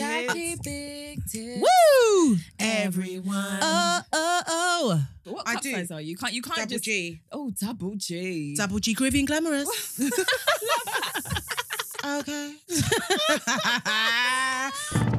Jackie 0.00 0.56
Big 0.64 1.24
Tits. 1.26 1.60
Woo! 1.60 2.36
Everyone. 2.58 3.58
Oh, 3.60 4.00
oh, 4.12 4.42
oh. 4.48 5.06
What 5.24 5.46
I 5.46 5.54
cup 5.54 5.62
do. 5.62 5.72
size 5.72 5.90
are 5.90 6.00
you? 6.00 6.16
Can't 6.16 6.32
you 6.32 6.40
can't 6.40 6.56
Double 6.56 6.70
just 6.70 6.84
G. 6.84 7.20
Oh, 7.30 7.50
double 7.60 7.94
G. 7.96 8.54
Double 8.56 8.78
G 8.78 8.94
Caribbean 8.94 9.26
Glamorous. 9.26 10.00
okay. 12.04 12.54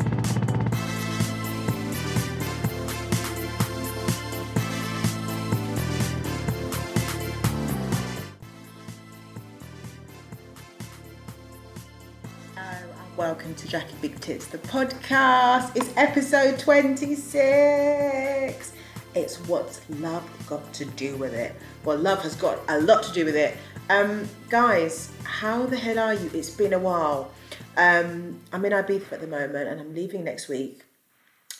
Welcome 13.21 13.53
to 13.53 13.67
Jackie 13.67 13.93
Big 14.01 14.19
Tits, 14.19 14.47
the 14.47 14.57
podcast. 14.57 15.77
It's 15.77 15.95
episode 15.95 16.57
26. 16.57 18.73
It's 19.13 19.37
what's 19.47 19.87
love 19.91 20.27
got 20.47 20.73
to 20.73 20.85
do 20.85 21.15
with 21.17 21.35
it. 21.35 21.55
Well, 21.85 21.99
love 21.99 22.23
has 22.23 22.35
got 22.35 22.57
a 22.67 22.81
lot 22.81 23.03
to 23.03 23.13
do 23.13 23.23
with 23.23 23.35
it. 23.35 23.55
Um, 23.91 24.27
guys, 24.49 25.11
how 25.23 25.67
the 25.67 25.77
hell 25.77 25.99
are 25.99 26.15
you? 26.15 26.31
It's 26.33 26.49
been 26.49 26.73
a 26.73 26.79
while. 26.79 27.31
Um, 27.77 28.39
I'm 28.51 28.65
in 28.65 28.71
Ibiza 28.71 29.11
at 29.11 29.21
the 29.21 29.27
moment 29.27 29.69
and 29.69 29.79
I'm 29.79 29.93
leaving 29.93 30.23
next 30.23 30.49
week. 30.49 30.83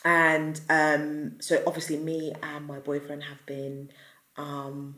And 0.04 0.60
um, 0.68 1.40
so, 1.42 1.62
obviously, 1.68 1.98
me 1.98 2.34
and 2.42 2.66
my 2.66 2.80
boyfriend 2.80 3.26
have 3.26 3.46
been 3.46 3.92
um, 4.36 4.96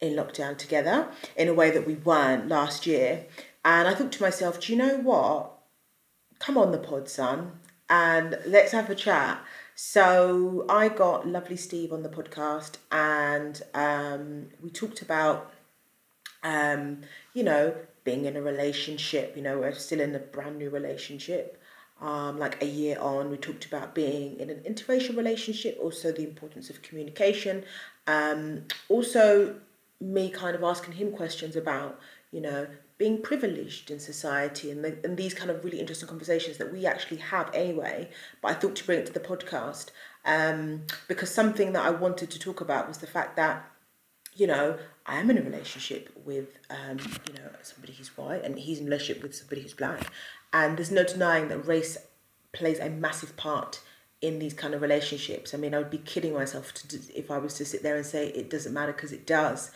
in 0.00 0.14
lockdown 0.14 0.58
together 0.58 1.06
in 1.36 1.46
a 1.46 1.54
way 1.54 1.70
that 1.70 1.86
we 1.86 1.94
weren't 1.94 2.48
last 2.48 2.84
year. 2.84 3.26
And 3.64 3.86
I 3.86 3.94
thought 3.94 4.10
to 4.10 4.22
myself, 4.24 4.58
do 4.58 4.72
you 4.72 4.78
know 4.78 4.96
what? 4.96 5.54
Come 6.38 6.56
on 6.56 6.72
the 6.72 6.78
pod, 6.78 7.08
son, 7.08 7.52
and 7.90 8.38
let's 8.46 8.72
have 8.72 8.88
a 8.90 8.94
chat. 8.94 9.42
So 9.74 10.64
I 10.68 10.88
got 10.88 11.26
lovely 11.26 11.56
Steve 11.56 11.92
on 11.92 12.02
the 12.02 12.08
podcast, 12.08 12.76
and 12.90 13.60
um, 13.74 14.48
we 14.62 14.70
talked 14.70 15.02
about, 15.02 15.52
um, 16.42 17.02
you 17.34 17.42
know, 17.42 17.74
being 18.04 18.24
in 18.24 18.36
a 18.36 18.42
relationship. 18.42 19.34
You 19.36 19.42
know, 19.42 19.58
we're 19.58 19.72
still 19.72 20.00
in 20.00 20.14
a 20.14 20.18
brand 20.18 20.58
new 20.58 20.70
relationship. 20.70 21.60
Um, 22.00 22.38
like 22.38 22.62
a 22.62 22.66
year 22.66 22.96
on, 23.00 23.28
we 23.28 23.36
talked 23.36 23.66
about 23.66 23.92
being 23.92 24.38
in 24.38 24.50
an 24.50 24.60
interracial 24.60 25.16
relationship, 25.16 25.76
also 25.82 26.12
the 26.12 26.22
importance 26.22 26.70
of 26.70 26.80
communication. 26.80 27.64
Um, 28.06 28.66
also, 28.88 29.56
me 30.00 30.30
kind 30.30 30.54
of 30.54 30.62
asking 30.62 30.94
him 30.94 31.10
questions 31.10 31.56
about, 31.56 32.00
you 32.30 32.40
know, 32.40 32.66
being 32.98 33.22
privileged 33.22 33.90
in 33.90 34.00
society 34.00 34.70
and, 34.70 34.84
the, 34.84 34.98
and 35.04 35.16
these 35.16 35.32
kind 35.32 35.50
of 35.50 35.64
really 35.64 35.78
interesting 35.78 36.08
conversations 36.08 36.56
that 36.58 36.72
we 36.72 36.84
actually 36.84 37.18
have 37.18 37.50
anyway. 37.54 38.10
But 38.42 38.50
I 38.50 38.54
thought 38.54 38.76
to 38.76 38.84
bring 38.84 38.98
it 38.98 39.06
to 39.06 39.12
the 39.12 39.20
podcast 39.20 39.90
um, 40.24 40.82
because 41.06 41.30
something 41.30 41.72
that 41.72 41.86
I 41.86 41.90
wanted 41.90 42.30
to 42.30 42.38
talk 42.38 42.60
about 42.60 42.88
was 42.88 42.98
the 42.98 43.06
fact 43.06 43.36
that, 43.36 43.64
you 44.34 44.46
know, 44.46 44.78
I 45.06 45.18
am 45.20 45.30
in 45.30 45.38
a 45.38 45.42
relationship 45.42 46.12
with, 46.24 46.48
um, 46.70 46.98
you 46.98 47.34
know, 47.34 47.50
somebody 47.62 47.94
who's 47.94 48.16
white 48.16 48.44
and 48.44 48.58
he's 48.58 48.78
in 48.78 48.86
a 48.86 48.90
relationship 48.90 49.22
with 49.22 49.34
somebody 49.34 49.62
who's 49.62 49.74
black. 49.74 50.10
And 50.52 50.76
there's 50.76 50.90
no 50.90 51.04
denying 51.04 51.48
that 51.48 51.66
race 51.66 51.96
plays 52.52 52.78
a 52.78 52.90
massive 52.90 53.36
part 53.36 53.80
in 54.20 54.38
these 54.40 54.54
kind 54.54 54.74
of 54.74 54.82
relationships. 54.82 55.54
I 55.54 55.56
mean, 55.56 55.74
I 55.74 55.78
would 55.78 55.90
be 55.90 55.98
kidding 55.98 56.34
myself 56.34 56.74
to, 56.74 56.98
if 57.14 57.30
I 57.30 57.38
was 57.38 57.54
to 57.54 57.64
sit 57.64 57.82
there 57.82 57.96
and 57.96 58.04
say 58.04 58.28
it 58.28 58.50
doesn't 58.50 58.74
matter 58.74 58.92
because 58.92 59.12
it 59.12 59.26
does. 59.26 59.70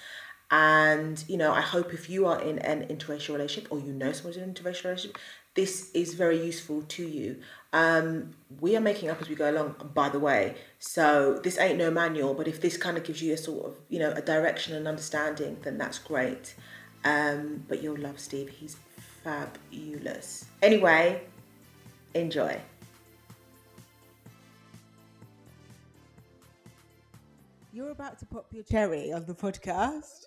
And 0.53 1.25
you 1.29 1.39
know, 1.39 1.51
I 1.51 1.63
hope 1.63 1.95
if 1.95 2.11
you 2.11 2.27
are 2.27 2.41
in 2.41 2.59
an 2.59 2.87
interracial 2.89 3.31
relationship 3.31 3.73
or 3.73 3.81
you 3.81 3.91
know 3.91 4.13
someone's 4.13 4.37
in 4.37 4.43
an 4.43 4.53
interracial 4.53 4.85
relationship, 4.85 5.17
this 5.55 5.91
is 5.93 6.13
very 6.13 6.45
useful 6.45 6.83
to 6.83 7.09
you. 7.09 7.39
Um, 7.73 8.35
we 8.61 8.77
are 8.77 8.81
making 8.81 9.09
up 9.09 9.21
as 9.23 9.31
we 9.31 9.35
go 9.35 9.51
along, 9.51 9.77
by 9.95 10.11
the 10.11 10.19
way. 10.19 10.57
So 10.79 11.41
this 11.43 11.59
ain't 11.59 11.79
no 11.79 11.91
manual, 11.91 12.35
but 12.35 12.49
if 12.49 12.61
this 12.61 12.77
kind 12.77 12.99
of 12.99 13.05
gives 13.05 13.23
you 13.23 13.33
a 13.33 13.37
sort 13.39 13.65
of 13.65 13.77
you 13.89 13.99
know 13.99 14.11
a 14.13 14.21
direction 14.21 14.75
and 14.75 14.87
understanding, 14.87 15.57
then 15.63 15.79
that's 15.79 15.99
great. 15.99 16.55
Um, 17.03 17.65
but 17.67 17.83
you'll 17.83 17.99
love 17.99 18.21
Steve. 18.21 18.51
He's 18.51 18.77
fabulous. 19.25 20.45
Anyway, 20.61 21.23
enjoy. 22.13 22.61
You're 27.73 27.91
about 27.91 28.19
to 28.19 28.27
pop 28.27 28.49
your 28.53 28.65
cherry 28.65 29.13
on 29.13 29.25
the 29.25 29.35
podcast 29.35 30.27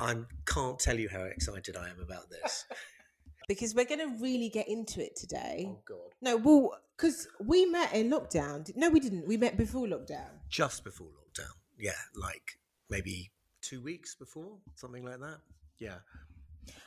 I 0.00 0.16
can't 0.46 0.78
tell 0.78 0.98
you 0.98 1.08
how 1.08 1.22
excited 1.22 1.76
I 1.76 1.88
am 1.88 2.00
about 2.00 2.30
this. 2.30 2.66
because 3.48 3.74
we're 3.74 3.84
going 3.84 4.00
to 4.00 4.22
really 4.22 4.48
get 4.48 4.68
into 4.68 5.04
it 5.04 5.16
today. 5.16 5.66
oh 5.68 5.80
God! 5.86 6.14
No, 6.20 6.36
well, 6.36 6.78
because 6.96 7.28
we 7.40 7.66
met 7.66 7.94
in 7.94 8.10
lockdown. 8.10 8.70
No, 8.76 8.88
we 8.90 9.00
didn't. 9.00 9.26
We 9.26 9.36
met 9.36 9.56
before 9.56 9.86
lockdown. 9.86 10.28
Just 10.48 10.84
before 10.84 11.08
lockdown, 11.08 11.52
yeah, 11.78 11.92
like 12.14 12.58
maybe 12.90 13.30
two 13.62 13.80
weeks 13.80 14.14
before, 14.14 14.58
something 14.74 15.04
like 15.04 15.20
that. 15.20 15.38
Yeah, 15.78 15.98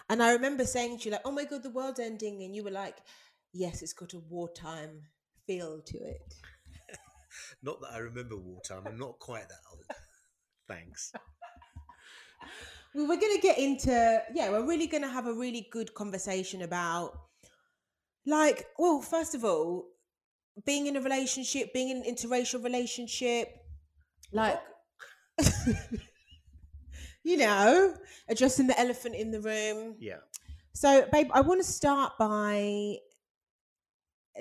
And 0.10 0.22
I 0.24 0.34
remember 0.34 0.66
saying 0.66 1.00
to 1.00 1.06
you, 1.06 1.12
like, 1.12 1.22
oh 1.26 1.32
my 1.32 1.44
God, 1.46 1.64
the 1.64 1.70
world's 1.70 2.00
ending. 2.00 2.44
And 2.44 2.56
you 2.56 2.64
were 2.64 2.72
like, 2.72 2.98
yes, 3.52 3.82
it's 3.82 3.94
got 3.94 4.14
a 4.14 4.20
wartime 4.20 5.02
feel 5.48 5.82
to 5.82 5.98
it. 5.98 6.36
not 7.64 7.82
that 7.82 7.92
I 7.94 7.98
remember 7.98 8.38
wartime. 8.38 8.84
I'm 8.86 8.98
not 8.98 9.20
quite 9.20 9.48
that 9.50 9.60
old. 9.72 9.84
Thanks. 10.68 11.12
We 12.96 13.04
were 13.04 13.18
going 13.18 13.36
to 13.36 13.42
get 13.42 13.58
into, 13.58 14.24
yeah, 14.34 14.50
we're 14.50 14.66
really 14.66 14.88
going 14.88 15.04
to 15.04 15.10
have 15.10 15.28
a 15.28 15.34
really 15.34 15.68
good 15.72 15.94
conversation 15.94 16.62
about, 16.62 17.12
like, 18.26 18.68
well, 18.80 19.02
first 19.02 19.36
of 19.36 19.44
all, 19.44 19.88
being 20.66 20.88
in 20.88 20.96
a 20.96 21.02
relationship, 21.02 21.74
being 21.74 21.90
in 21.90 21.98
an 21.98 22.04
interracial 22.04 22.64
relationship, 22.64 23.50
like, 24.32 24.60
you 27.24 27.38
know, 27.38 27.94
addressing 28.30 28.68
the 28.68 28.80
elephant 28.80 29.16
in 29.16 29.32
the 29.32 29.42
room. 29.42 29.96
Yeah. 30.00 30.20
So, 30.74 31.06
babe, 31.12 31.28
I 31.34 31.42
want 31.42 31.62
to 31.62 31.68
start 31.70 32.14
by 32.18 32.98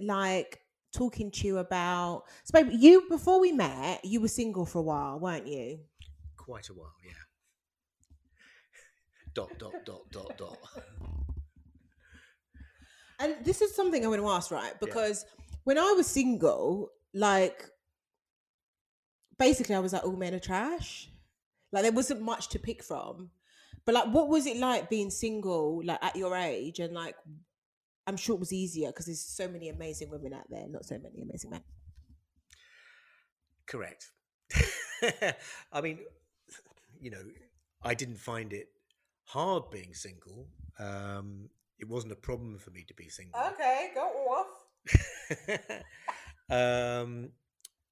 like 0.03 0.61
talking 0.93 1.31
to 1.31 1.47
you 1.47 1.59
about. 1.59 2.25
So, 2.45 2.63
babe, 2.63 2.73
you 2.73 3.09
before 3.09 3.41
we 3.41 3.53
met, 3.53 4.05
you 4.05 4.21
were 4.21 4.29
single 4.29 4.67
for 4.67 4.79
a 4.79 4.83
while, 4.83 5.19
weren't 5.19 5.47
you? 5.47 5.81
Quite 6.37 6.69
a 6.69 6.75
while. 6.75 6.95
Yeah. 7.05 7.13
Dot 9.35 9.59
dot 9.59 9.85
dot 9.85 10.11
dot 10.11 10.39
dot. 10.39 10.59
And 13.21 13.37
this 13.45 13.63
is 13.63 13.75
something 13.75 14.05
I 14.05 14.09
want 14.09 14.21
to 14.21 14.29
ask, 14.29 14.51
right? 14.51 14.73
Because 14.81 15.25
when 15.63 15.79
I 15.79 15.93
was 15.97 16.07
single, 16.07 16.91
like 17.15 17.65
basically 19.39 19.75
I 19.75 19.79
was 19.79 19.93
like, 19.93 20.05
all 20.05 20.17
men 20.17 20.35
are 20.35 20.41
trash. 20.41 21.09
Like 21.73 21.83
there 21.83 21.93
wasn't 21.93 22.23
much 22.23 22.49
to 22.49 22.59
pick 22.59 22.83
from. 22.83 23.31
But 23.85 23.95
like 23.95 24.09
what 24.09 24.29
was 24.29 24.47
it 24.47 24.57
like 24.57 24.91
being 24.91 25.11
single, 25.11 25.81
like 25.85 26.03
at 26.03 26.17
your 26.17 26.37
age? 26.37 26.81
And 26.81 26.93
like 26.93 27.15
I'm 28.07 28.17
sure 28.17 28.37
it 28.37 28.41
was 28.41 28.53
easier 28.53 28.89
because 28.89 29.07
there's 29.07 29.25
so 29.25 29.49
many 29.49 29.69
amazing 29.69 30.11
women 30.11 30.35
out 30.35 30.51
there, 30.51 30.67
not 30.69 30.85
so 30.85 30.99
many 30.99 31.23
amazing 31.23 31.51
men. 31.51 31.63
Correct. 33.67 34.11
I 35.73 35.81
mean, 35.81 36.01
you 37.01 37.11
know, 37.11 37.25
I 37.83 37.95
didn't 37.95 38.19
find 38.19 38.53
it 38.53 38.69
hard 39.25 39.71
being 39.71 39.95
single. 39.95 40.49
Um, 40.79 41.49
it 41.79 41.89
wasn't 41.89 42.13
a 42.13 42.17
problem 42.17 42.59
for 42.59 42.71
me 42.71 42.85
to 42.87 42.95
be 42.95 43.09
single. 43.09 43.41
Okay, 43.53 43.91
go 43.95 44.03
off. 44.31 44.65
um, 46.51 47.31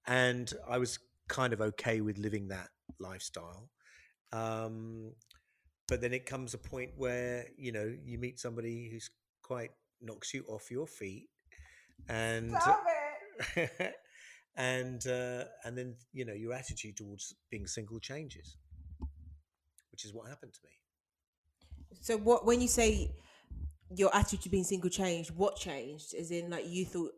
and 0.06 0.53
I 0.69 0.78
was 0.78 0.98
kind 1.28 1.53
of 1.53 1.60
okay 1.60 2.00
with 2.00 2.19
living 2.19 2.48
that 2.48 2.69
lifestyle. 2.98 3.71
Um, 4.32 5.12
but 5.88 6.00
then 6.00 6.12
it 6.12 6.26
comes 6.26 6.54
a 6.54 6.59
point 6.59 6.92
where 6.97 7.47
you 7.56 7.72
know 7.72 7.92
you 8.04 8.19
meet 8.19 8.41
somebody 8.41 8.88
who's 8.91 9.10
quite 9.42 9.71
knocks 10.00 10.32
you 10.32 10.44
off 10.48 10.71
your 10.71 10.87
feet, 10.87 11.28
and 12.09 12.54
and 14.56 15.06
uh, 15.06 15.45
and 15.65 15.77
then 15.77 15.97
you 16.12 16.24
know 16.24 16.33
your 16.33 16.53
attitude 16.53 16.97
towards 16.97 17.34
being 17.51 17.66
single 17.66 18.01
changes, 18.01 18.56
which 19.91 20.04
is 20.04 20.15
what 20.15 20.28
happened 20.28 20.54
to 20.54 20.60
me. 20.65 20.81
So 22.00 22.16
what 22.16 22.47
when 22.47 22.60
you 22.60 22.68
say 22.68 23.10
your 23.94 24.15
attitude 24.15 24.42
to 24.42 24.48
being 24.48 24.65
single 24.65 24.91
changed, 24.91 25.30
what 25.30 25.56
changed? 25.56 26.15
As 26.15 26.30
in 26.30 26.50
like 26.50 26.66
you 26.68 26.84
thought, 26.84 27.12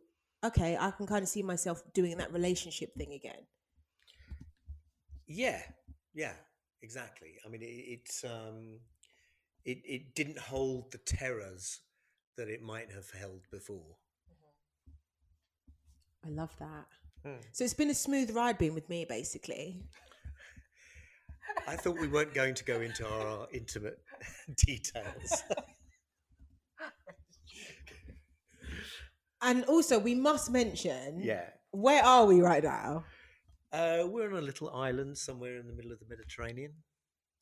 okay, 0.44 0.76
I 0.78 0.90
can 0.90 1.06
kind 1.06 1.22
of 1.22 1.28
see 1.28 1.42
myself 1.42 1.82
doing 1.92 2.16
that 2.18 2.32
relationship 2.32 2.94
thing 2.94 3.12
again. 3.12 3.46
Yeah, 5.26 5.60
yeah, 6.14 6.34
exactly. 6.82 7.34
I 7.44 7.48
mean, 7.48 7.62
it, 7.62 7.66
it's 7.66 8.24
um, 8.24 8.80
it 9.64 9.78
it 9.84 10.14
didn't 10.14 10.38
hold 10.38 10.92
the 10.92 10.98
terrors 10.98 11.80
that 12.36 12.48
it 12.48 12.62
might 12.62 12.90
have 12.92 13.10
held 13.10 13.42
before. 13.50 13.96
I 16.26 16.30
love 16.30 16.54
that. 16.58 16.86
Hmm. 17.24 17.40
So 17.52 17.64
it's 17.64 17.74
been 17.74 17.90
a 17.90 17.94
smooth 17.94 18.34
ride 18.34 18.58
being 18.58 18.74
with 18.74 18.88
me, 18.88 19.04
basically. 19.04 19.82
I 21.66 21.76
thought 21.76 21.98
we 21.98 22.08
weren't 22.08 22.34
going 22.34 22.54
to 22.54 22.64
go 22.64 22.80
into 22.80 23.06
our 23.06 23.46
intimate 23.52 23.98
details. 24.56 25.42
And 29.42 29.64
also, 29.66 29.98
we 29.98 30.14
must 30.14 30.50
mention. 30.50 31.20
Yeah. 31.22 31.44
Where 31.70 32.02
are 32.02 32.24
we 32.24 32.40
right 32.40 32.62
now? 32.64 33.04
Uh, 33.72 34.04
we're 34.06 34.30
on 34.30 34.38
a 34.38 34.40
little 34.40 34.70
island 34.70 35.18
somewhere 35.18 35.58
in 35.58 35.66
the 35.66 35.74
middle 35.74 35.92
of 35.92 35.98
the 35.98 36.06
Mediterranean. 36.08 36.72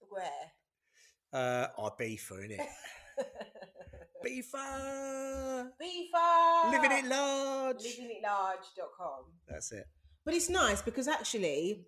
Where? 0.08 0.50
Uh, 1.32 1.68
Ibiza, 1.78 2.32
innit? 2.32 2.66
Ibiza! 4.26 5.68
Beefer. 5.80 6.72
Living 6.72 6.90
it 6.92 7.06
large! 7.06 7.76
Livingitlarge.com. 7.76 9.24
That's 9.46 9.70
it. 9.72 9.84
But 10.24 10.34
it's 10.34 10.48
nice 10.48 10.82
because 10.82 11.06
actually, 11.06 11.86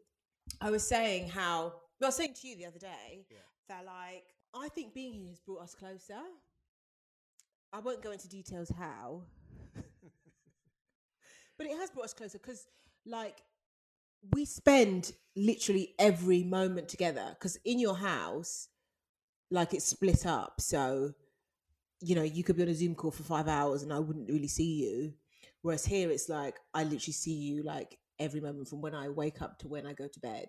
I 0.61 0.70
was 0.70 0.87
saying 0.87 1.29
how 1.29 1.73
I 2.02 2.06
was 2.06 2.14
saying 2.17 2.35
to 2.41 2.49
you 2.49 2.56
the 2.56 2.67
other 2.67 2.79
day 2.79 3.25
Yeah. 3.31 3.38
that 3.69 3.85
like 3.85 4.25
I 4.55 4.69
think 4.69 4.95
being 4.95 5.15
here 5.15 5.29
has 5.29 5.41
brought 5.41 5.62
us 5.62 5.75
closer. 5.75 6.21
I 7.73 7.81
won't 7.81 8.03
go 8.03 8.12
into 8.12 8.29
details 8.29 8.71
how, 8.79 9.23
but 11.59 11.67
it 11.67 11.77
has 11.77 11.91
brought 11.91 12.05
us 12.05 12.15
closer 12.15 12.39
because 12.39 12.67
like 13.05 13.43
we 14.33 14.45
spend 14.45 15.12
literally 15.37 15.95
every 15.99 16.45
moment 16.45 16.89
together. 16.89 17.27
Because 17.31 17.59
in 17.65 17.79
your 17.79 17.97
house, 17.97 18.69
like 19.51 19.75
it's 19.75 19.85
split 19.85 20.25
up, 20.25 20.61
so 20.61 21.12
you 22.01 22.15
know 22.15 22.23
you 22.23 22.45
could 22.45 22.56
be 22.56 22.62
on 22.62 22.69
a 22.69 22.75
Zoom 22.75 22.95
call 22.95 23.11
for 23.11 23.23
five 23.25 23.49
hours 23.49 23.83
and 23.83 23.93
I 23.93 23.99
wouldn't 23.99 24.31
really 24.31 24.49
see 24.49 24.85
you. 24.85 25.15
Whereas 25.62 25.85
here, 25.85 26.11
it's 26.11 26.29
like 26.29 26.59
I 26.73 26.85
literally 26.85 27.12
see 27.12 27.35
you 27.35 27.62
like 27.62 27.99
every 28.19 28.41
moment 28.41 28.69
from 28.69 28.81
when 28.81 28.95
I 28.95 29.09
wake 29.09 29.43
up 29.43 29.59
to 29.61 29.69
when 29.69 29.87
I 29.87 29.95
go 29.95 30.06
to 30.06 30.21
bed. 30.21 30.47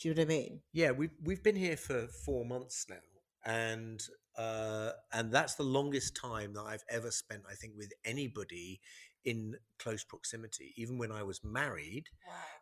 Do 0.00 0.08
you 0.08 0.14
know 0.14 0.22
what 0.22 0.26
I 0.26 0.28
mean? 0.28 0.60
Yeah, 0.72 0.92
we've 0.92 1.14
we've 1.22 1.42
been 1.42 1.56
here 1.56 1.76
for 1.76 2.06
four 2.24 2.44
months 2.44 2.86
now, 2.88 2.96
and 3.44 4.02
uh, 4.36 4.90
and 5.12 5.32
that's 5.32 5.54
the 5.54 5.62
longest 5.62 6.16
time 6.16 6.54
that 6.54 6.62
I've 6.62 6.84
ever 6.88 7.10
spent. 7.10 7.42
I 7.50 7.54
think 7.54 7.74
with 7.76 7.92
anybody 8.04 8.80
in 9.24 9.54
close 9.78 10.02
proximity, 10.02 10.72
even 10.76 10.98
when 10.98 11.12
I 11.12 11.22
was 11.22 11.40
married, 11.44 12.08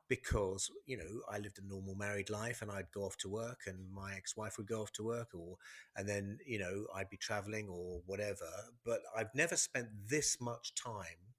because 0.08 0.70
you 0.86 0.96
know 0.96 1.22
I 1.30 1.38
lived 1.38 1.58
a 1.58 1.66
normal 1.66 1.94
married 1.94 2.30
life, 2.30 2.62
and 2.62 2.70
I'd 2.70 2.92
go 2.92 3.02
off 3.02 3.16
to 3.18 3.28
work, 3.28 3.60
and 3.66 3.90
my 3.92 4.14
ex-wife 4.14 4.58
would 4.58 4.66
go 4.66 4.82
off 4.82 4.92
to 4.92 5.04
work, 5.04 5.28
or 5.34 5.56
and 5.96 6.08
then 6.08 6.38
you 6.46 6.58
know 6.58 6.86
I'd 6.94 7.10
be 7.10 7.16
traveling 7.16 7.68
or 7.68 8.02
whatever. 8.06 8.48
But 8.84 9.00
I've 9.16 9.34
never 9.34 9.56
spent 9.56 9.88
this 10.08 10.38
much 10.40 10.74
time 10.74 11.34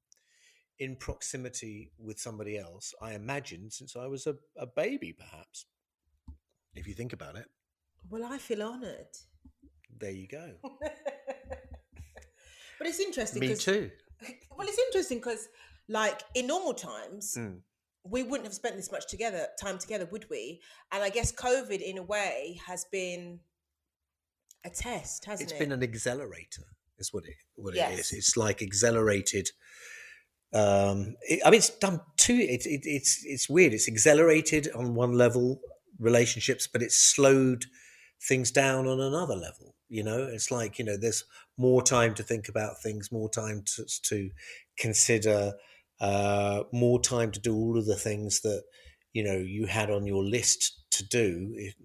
in 0.79 0.95
proximity 0.95 1.91
with 1.99 2.19
somebody 2.19 2.57
else. 2.57 2.93
I 3.01 3.13
imagine 3.13 3.69
since 3.69 3.95
I 3.95 4.07
was 4.07 4.25
a, 4.25 4.35
a 4.57 4.65
baby, 4.65 5.13
perhaps. 5.13 5.65
If 6.73 6.88
you 6.88 6.93
think 6.95 7.13
about 7.13 7.35
it. 7.35 7.45
Well, 8.09 8.23
I 8.23 8.38
feel 8.39 8.63
honoured. 8.63 9.15
There 10.01 10.12
you 10.12 10.27
go. 10.27 10.51
But 12.77 12.88
it's 12.88 13.00
interesting. 13.00 13.39
Me 13.42 13.56
too. 13.56 13.92
Well, 14.57 14.68
it's 14.68 14.77
interesting 14.77 15.18
because, 15.18 15.48
like, 15.88 16.21
in 16.36 16.45
normal 16.48 16.74
times, 16.75 17.36
Mm. 17.38 17.62
we 18.03 18.21
wouldn't 18.21 18.45
have 18.45 18.53
spent 18.53 18.75
this 18.75 18.92
much 18.92 19.07
together, 19.07 19.48
time 19.59 19.80
together, 19.80 20.07
would 20.12 20.30
we? 20.30 20.62
And 20.92 21.01
I 21.03 21.09
guess 21.09 21.31
COVID, 21.31 21.81
in 21.81 21.98
a 21.98 22.03
way, 22.03 22.59
has 22.68 22.86
been 22.92 23.39
a 24.63 24.69
test, 24.69 25.25
hasn't 25.25 25.45
It's 25.45 25.51
it? 25.51 25.56
It's 25.56 25.59
been 25.65 25.71
an 25.71 25.81
accelerator, 25.83 26.65
is 27.00 27.12
what 27.12 27.25
it 27.25 27.36
what 27.56 27.74
it 27.74 27.77
Yes. 27.77 28.00
is. 28.00 28.13
It's 28.13 28.38
like 28.38 28.62
accelerated. 28.62 29.50
Um, 30.53 31.15
it, 31.21 31.42
I 31.45 31.50
mean, 31.50 31.57
it's 31.59 31.69
done 31.69 32.01
two. 32.18 32.36
It's 32.38 32.68
it, 32.68 32.81
it's 32.83 33.24
it's 33.25 33.50
weird. 33.50 33.74
It's 33.74 33.88
accelerated 33.88 34.69
on 34.75 34.94
one 34.94 35.13
level 35.13 35.62
relationships, 35.98 36.68
but 36.68 36.83
it's 36.83 36.95
slowed 36.95 37.65
things 38.27 38.51
down 38.51 38.86
on 38.88 39.00
another 39.00 39.36
level. 39.36 39.74
You 39.91 40.03
know, 40.03 40.23
it's 40.23 40.51
like 40.51 40.79
you 40.79 40.85
know, 40.85 40.97
there's 40.97 41.25
more 41.57 41.81
time 41.83 42.13
to 42.15 42.23
think 42.23 42.49
about 42.49 42.81
things, 42.81 43.11
more 43.11 43.29
time 43.29 43.63
to 43.75 43.85
to 44.03 44.31
consider, 44.77 45.53
uh, 45.99 46.63
more 46.71 47.01
time 47.01 47.31
to 47.31 47.39
do 47.39 47.55
all 47.55 47.77
of 47.77 47.85
the 47.85 47.97
things 47.97 48.41
that 48.41 48.63
you 49.13 49.23
know 49.23 49.38
you 49.38 49.65
had 49.67 49.91
on 49.91 50.05
your 50.07 50.23
list 50.23 50.89
to 50.91 51.05
do, 51.07 51.53
if- 51.57 51.75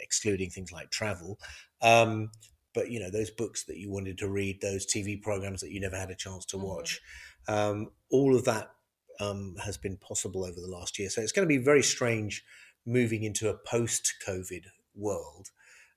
excluding 0.00 0.50
things 0.50 0.72
like 0.72 0.90
travel. 0.90 1.38
Um, 1.80 2.30
but 2.74 2.90
you 2.90 3.00
know 3.00 3.10
those 3.10 3.30
books 3.30 3.64
that 3.64 3.78
you 3.78 3.90
wanted 3.90 4.18
to 4.18 4.28
read, 4.28 4.60
those 4.60 4.86
TV 4.86 5.16
programs 5.16 5.60
that 5.60 5.72
you 5.72 5.80
never 5.80 5.96
had 5.96 6.10
a 6.10 6.14
chance 6.16 6.44
to 6.46 6.58
Mhm. 6.58 6.66
watch, 6.66 7.00
um, 7.48 7.90
all 8.10 8.34
of 8.36 8.44
that 8.44 8.74
um, 9.20 9.56
has 9.56 9.76
been 9.76 9.96
possible 9.98 10.44
over 10.44 10.60
the 10.60 10.66
last 10.68 10.98
year. 10.98 11.10
So 11.10 11.20
it's 11.20 11.32
going 11.32 11.46
to 11.46 11.58
be 11.58 11.62
very 11.62 11.82
strange 11.82 12.44
moving 12.86 13.22
into 13.24 13.48
a 13.48 13.56
post-COVID 13.58 14.66
world 14.94 15.50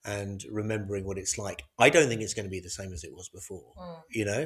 and 0.05 0.43
remembering 0.51 1.05
what 1.05 1.17
it's 1.17 1.37
like. 1.37 1.63
I 1.79 1.89
don't 1.89 2.07
think 2.07 2.21
it's 2.21 2.33
going 2.33 2.45
to 2.45 2.51
be 2.51 2.59
the 2.59 2.69
same 2.69 2.93
as 2.93 3.03
it 3.03 3.13
was 3.13 3.29
before. 3.29 3.73
Mm. 3.77 4.01
You 4.09 4.25
know, 4.25 4.43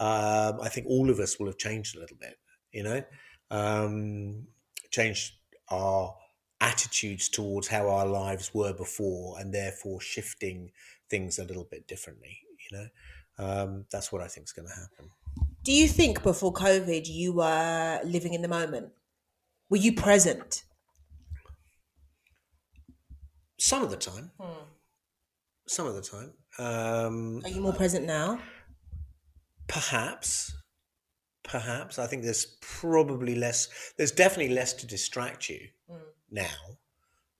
um, 0.00 0.60
I 0.60 0.68
think 0.68 0.86
all 0.86 1.10
of 1.10 1.18
us 1.18 1.38
will 1.38 1.46
have 1.46 1.58
changed 1.58 1.96
a 1.96 2.00
little 2.00 2.16
bit. 2.20 2.38
You 2.72 2.82
know, 2.82 3.02
um, 3.50 4.46
changed 4.90 5.32
our 5.70 6.14
attitudes 6.60 7.28
towards 7.28 7.68
how 7.68 7.88
our 7.88 8.06
lives 8.06 8.52
were 8.54 8.72
before, 8.72 9.38
and 9.38 9.52
therefore 9.52 10.00
shifting 10.00 10.70
things 11.08 11.38
a 11.38 11.44
little 11.44 11.64
bit 11.64 11.86
differently. 11.86 12.38
You 12.70 12.78
know, 12.78 12.86
um, 13.38 13.84
that's 13.90 14.12
what 14.12 14.22
I 14.22 14.28
think 14.28 14.46
is 14.46 14.52
going 14.52 14.68
to 14.68 14.74
happen. 14.74 15.10
Do 15.64 15.72
you 15.72 15.88
think 15.88 16.22
before 16.22 16.52
COVID 16.52 17.08
you 17.08 17.32
were 17.32 18.00
living 18.04 18.34
in 18.34 18.42
the 18.42 18.48
moment? 18.48 18.90
Were 19.70 19.76
you 19.76 19.92
present? 19.92 20.64
Some 23.58 23.82
of 23.82 23.90
the 23.90 23.96
time, 23.96 24.30
some 25.68 25.86
of 25.86 25.94
the 25.94 26.02
time, 26.02 26.32
um, 26.58 27.40
Are 27.44 27.48
you 27.50 27.60
more 27.60 27.72
present 27.72 28.06
now? 28.06 28.40
perhaps, 29.66 30.56
perhaps. 31.44 31.98
I 31.98 32.06
think 32.06 32.22
there's 32.22 32.56
probably 32.60 33.34
less. 33.34 33.68
There's 33.96 34.12
definitely 34.12 34.54
less 34.54 34.72
to 34.74 34.86
distract 34.86 35.48
you 35.48 35.68
Mm. 35.90 36.00
now 36.30 36.78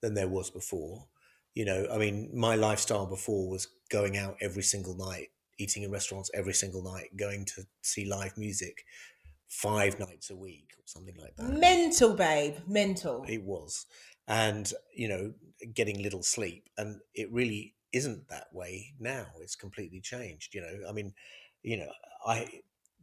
than 0.01 0.15
there 0.15 0.29
was 0.29 0.51
before. 0.51 1.09
You 1.55 1.65
know, 1.65 1.89
I 1.91 1.99
mean, 1.99 2.31
my 2.35 2.55
lifestyle 2.55 3.07
before 3.07 3.49
was 3.49 3.67
going 3.91 4.17
out 4.17 4.37
every 4.41 4.63
single 4.63 4.95
night, 4.95 5.29
eating 5.59 5.83
in 5.83 5.91
restaurants 5.91 6.31
every 6.35 6.55
single 6.55 6.83
night, 6.83 7.17
going 7.17 7.45
to 7.47 7.67
see 7.83 8.05
live 8.05 8.37
music 8.37 8.85
five 9.49 9.99
nights 9.99 10.31
a 10.31 10.37
week 10.37 10.71
or 10.79 10.83
something 10.87 11.17
like 11.17 11.35
that. 11.37 11.49
Mental, 11.59 12.15
babe. 12.15 12.57
Mental. 12.67 13.25
It 13.27 13.43
was. 13.43 13.87
And, 14.29 14.71
you 14.95 15.09
know, 15.09 15.35
getting 15.75 16.03
little 16.03 16.23
sleep. 16.23 16.69
And 16.77 17.01
it 17.15 17.33
really 17.33 17.75
isn't 17.93 18.29
that 18.29 18.49
way 18.53 18.95
now. 18.99 19.27
It's 19.41 19.57
completely 19.57 20.01
changed. 20.01 20.55
You 20.55 20.63
know, 20.63 20.89
I 20.89 20.93
mean, 20.93 21.15
you 21.63 21.77
know, 21.79 21.91
I, 22.27 22.49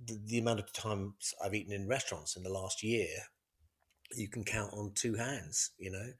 the, 0.05 0.19
the 0.25 0.37
amount 0.39 0.59
of 0.59 0.71
times 0.73 1.33
I've 1.43 1.55
eaten 1.55 1.73
in 1.73 1.87
restaurants 1.87 2.35
in 2.35 2.43
the 2.43 2.49
last 2.49 2.83
year, 2.83 3.07
you 4.13 4.27
can 4.27 4.43
count 4.43 4.73
on 4.73 4.91
two 4.93 5.15
hands, 5.15 5.71
you 5.77 5.91
know, 5.91 6.11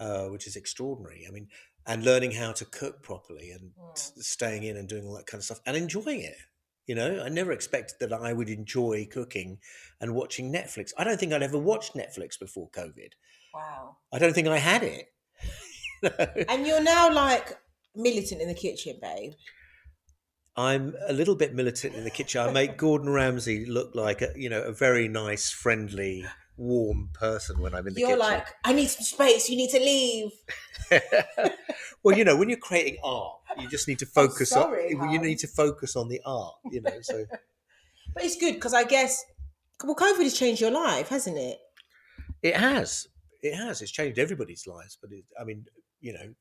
uh, 0.00 0.28
which 0.30 0.46
is 0.46 0.56
extraordinary. 0.56 1.24
I 1.28 1.30
mean, 1.30 1.48
and 1.86 2.04
learning 2.04 2.32
how 2.32 2.52
to 2.52 2.64
cook 2.64 3.02
properly 3.02 3.50
and 3.50 3.70
s- 3.96 4.12
staying 4.18 4.64
in 4.64 4.76
and 4.76 4.88
doing 4.88 5.06
all 5.06 5.14
that 5.16 5.26
kind 5.26 5.40
of 5.40 5.44
stuff 5.44 5.60
and 5.66 5.76
enjoying 5.76 6.20
it. 6.20 6.36
You 6.86 6.94
know, 6.94 7.22
I 7.22 7.28
never 7.28 7.52
expected 7.52 7.96
that 8.00 8.12
I 8.14 8.32
would 8.32 8.48
enjoy 8.48 9.06
cooking 9.10 9.58
and 10.00 10.14
watching 10.14 10.50
Netflix. 10.52 10.92
I 10.96 11.04
don't 11.04 11.20
think 11.20 11.32
I'd 11.32 11.42
ever 11.42 11.58
watched 11.58 11.94
Netflix 11.94 12.38
before 12.38 12.70
COVID. 12.70 13.12
Wow. 13.54 13.96
I 14.12 14.18
don't 14.18 14.32
think 14.32 14.48
I 14.48 14.58
had 14.58 14.82
it. 14.82 15.06
And 16.48 16.64
you're 16.64 16.82
now 16.82 17.12
like 17.12 17.58
militant 17.98 18.40
in 18.40 18.48
the 18.48 18.54
kitchen, 18.54 18.96
babe. 19.00 19.32
I'm 20.56 20.94
a 21.06 21.12
little 21.12 21.36
bit 21.36 21.54
militant 21.54 21.94
in 21.94 22.04
the 22.04 22.10
kitchen. 22.10 22.40
I 22.40 22.50
make 22.50 22.76
Gordon 22.76 23.10
Ramsay 23.10 23.66
look 23.66 23.94
like 23.94 24.22
a 24.22 24.32
you 24.34 24.48
know 24.48 24.62
a 24.62 24.72
very 24.72 25.06
nice, 25.06 25.50
friendly, 25.50 26.24
warm 26.56 27.10
person 27.12 27.60
when 27.60 27.74
I'm 27.74 27.86
in 27.86 27.94
the 27.94 28.00
kitchen. 28.00 28.08
You're 28.10 28.18
like, 28.18 28.46
I 28.64 28.72
need 28.72 28.88
some 28.88 29.04
space. 29.04 29.48
You 29.48 29.56
need 29.56 29.70
to 29.70 29.78
leave. 29.78 30.30
well, 32.02 32.16
you 32.16 32.24
know, 32.24 32.36
when 32.36 32.48
you're 32.48 32.58
creating 32.58 32.96
art, 33.04 33.36
you 33.58 33.68
just 33.68 33.86
need 33.86 34.00
to 34.00 34.06
oh, 34.06 34.26
focus 34.26 34.50
sorry, 34.50 34.94
on 34.94 35.10
you 35.10 35.20
need 35.20 35.38
to 35.40 35.46
focus 35.46 35.94
on 35.94 36.08
the 36.08 36.20
art. 36.26 36.54
You 36.70 36.80
know, 36.80 37.00
so 37.02 37.24
But 38.14 38.24
it's 38.24 38.36
good 38.36 38.54
because 38.54 38.74
I 38.74 38.84
guess, 38.84 39.24
well, 39.84 39.94
COVID 39.94 40.24
has 40.24 40.36
changed 40.36 40.60
your 40.60 40.70
life, 40.70 41.08
hasn't 41.08 41.38
it? 41.38 41.58
it 42.42 42.56
has, 42.56 43.06
it 43.42 43.54
has, 43.54 43.82
it's 43.82 43.90
changed 43.90 44.18
everybody's 44.18 44.66
lives. 44.66 44.98
But 45.00 45.12
it, 45.12 45.24
I 45.40 45.44
mean, 45.44 45.64
you 46.00 46.12
know, 46.12 46.34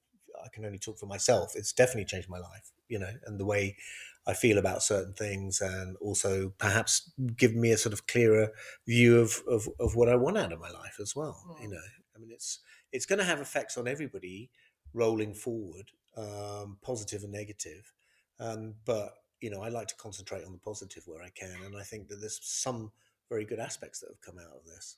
I 0.48 0.56
can 0.56 0.66
only 0.66 0.80
talk 0.80 0.98
for 1.00 1.06
myself. 1.06 1.54
It's 1.56 1.74
definitely 1.74 2.06
changed 2.06 2.30
my 2.30 2.39
life. 2.39 2.72
You 2.88 3.00
know, 3.00 3.13
and 3.25 3.39
the 3.39 3.46
way 3.46 3.77
I 4.25 4.34
feel 4.34 4.58
about 4.58 4.84
certain 4.84 5.13
things, 5.13 5.62
and 5.62 5.96
also 5.98 6.50
perhaps 6.58 7.12
give 7.36 7.56
me 7.56 7.72
a 7.72 7.77
sort 7.77 7.94
of 7.94 8.08
clearer 8.08 8.51
view 8.86 9.20
of 9.20 9.42
of, 9.48 9.70
of 9.80 9.96
what 9.96 10.10
I 10.10 10.16
want 10.16 10.38
out 10.38 10.54
of 10.54 10.60
my 10.60 10.70
life 10.72 10.98
as 11.00 11.16
well. 11.16 11.48
You 11.60 11.70
Mm. 11.70 11.74
know, 11.74 11.82
I 12.16 12.20
mean, 12.20 12.32
it's 12.32 12.60
it's 12.92 13.06
going 13.06 13.20
to 13.20 13.25
have 13.25 13.39
effects 13.39 13.77
on 13.77 13.88
everybody 13.88 14.51
rolling 14.94 15.34
forward, 15.34 15.92
um, 16.16 16.77
positive 16.82 17.24
and 17.24 17.32
negative. 17.32 17.94
Um, 18.39 18.75
but 18.86 19.13
you 19.39 19.50
know, 19.50 19.62
I 19.62 19.70
like 19.70 19.88
to 19.89 19.96
concentrate 19.96 20.44
on 20.46 20.51
the 20.51 20.58
positive 20.60 21.04
where 21.08 21.22
I 21.24 21.30
can, 21.30 21.62
and 21.63 21.77
I 21.77 21.84
think 21.84 22.08
that 22.10 22.18
there's 22.18 22.39
some 22.44 22.92
very 23.30 23.46
good 23.46 23.60
aspects 23.60 24.00
that 24.00 24.10
have 24.10 24.22
come 24.22 24.39
out 24.39 24.56
of 24.58 24.66
this. 24.66 24.98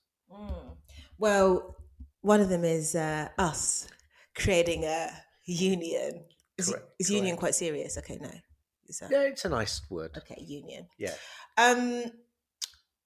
Well, 1.18 1.76
one 2.22 2.42
of 2.42 2.50
them 2.50 2.64
is 2.64 2.96
uh, 2.96 3.30
us 3.38 3.88
creating 4.36 4.84
a 4.86 5.10
union. 5.52 6.26
Is, 6.58 6.70
Correct, 6.70 6.86
is 7.00 7.10
union 7.10 7.28
correct. 7.32 7.40
quite 7.40 7.56
serious? 7.56 7.98
Okay, 7.98 8.18
no. 8.22 8.32
Is 8.88 9.00
that, 9.00 9.12
Yeah, 9.12 9.22
it's 9.22 9.46
a 9.46 9.50
nice 9.50 9.82
word. 9.90 10.12
Okay, 10.18 10.42
union. 10.46 10.88
Yeah. 10.98 11.14
Um, 11.58 12.04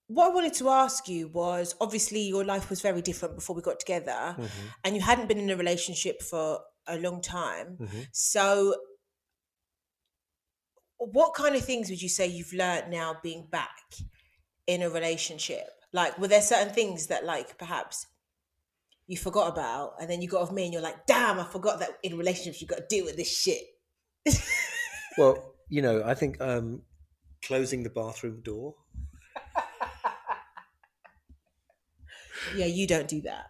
what 0.07 0.31
I 0.31 0.33
wanted 0.33 0.53
to 0.55 0.69
ask 0.69 1.07
you 1.07 1.27
was 1.29 1.75
obviously 1.79 2.21
your 2.21 2.43
life 2.43 2.69
was 2.69 2.81
very 2.81 3.01
different 3.01 3.35
before 3.35 3.55
we 3.55 3.61
got 3.61 3.79
together, 3.79 4.35
Mhm, 4.37 4.49
and 4.83 4.95
you 4.95 5.01
hadn't 5.01 5.27
been 5.27 5.39
in 5.39 5.49
a 5.49 5.57
relationship 5.57 6.21
for 6.21 6.61
a 6.87 6.97
long 6.97 7.21
time. 7.21 7.77
mhm. 7.79 8.07
So, 8.11 8.75
what 10.97 11.33
kind 11.33 11.55
of 11.55 11.63
things 11.65 11.89
would 11.89 12.01
you 12.01 12.09
say 12.09 12.27
you've 12.27 12.53
learned 12.53 12.89
now 12.91 13.17
being 13.21 13.47
back 13.47 13.77
in 14.67 14.81
a 14.81 14.89
relationship? 14.89 15.67
Like, 15.91 16.17
were 16.17 16.27
there 16.27 16.41
certain 16.41 16.73
things 16.73 17.07
that, 17.07 17.25
like, 17.25 17.57
perhaps 17.57 18.07
you 19.07 19.17
forgot 19.17 19.51
about, 19.51 19.95
and 19.99 20.09
then 20.09 20.21
you 20.21 20.27
got 20.27 20.41
off 20.43 20.51
me, 20.51 20.63
and 20.63 20.73
you're 20.73 20.81
like, 20.81 21.05
"Damn, 21.05 21.39
I 21.39 21.43
forgot 21.43 21.79
that 21.79 21.97
in 22.03 22.17
relationships 22.17 22.61
you 22.61 22.67
got 22.67 22.77
to 22.77 22.85
deal 22.89 23.05
with 23.05 23.17
this 23.17 23.35
shit." 23.35 23.63
Well, 25.17 25.53
you 25.69 25.81
know, 25.81 26.03
I 26.03 26.15
think 26.15 26.41
um, 26.41 26.81
closing 27.43 27.83
the 27.83 27.89
bathroom 27.89 28.41
door. 28.41 28.75
yeah, 32.55 32.65
you 32.65 32.87
don't 32.87 33.07
do 33.07 33.21
that. 33.21 33.45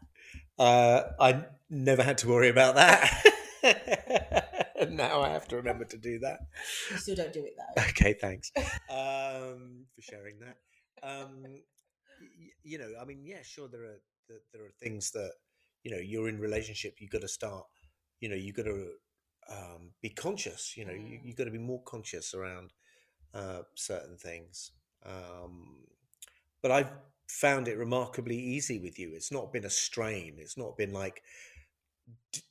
Uh, 0.60 1.04
I 1.20 1.46
never 1.70 2.04
had 2.04 2.18
to 2.20 2.28
worry 2.28 2.50
about 2.50 2.76
that. 2.76 3.26
And 4.76 4.98
now 4.98 5.22
I 5.22 5.30
have 5.30 5.48
to 5.50 5.56
remember 5.56 5.86
to 5.86 5.98
do 5.98 6.20
that. 6.20 6.40
You 6.92 6.98
still 6.98 7.16
don't 7.16 7.34
do 7.34 7.46
it 7.46 7.56
though. 7.58 7.84
Okay, 7.84 8.14
thanks 8.14 8.52
um, 8.90 9.86
for 9.96 10.02
sharing 10.02 10.40
that. 10.40 10.58
Um, 11.02 11.44
y- 11.44 12.52
you 12.64 12.78
know, 12.78 12.92
I 13.02 13.06
mean, 13.06 13.22
yeah, 13.24 13.42
sure, 13.44 13.68
there 13.68 13.84
are 13.84 14.02
there 14.54 14.64
are 14.64 14.72
things 14.82 15.12
that 15.12 15.32
you 15.84 15.92
know 15.92 15.98
you're 15.98 16.30
in 16.30 16.40
relationship. 16.40 16.96
you've 17.00 17.12
got 17.12 17.22
to 17.22 17.28
start. 17.28 17.66
You 18.20 18.30
know, 18.30 18.36
you've 18.36 18.56
got 18.56 18.66
to 18.66 18.90
um, 19.50 19.92
be 20.02 20.10
conscious. 20.10 20.76
You 20.78 20.86
know, 20.86 20.94
you 20.94 21.20
you 21.24 21.34
got 21.34 21.46
to 21.46 21.52
be 21.52 21.58
more 21.58 21.82
conscious 21.84 22.34
around 22.34 22.72
uh, 23.34 23.64
certain 23.76 24.18
things. 24.18 24.72
Um, 25.06 25.84
but 26.62 26.72
I've 26.72 26.92
found 27.28 27.68
it 27.68 27.78
remarkably 27.78 28.38
easy 28.38 28.80
with 28.80 28.98
you. 28.98 29.12
It's 29.14 29.32
not 29.32 29.52
been 29.52 29.66
a 29.66 29.70
strain. 29.70 30.36
It's 30.38 30.58
not 30.58 30.78
been 30.78 30.94
like 30.94 31.22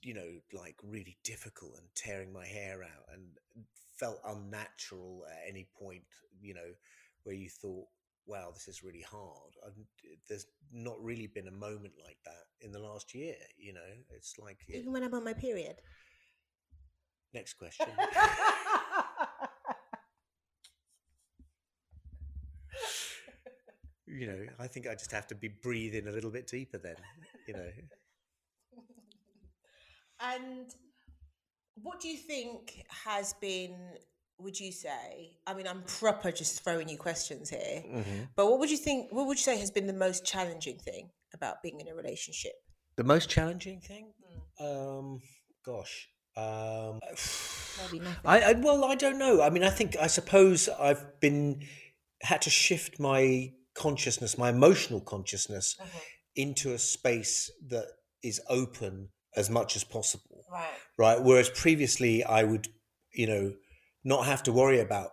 you 0.02 0.14
know, 0.14 0.28
like 0.52 0.76
really 0.82 1.16
difficult 1.24 1.72
and 1.76 1.86
tearing 1.94 2.32
my 2.32 2.46
hair 2.46 2.82
out 2.82 3.04
and 3.12 3.22
felt 3.96 4.20
unnatural 4.26 5.24
at 5.30 5.48
any 5.48 5.66
point, 5.78 6.02
you 6.40 6.54
know, 6.54 6.72
where 7.24 7.34
you 7.34 7.48
thought, 7.48 7.86
wow, 8.26 8.50
this 8.52 8.68
is 8.68 8.82
really 8.82 9.02
hard. 9.02 9.52
And 9.66 9.84
there's 10.28 10.46
not 10.72 11.02
really 11.02 11.26
been 11.26 11.48
a 11.48 11.52
moment 11.52 11.94
like 12.04 12.18
that 12.24 12.44
in 12.60 12.72
the 12.72 12.78
last 12.78 13.14
year, 13.14 13.34
you 13.58 13.72
know. 13.72 13.80
It's 14.10 14.38
like, 14.38 14.58
it- 14.68 14.76
Even 14.76 14.92
when 14.92 15.02
I'm 15.02 15.14
on 15.14 15.24
my 15.24 15.34
period. 15.34 15.76
next 17.34 17.54
question. 17.58 17.86
you 24.06 24.26
know, 24.26 24.46
I 24.58 24.66
think 24.66 24.86
I 24.86 24.94
just 24.94 25.12
have 25.12 25.26
to 25.28 25.34
be 25.34 25.48
breathing 25.48 26.06
a 26.08 26.10
little 26.10 26.30
bit 26.30 26.46
deeper 26.46 26.78
then, 26.78 26.96
you 27.46 27.54
know. 27.54 27.70
And 30.20 30.74
what 31.82 32.00
do 32.00 32.08
you 32.08 32.16
think 32.18 32.84
has 33.04 33.34
been, 33.34 33.76
would 34.42 34.58
you 34.58 34.72
say? 34.72 35.36
I 35.46 35.54
mean, 35.54 35.66
I'm 35.66 35.82
proper 35.82 36.30
just 36.32 36.62
throwing 36.62 36.88
you 36.88 36.98
questions 36.98 37.50
here, 37.50 37.82
Mhm. 37.86 38.28
but 38.36 38.46
what 38.46 38.58
would 38.60 38.70
you 38.70 38.76
think, 38.76 39.12
what 39.12 39.26
would 39.26 39.38
you 39.38 39.42
say 39.42 39.56
has 39.58 39.70
been 39.70 39.86
the 39.86 39.92
most 39.92 40.24
challenging 40.24 40.78
thing 40.78 41.10
about 41.32 41.62
being 41.62 41.80
in 41.80 41.88
a 41.88 41.94
relationship? 41.94 42.52
The 42.96 43.04
most 43.04 43.28
challenging 43.30 43.80
thing? 43.80 44.12
Um, 44.58 45.22
gosh. 45.64 46.08
Um, 46.36 47.00
Maybe 47.82 47.98
nothing. 48.00 48.20
I, 48.24 48.40
I 48.40 48.52
well, 48.54 48.84
I 48.84 48.94
don't 48.94 49.18
know. 49.18 49.42
I 49.42 49.50
mean, 49.50 49.62
I 49.64 49.70
think 49.70 49.96
I 49.96 50.06
suppose 50.06 50.68
I've 50.68 51.20
been 51.20 51.66
had 52.22 52.42
to 52.42 52.50
shift 52.50 52.98
my 53.00 53.52
consciousness, 53.74 54.38
my 54.38 54.48
emotional 54.50 55.00
consciousness, 55.00 55.76
into 56.36 56.72
a 56.72 56.78
space 56.78 57.50
that 57.68 57.86
is 58.22 58.40
open 58.48 59.10
as 59.36 59.50
much 59.50 59.76
as 59.76 59.84
possible. 59.84 60.44
Right. 60.50 60.68
Right. 60.98 61.20
Whereas 61.22 61.50
previously, 61.50 62.22
I 62.24 62.44
would, 62.44 62.68
you 63.12 63.26
know, 63.26 63.54
not 64.04 64.26
have 64.26 64.42
to 64.44 64.52
worry 64.52 64.80
about, 64.80 65.10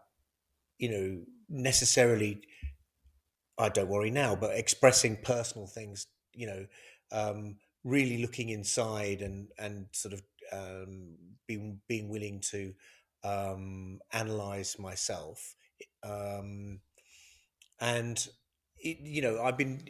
you 0.78 0.90
know, 0.90 1.22
necessarily. 1.50 2.42
I 3.58 3.70
don't 3.70 3.90
worry 3.90 4.12
now, 4.12 4.36
but 4.36 4.56
expressing 4.56 5.18
personal 5.18 5.68
things, 5.68 6.08
you 6.34 6.48
know, 6.48 6.66
um, 7.12 7.58
really 7.84 8.22
looking 8.22 8.50
inside 8.50 9.22
and 9.22 9.50
and 9.58 9.88
sort 9.92 10.14
of 10.14 10.22
um, 10.52 11.16
being 11.48 11.82
being 11.88 12.10
willing 12.10 12.42
to 12.52 12.74
um, 13.24 14.00
analyze 14.14 14.80
myself, 14.80 15.56
um, 16.04 16.80
and 17.82 18.28
it, 18.78 19.00
you 19.02 19.22
know, 19.22 19.42
I've 19.44 19.58
been 19.58 19.82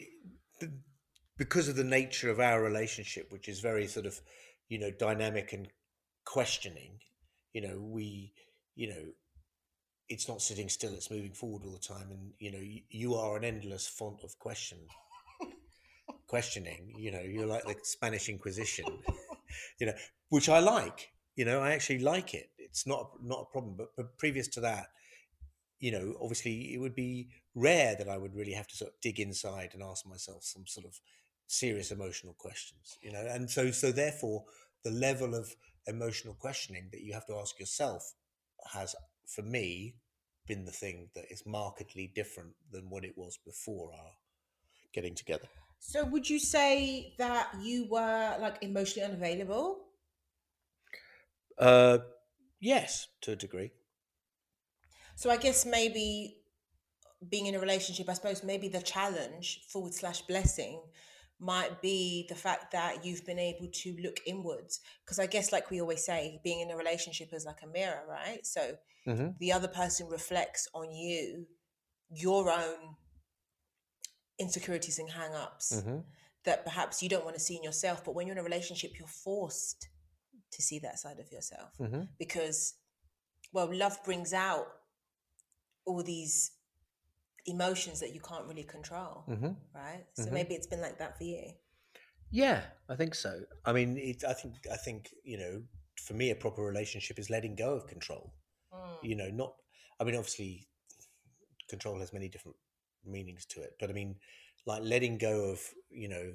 because 1.38 1.70
of 1.70 1.76
the 1.78 1.84
nature 1.84 2.30
of 2.30 2.40
our 2.40 2.62
relationship, 2.62 3.32
which 3.32 3.48
is 3.48 3.62
very 3.62 3.88
sort 3.88 4.06
of, 4.06 4.20
you 4.68 4.78
know, 4.78 4.92
dynamic 4.92 5.54
and 5.54 5.70
questioning. 6.26 7.00
You 7.54 7.62
know, 7.62 7.80
we, 7.80 8.34
you 8.80 8.88
know, 8.88 9.06
it's 10.08 10.30
not 10.30 10.42
sitting 10.42 10.70
still; 10.70 10.94
it's 10.94 11.12
moving 11.12 11.34
forward 11.34 11.64
all 11.66 11.74
the 11.74 11.80
time, 11.80 12.12
and 12.12 12.32
you 12.40 12.50
know, 12.50 12.60
you, 12.60 12.82
you 12.90 13.16
are 13.16 13.36
an 13.36 13.44
endless 13.44 13.90
font 13.90 14.24
of 14.24 14.40
question 14.40 14.78
questioning. 16.28 16.94
You 16.98 17.12
know, 17.12 17.20
you're 17.20 17.46
like 17.46 17.66
the 17.66 17.76
Spanish 17.84 18.30
Inquisition. 18.30 18.86
you 19.80 19.88
know, 19.88 19.94
which 20.30 20.48
I 20.48 20.60
like. 20.60 21.12
You 21.36 21.44
know, 21.44 21.60
I 21.60 21.74
actually 21.74 22.00
like 22.00 22.34
it. 22.34 22.52
It's 22.58 22.88
not 22.88 23.10
not 23.22 23.48
a 23.50 23.52
problem. 23.52 23.76
But, 23.78 23.90
but 23.98 24.18
previous 24.18 24.48
to 24.50 24.62
that, 24.62 24.88
you 25.82 25.92
know, 25.92 26.16
obviously 26.22 26.74
it 26.74 26.78
would 26.78 26.96
be 26.96 27.28
rare 27.56 27.98
that 27.98 28.08
I 28.08 28.18
would 28.18 28.34
really 28.34 28.54
have 28.54 28.68
to 28.68 28.78
sort 28.78 28.92
of 28.92 29.02
dig 29.02 29.20
inside 29.20 29.72
and 29.74 29.84
ask 29.84 30.08
myself 30.08 30.46
some 30.46 30.66
sort 30.66 30.86
of 30.86 30.98
serious 31.48 31.92
emotional 31.92 32.34
questions. 32.40 32.98
You 33.02 33.12
know, 33.12 33.28
and 33.30 33.52
so 33.52 33.72
so 33.72 33.92
therefore 33.92 34.46
the 34.86 34.92
level 34.92 35.36
of 35.36 35.54
emotional 35.86 36.36
questioning 36.36 36.88
that 36.94 37.02
you 37.02 37.14
have 37.14 37.26
to 37.26 37.36
ask 37.36 37.60
yourself 37.60 38.14
has, 38.74 38.96
for 39.26 39.42
me, 39.42 39.96
been 40.48 40.66
the 40.66 40.72
thing 40.72 41.10
that 41.16 41.26
is 41.30 41.44
markedly 41.46 42.12
different 42.16 42.54
than 42.72 42.90
what 42.90 43.06
it 43.06 43.14
was 43.16 43.38
before 43.46 43.92
our 43.94 44.12
getting 44.94 45.16
together. 45.16 45.48
So 45.80 46.04
would 46.06 46.30
you 46.30 46.40
say 46.40 47.14
that 47.18 47.54
you 47.62 47.88
were 47.90 48.38
like 48.40 48.58
emotionally 48.62 49.08
unavailable? 49.08 49.80
Uh, 51.58 52.00
yes, 52.60 53.08
to 53.22 53.34
a 53.34 53.36
degree. 53.36 53.72
So 55.16 55.30
I 55.30 55.38
guess 55.38 55.66
maybe 55.66 56.38
being 57.30 57.48
in 57.48 57.56
a 57.56 57.60
relationship, 57.60 58.10
I 58.10 58.14
suppose 58.14 58.44
maybe 58.44 58.70
the 58.70 58.82
challenge 58.82 59.62
forward 59.70 59.94
slash 59.94 60.22
blessing 60.22 60.82
might 61.40 61.82
be 61.82 62.26
the 62.28 62.36
fact 62.36 62.72
that 62.72 63.06
you've 63.06 63.26
been 63.26 63.40
able 63.40 63.68
to 63.72 63.96
look 64.02 64.20
inwards. 64.26 64.82
Because 65.04 65.20
I 65.20 65.26
guess, 65.26 65.52
like 65.52 65.70
we 65.70 65.80
always 65.82 66.04
say, 66.06 66.42
being 66.44 66.60
in 66.60 66.72
a 66.72 66.76
relationship 66.76 67.34
is 67.34 67.46
like 67.46 67.62
a 67.64 67.68
mirror, 67.68 68.04
right? 68.08 68.46
So 68.46 68.78
Mhm. 69.08 69.38
the 69.40 69.54
other 69.54 69.70
person 69.70 70.08
reflects 70.08 70.68
on 70.74 70.92
you 70.92 71.48
your 72.10 72.52
own 72.52 72.96
insecurities 74.38 75.00
and 75.00 75.12
hang 75.12 75.34
ups 75.36 75.72
Mhm. 75.74 76.04
that 76.44 76.64
perhaps 76.64 77.04
you 77.04 77.10
don't 77.10 77.26
want 77.26 77.36
to 77.36 77.42
see 77.42 77.56
in 77.58 77.64
yourself. 77.64 78.04
But 78.04 78.16
when 78.16 78.28
you're 78.28 78.36
in 78.36 78.40
a 78.40 78.44
relationship, 78.44 78.98
you're 78.98 79.08
forced 79.08 79.90
to 80.52 80.62
see 80.62 80.80
that 80.80 81.00
side 81.00 81.20
of 81.20 81.32
yourself 81.32 81.78
Mhm. 81.78 82.10
because 82.18 82.76
well 83.52 83.74
love 83.74 84.04
brings 84.04 84.34
out 84.34 84.68
all 85.86 86.04
these 86.04 86.52
emotions 87.46 88.00
that 88.00 88.14
you 88.14 88.20
can't 88.20 88.46
really 88.46 88.64
control 88.64 89.24
Mhm. 89.28 89.56
right 89.74 90.06
so 90.14 90.26
Mhm. 90.26 90.34
maybe 90.34 90.56
it's 90.56 90.68
been 90.68 90.82
like 90.82 90.98
that 90.98 91.18
for 91.18 91.24
you 91.24 91.54
Yeah, 92.32 92.64
I 92.88 92.96
think 92.96 93.16
so. 93.16 93.44
I 93.66 93.74
mean, 93.74 93.98
it, 93.98 94.24
I 94.24 94.34
think 94.34 94.56
I 94.72 94.78
think 94.78 95.14
you 95.24 95.38
know, 95.38 95.64
for 96.00 96.14
me, 96.14 96.30
a 96.30 96.36
proper 96.36 96.62
relationship 96.62 97.18
is 97.18 97.30
letting 97.30 97.56
go 97.56 97.74
of 97.74 97.88
control. 97.88 98.34
You 99.02 99.16
know, 99.16 99.30
not. 99.32 99.56
I 100.00 100.04
mean, 100.04 100.16
obviously, 100.16 100.68
control 101.68 102.00
has 102.00 102.14
many 102.14 102.30
different 102.30 102.58
meanings 103.06 103.46
to 103.48 103.62
it, 103.62 103.76
but 103.80 103.90
I 103.90 103.94
mean, 103.94 104.16
like 104.66 104.84
letting 104.84 105.18
go 105.18 105.50
of 105.50 105.62
you 105.90 106.08
know, 106.08 106.34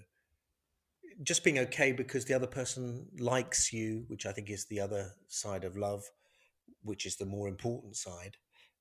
just 1.23 1.44
being 1.44 1.58
okay 1.58 1.92
because 1.92 2.25
the 2.25 2.34
other 2.34 2.46
person 2.46 3.06
likes 3.18 3.73
you, 3.73 4.04
which 4.08 4.26
I 4.26 4.32
think 4.32 4.50
is 4.50 4.64
the 4.66 4.80
other 4.80 5.12
side 5.28 5.64
of 5.64 5.76
love, 5.76 6.02
which 6.82 7.06
is 7.06 7.16
the 7.16 7.26
more 7.26 7.49
important 7.49 7.96
side. 7.96 8.37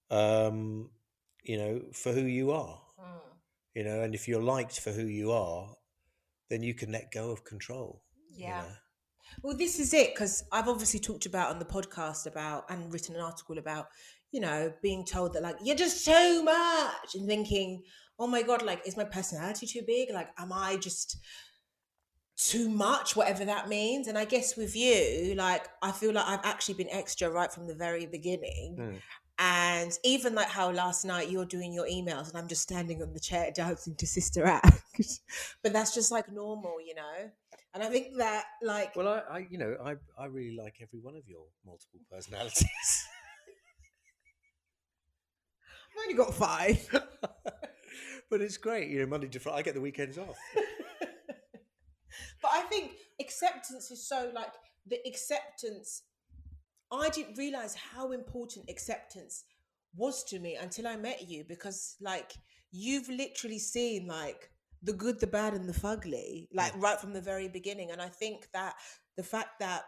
Um, 0.09 0.89
you 1.43 1.57
know, 1.57 1.81
for 1.93 2.11
who 2.11 2.21
you 2.23 2.51
are. 2.51 2.79
You 3.75 3.83
know, 3.83 4.01
and 4.01 4.13
if 4.13 4.27
you're 4.27 4.41
liked 4.41 4.79
for 4.79 4.91
who 4.91 5.05
you 5.07 5.31
are, 5.31 5.67
then 6.49 6.61
you 6.61 6.75
can 6.75 6.91
let 6.91 7.11
go 7.11 7.31
of 7.31 7.43
control. 7.43 8.03
you 8.35 8.45
Yeah. 8.45 8.61
know. 8.61 8.75
well 9.41 9.57
this 9.57 9.79
is 9.79 9.93
it 9.93 10.13
because 10.13 10.43
i've 10.51 10.67
obviously 10.67 10.99
talked 10.99 11.25
about 11.25 11.49
on 11.49 11.57
the 11.59 11.65
podcast 11.65 12.27
about 12.27 12.65
and 12.69 12.91
written 12.93 13.15
an 13.15 13.21
article 13.21 13.57
about 13.57 13.87
you 14.31 14.39
know 14.39 14.71
being 14.81 15.03
told 15.05 15.33
that 15.33 15.41
like 15.41 15.55
you're 15.63 15.75
just 15.85 16.03
so 16.05 16.43
much 16.43 17.15
and 17.15 17.25
thinking 17.27 17.81
oh 18.19 18.27
my 18.27 18.41
god 18.43 18.61
like 18.61 18.81
is 18.87 18.97
my 18.97 19.03
personality 19.05 19.65
too 19.65 19.81
big 19.87 20.09
like 20.13 20.29
am 20.37 20.51
i 20.53 20.75
just 20.77 21.17
too 22.37 22.67
much 22.69 23.15
whatever 23.15 23.45
that 23.45 23.69
means 23.69 24.07
and 24.07 24.17
i 24.17 24.25
guess 24.25 24.57
with 24.57 24.75
you 24.75 25.33
like 25.35 25.65
i 25.81 25.91
feel 25.91 26.11
like 26.13 26.27
i've 26.27 26.45
actually 26.45 26.75
been 26.75 26.89
extra 26.91 27.29
right 27.29 27.51
from 27.53 27.65
the 27.67 27.75
very 27.75 28.05
beginning 28.05 28.75
Mm. 28.79 28.99
And 29.39 29.91
even 30.03 30.35
like 30.35 30.47
how 30.47 30.71
last 30.71 31.05
night 31.05 31.29
you're 31.29 31.45
doing 31.45 31.73
your 31.73 31.87
emails 31.87 32.29
and 32.29 32.37
I'm 32.37 32.47
just 32.47 32.61
standing 32.61 33.01
on 33.01 33.13
the 33.13 33.19
chair 33.19 33.51
dancing 33.53 33.95
to 33.95 34.07
Sister 34.07 34.45
Act. 34.45 34.83
but 35.63 35.73
that's 35.73 35.93
just 35.93 36.11
like 36.11 36.31
normal, 36.31 36.75
you 36.85 36.93
know? 36.95 37.31
And 37.73 37.81
I 37.81 37.87
think 37.87 38.17
that 38.17 38.45
like 38.61 38.95
Well, 38.95 39.07
I, 39.07 39.37
I, 39.37 39.47
you 39.49 39.57
know, 39.57 39.75
I, 39.83 39.95
I 40.17 40.25
really 40.27 40.55
like 40.55 40.75
every 40.81 40.99
one 40.99 41.15
of 41.15 41.27
your 41.27 41.45
multiple 41.65 41.99
personalities. 42.11 43.07
I've 45.93 46.03
only 46.03 46.15
got 46.15 46.33
five. 46.33 46.87
but 48.29 48.41
it's 48.41 48.57
great, 48.57 48.89
you 48.89 48.99
know. 48.99 49.05
Monday 49.07 49.27
to 49.27 49.39
Friday, 49.39 49.57
I 49.57 49.61
get 49.61 49.73
the 49.75 49.81
weekends 49.81 50.17
off. 50.17 50.35
but 52.41 52.51
I 52.51 52.61
think 52.61 52.93
acceptance 53.19 53.91
is 53.91 54.07
so 54.07 54.31
like 54.33 54.51
the 54.87 54.97
acceptance. 55.05 56.03
I 57.01 57.09
didn't 57.09 57.37
realize 57.37 57.75
how 57.75 58.11
important 58.11 58.69
acceptance 58.69 59.45
was 59.95 60.23
to 60.25 60.39
me 60.39 60.55
until 60.55 60.87
I 60.87 60.95
met 60.95 61.27
you 61.27 61.45
because 61.47 61.95
like 62.01 62.33
you've 62.71 63.09
literally 63.09 63.59
seen 63.59 64.07
like 64.07 64.49
the 64.81 64.93
good, 64.93 65.19
the 65.19 65.27
bad, 65.27 65.53
and 65.53 65.67
the 65.67 65.73
fugly, 65.73 66.47
like 66.53 66.73
right 66.75 66.99
from 66.99 67.13
the 67.13 67.21
very 67.21 67.47
beginning. 67.47 67.91
And 67.91 68.01
I 68.01 68.09
think 68.09 68.47
that 68.53 68.75
the 69.15 69.23
fact 69.23 69.59
that 69.59 69.83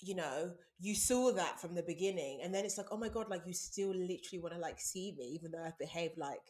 you 0.00 0.16
know 0.16 0.50
you 0.80 0.94
saw 0.94 1.32
that 1.32 1.60
from 1.60 1.74
the 1.74 1.82
beginning 1.82 2.40
and 2.42 2.52
then 2.52 2.64
it's 2.64 2.76
like 2.76 2.88
oh 2.90 2.96
my 2.96 3.08
god 3.08 3.28
like 3.30 3.42
you 3.46 3.52
still 3.52 3.90
literally 3.90 4.40
want 4.42 4.52
to 4.52 4.60
like 4.60 4.80
see 4.80 5.14
me 5.16 5.24
even 5.26 5.52
though 5.52 5.62
i've 5.64 5.78
behaved 5.78 6.18
like 6.18 6.40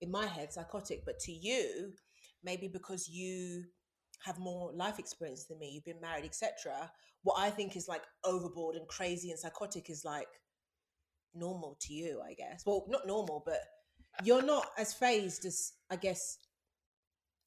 in 0.00 0.10
my 0.10 0.26
head 0.26 0.50
psychotic 0.50 1.04
but 1.04 1.18
to 1.18 1.30
you 1.30 1.92
maybe 2.42 2.68
because 2.68 3.06
you 3.06 3.64
have 4.24 4.38
more 4.38 4.72
life 4.74 4.98
experience 4.98 5.44
than 5.44 5.58
me 5.58 5.70
you've 5.72 5.84
been 5.84 6.00
married 6.00 6.24
etc 6.24 6.90
what 7.22 7.38
i 7.38 7.50
think 7.50 7.76
is 7.76 7.88
like 7.88 8.02
overboard 8.24 8.76
and 8.76 8.86
crazy 8.88 9.30
and 9.30 9.38
psychotic 9.38 9.90
is 9.90 10.04
like 10.04 10.28
normal 11.34 11.76
to 11.80 11.92
you 11.92 12.20
i 12.24 12.34
guess 12.34 12.62
well 12.66 12.84
not 12.88 13.06
normal 13.06 13.42
but 13.44 13.60
you're 14.24 14.42
not 14.42 14.66
as 14.78 14.92
fazed 14.92 15.44
as 15.44 15.72
i 15.90 15.96
guess 15.96 16.38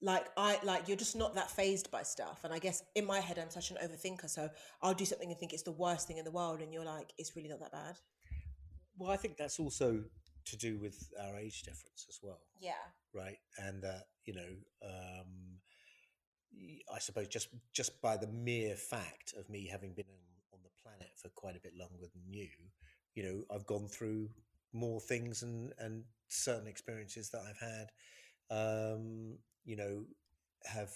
like 0.02 0.26
I 0.38 0.60
like 0.64 0.88
you're 0.88 0.98
just 0.98 1.16
not 1.16 1.36
that 1.36 1.50
fazed 1.50 1.90
by 1.90 2.04
stuff. 2.04 2.44
And 2.44 2.54
I 2.54 2.60
guess 2.60 2.84
in 2.96 3.06
my 3.06 3.20
head 3.20 3.40
I'm 3.40 3.50
such 3.50 3.72
an 3.72 3.78
overthinker, 3.84 4.30
so 4.30 4.50
I'll 4.82 4.94
do 4.94 5.06
something 5.06 5.30
and 5.30 5.40
think 5.40 5.54
it's 5.54 5.64
the 5.64 5.72
worst 5.72 6.08
thing 6.08 6.18
in 6.18 6.26
the 6.26 6.32
world, 6.32 6.62
and 6.62 6.74
you're 6.74 6.86
like, 6.86 7.12
it's 7.18 7.36
really 7.36 7.50
not 7.50 7.60
that 7.62 7.72
bad. 7.72 7.96
Well, 8.98 9.12
I 9.12 9.18
think 9.18 9.38
that's 9.38 9.60
also 9.60 10.04
to 10.46 10.58
do 10.58 10.78
with 10.78 11.10
our 11.20 11.38
age 11.38 11.64
difference 11.64 12.06
as 12.08 12.20
well, 12.22 12.42
Yeah. 12.60 12.74
right? 13.14 13.38
And 13.58 13.82
that 13.84 14.04
you 14.26 14.36
know, 14.36 14.56
um, 14.84 15.60
I 16.94 17.00
suppose 17.00 17.28
just 17.28 17.50
just 17.74 18.02
by 18.02 18.18
the 18.18 18.28
mere 18.28 18.76
fact 18.76 19.34
of 19.38 19.50
me 19.50 19.68
having 19.68 19.94
been 19.94 20.06
on, 20.10 20.20
on 20.54 20.60
the 20.64 20.70
planet 20.82 21.12
for 21.16 21.30
quite 21.30 21.56
a 21.56 21.60
bit 21.60 21.74
longer 21.78 22.08
than 22.14 22.24
you, 22.28 22.48
you 23.16 23.24
know, 23.24 23.44
I've 23.54 23.66
gone 23.66 23.88
through 23.88 24.30
more 24.74 25.00
things 25.00 25.44
and 25.44 25.74
and 25.80 26.04
certain 26.28 26.68
experiences 26.68 27.30
that 27.32 27.42
I've 27.48 27.60
had, 27.60 27.92
um, 28.50 29.38
you 29.64 29.76
know, 29.76 30.04
have 30.66 30.92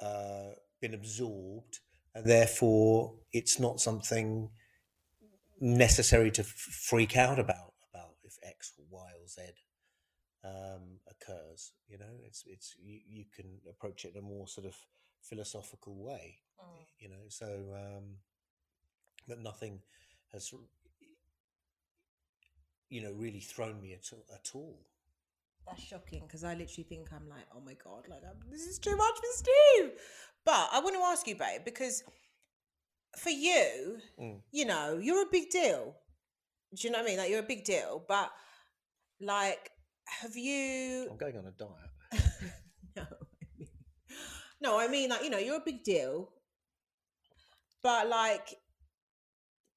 uh, 0.00 0.54
been 0.80 0.94
absorbed, 0.94 1.80
and 2.14 2.26
therefore 2.26 3.14
it's 3.32 3.58
not 3.58 3.80
something 3.80 4.50
necessary 5.60 6.30
to 6.30 6.42
f- 6.42 6.48
freak 6.48 7.16
out 7.16 7.38
about 7.38 7.72
about 7.92 8.10
if 8.24 8.36
X 8.42 8.72
or 8.78 8.84
Y 8.90 9.10
or 9.20 9.26
Z 9.28 9.42
um, 10.46 11.00
occurs. 11.10 11.72
You 11.88 11.98
know, 11.98 12.14
it's 12.24 12.44
it's 12.46 12.74
you, 12.82 13.00
you 13.08 13.24
can 13.34 13.46
approach 13.68 14.04
it 14.04 14.12
in 14.14 14.18
a 14.18 14.22
more 14.22 14.46
sort 14.48 14.66
of 14.66 14.74
philosophical 15.22 15.96
way. 15.96 16.38
You 16.98 17.08
know, 17.10 17.24
so 17.28 17.46
um, 17.74 18.04
but 19.28 19.38
nothing 19.40 19.80
has 20.32 20.52
you 22.88 23.02
know 23.02 23.12
really 23.12 23.40
thrown 23.40 23.80
me 23.80 23.92
at, 23.94 24.08
all- 24.12 24.26
at 24.34 24.50
all. 24.54 24.78
That's 25.66 25.82
shocking 25.82 26.22
because 26.26 26.44
I 26.44 26.54
literally 26.54 26.84
think 26.88 27.08
I'm 27.12 27.28
like, 27.28 27.46
oh 27.54 27.60
my 27.60 27.74
god, 27.74 28.04
like 28.08 28.22
I'm, 28.24 28.50
this 28.50 28.66
is 28.66 28.78
too 28.78 28.96
much 28.96 29.14
for 29.16 29.32
Steve. 29.34 29.90
But 30.44 30.68
I 30.72 30.78
want 30.78 30.94
to 30.94 31.02
ask 31.02 31.26
you, 31.26 31.34
babe, 31.34 31.62
because 31.64 32.04
for 33.18 33.30
you, 33.30 33.98
Mm. 34.20 34.40
you 34.52 34.64
know, 34.64 34.98
you're 35.02 35.22
a 35.22 35.30
big 35.30 35.50
deal. 35.50 35.96
Do 36.74 36.86
you 36.86 36.92
know 36.92 36.98
what 37.00 37.06
I 37.06 37.08
mean? 37.10 37.18
Like 37.18 37.30
you're 37.30 37.40
a 37.40 37.54
big 37.54 37.64
deal, 37.64 38.04
but 38.06 38.30
like, 39.20 39.70
have 40.06 40.36
you? 40.36 41.08
I'm 41.10 41.16
going 41.16 41.36
on 41.36 41.46
a 41.46 41.50
diet. 41.50 42.24
no, 42.96 43.02
I 43.02 43.58
mean, 43.58 43.68
no, 44.60 44.78
I 44.78 44.88
mean 44.88 45.10
like 45.10 45.24
you 45.24 45.30
know 45.30 45.38
you're 45.38 45.56
a 45.56 45.64
big 45.64 45.84
deal, 45.84 46.30
but 47.82 48.08
like, 48.08 48.54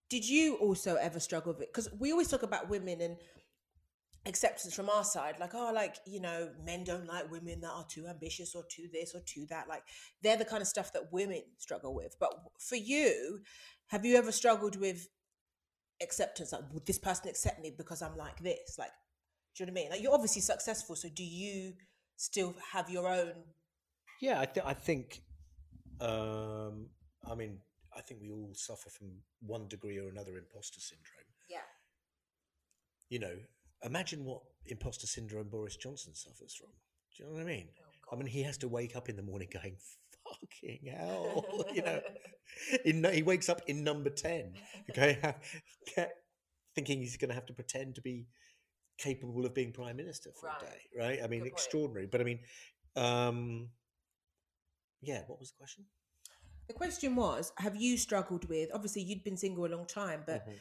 did 0.10 0.28
you 0.28 0.56
also 0.56 0.96
ever 0.96 1.20
struggle 1.20 1.54
with 1.54 1.64
it? 1.64 1.70
Because 1.74 1.90
we 2.00 2.12
always 2.12 2.28
talk 2.28 2.44
about 2.44 2.70
women 2.70 3.02
and 3.02 3.18
acceptance 4.26 4.74
from 4.74 4.90
our 4.90 5.04
side, 5.04 5.36
like 5.40 5.54
oh, 5.54 5.72
like 5.74 5.98
you 6.06 6.22
know, 6.22 6.50
men 6.64 6.84
don't 6.84 7.08
like 7.08 7.32
women 7.32 7.62
that 7.62 7.72
are 7.72 7.86
too 7.90 8.08
ambitious 8.08 8.56
or 8.56 8.64
too 8.70 8.88
this 8.92 9.14
or 9.16 9.22
too 9.26 9.46
that. 9.50 9.68
Like 9.68 9.84
they're 10.22 10.38
the 10.38 10.46
kind 10.46 10.62
of 10.62 10.68
stuff 10.68 10.94
that 10.94 11.12
women 11.12 11.42
struggle 11.58 11.94
with. 11.96 12.16
But 12.20 12.34
for 12.60 12.76
you, 12.76 13.40
have 13.88 14.06
you 14.06 14.16
ever 14.16 14.32
struggled 14.32 14.76
with 14.76 15.08
acceptance? 16.02 16.52
Like, 16.52 16.72
would 16.72 16.86
this 16.86 17.00
person 17.00 17.30
accept 17.30 17.62
me 17.62 17.74
because 17.76 18.02
I'm 18.02 18.16
like 18.18 18.40
this? 18.40 18.76
Like, 18.78 18.92
do 19.60 19.66
you 19.66 19.68
know 19.68 19.74
what 19.74 19.80
I 19.80 19.84
mean? 19.84 19.92
Like 19.92 20.02
you're 20.02 20.14
obviously 20.14 20.42
successful, 20.42 20.96
so 20.96 21.10
do 21.14 21.24
you 21.24 21.74
still 22.16 22.56
have 22.72 22.90
your 22.90 23.10
own? 23.10 23.34
Yeah, 24.22 24.40
I, 24.40 24.46
th- 24.46 24.66
I 24.66 24.74
think. 24.74 25.22
Um, 26.00 26.88
I 27.30 27.36
mean, 27.36 27.58
I 27.96 28.00
think 28.00 28.22
we 28.22 28.32
all 28.32 28.52
suffer 28.54 28.90
from 28.90 29.10
one 29.42 29.68
degree 29.68 29.98
or 29.98 30.08
another 30.08 30.38
imposter 30.38 30.80
syndrome. 30.80 31.28
Yeah. 31.50 31.58
You 33.10 33.20
know, 33.20 33.36
imagine 33.84 34.24
what 34.24 34.44
imposter 34.68 35.08
syndrome 35.08 35.50
Boris 35.50 35.76
Johnson 35.76 36.16
suffers 36.16 36.56
from. 36.56 36.70
Do 37.18 37.24
you 37.24 37.30
know 37.30 37.36
what 37.36 37.42
I 37.42 37.46
mean? 37.46 37.68
I 38.14 38.16
mean, 38.16 38.28
he 38.28 38.44
has 38.44 38.58
to 38.60 38.70
wake 38.70 38.96
up 38.96 39.10
in 39.10 39.18
the 39.18 39.24
morning 39.24 39.50
going, 39.52 39.76
"Fucking 40.24 40.90
hell!" 40.90 41.66
you 41.74 41.82
know, 41.82 42.00
in, 42.86 43.04
he 43.12 43.24
wakes 43.24 43.50
up 43.50 43.62
in 43.68 43.84
number 43.84 44.10
ten, 44.10 44.54
okay, 44.90 45.20
thinking 46.76 47.02
he's 47.02 47.18
going 47.18 47.28
to 47.28 47.36
have 47.36 47.48
to 47.48 47.54
pretend 47.54 47.96
to 47.96 48.02
be 48.02 48.28
capable 49.00 49.46
of 49.46 49.54
being 49.54 49.72
prime 49.72 49.98
minister 49.98 50.32
for 50.40 50.48
Right. 50.48 50.62
a 50.62 50.66
day, 50.66 50.82
right? 50.98 51.24
I 51.24 51.28
mean, 51.28 51.40
Good 51.42 51.52
point. 51.52 51.54
extraordinary. 51.54 52.06
But 52.08 52.22
I 52.22 52.24
mean, 52.26 52.40
um, 52.96 53.72
yeah. 55.02 55.24
What 55.28 55.40
was 55.40 55.52
the 55.52 55.58
question? 55.58 55.86
The 56.68 56.74
question 56.74 57.16
was, 57.16 57.52
have 57.58 57.76
you 57.76 57.98
struggled 57.98 58.48
with? 58.48 58.70
Obviously, 58.74 59.02
you'd 59.02 59.24
been 59.24 59.38
single 59.38 59.66
a 59.66 59.68
long 59.76 59.86
time, 59.88 60.24
but 60.28 60.46
Mhm. 60.46 60.60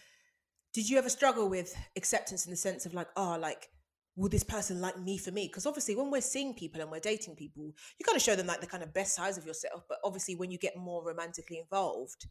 did 0.73 0.89
you 0.89 0.97
ever 0.99 1.11
struggle 1.11 1.49
with 1.49 1.77
acceptance 1.97 2.47
in 2.47 2.51
the 2.51 2.57
sense 2.57 2.87
of 2.87 2.95
like, 2.95 3.09
oh, 3.17 3.37
like, 3.39 3.71
will 4.17 4.29
this 4.29 4.45
person 4.45 4.81
like 4.81 4.99
me 4.99 5.19
for 5.19 5.31
me? 5.33 5.49
Because 5.49 5.67
obviously, 5.67 5.95
when 5.95 6.11
we're 6.11 6.21
seeing 6.21 6.55
people 6.55 6.81
and 6.81 6.91
we're 6.91 7.01
dating 7.01 7.37
people, 7.37 7.75
you 7.99 8.05
kind 8.05 8.17
of 8.17 8.23
show 8.23 8.35
them 8.37 8.47
like 8.47 8.61
the 8.61 8.67
kind 8.67 8.83
of 8.83 8.93
best 8.93 9.15
sides 9.15 9.37
of 9.39 9.45
yourself. 9.47 9.85
But 9.89 9.99
obviously, 10.05 10.35
when 10.35 10.51
you 10.51 10.59
get 10.59 10.77
more 10.77 11.05
romantically 11.05 11.59
involved, 11.59 12.27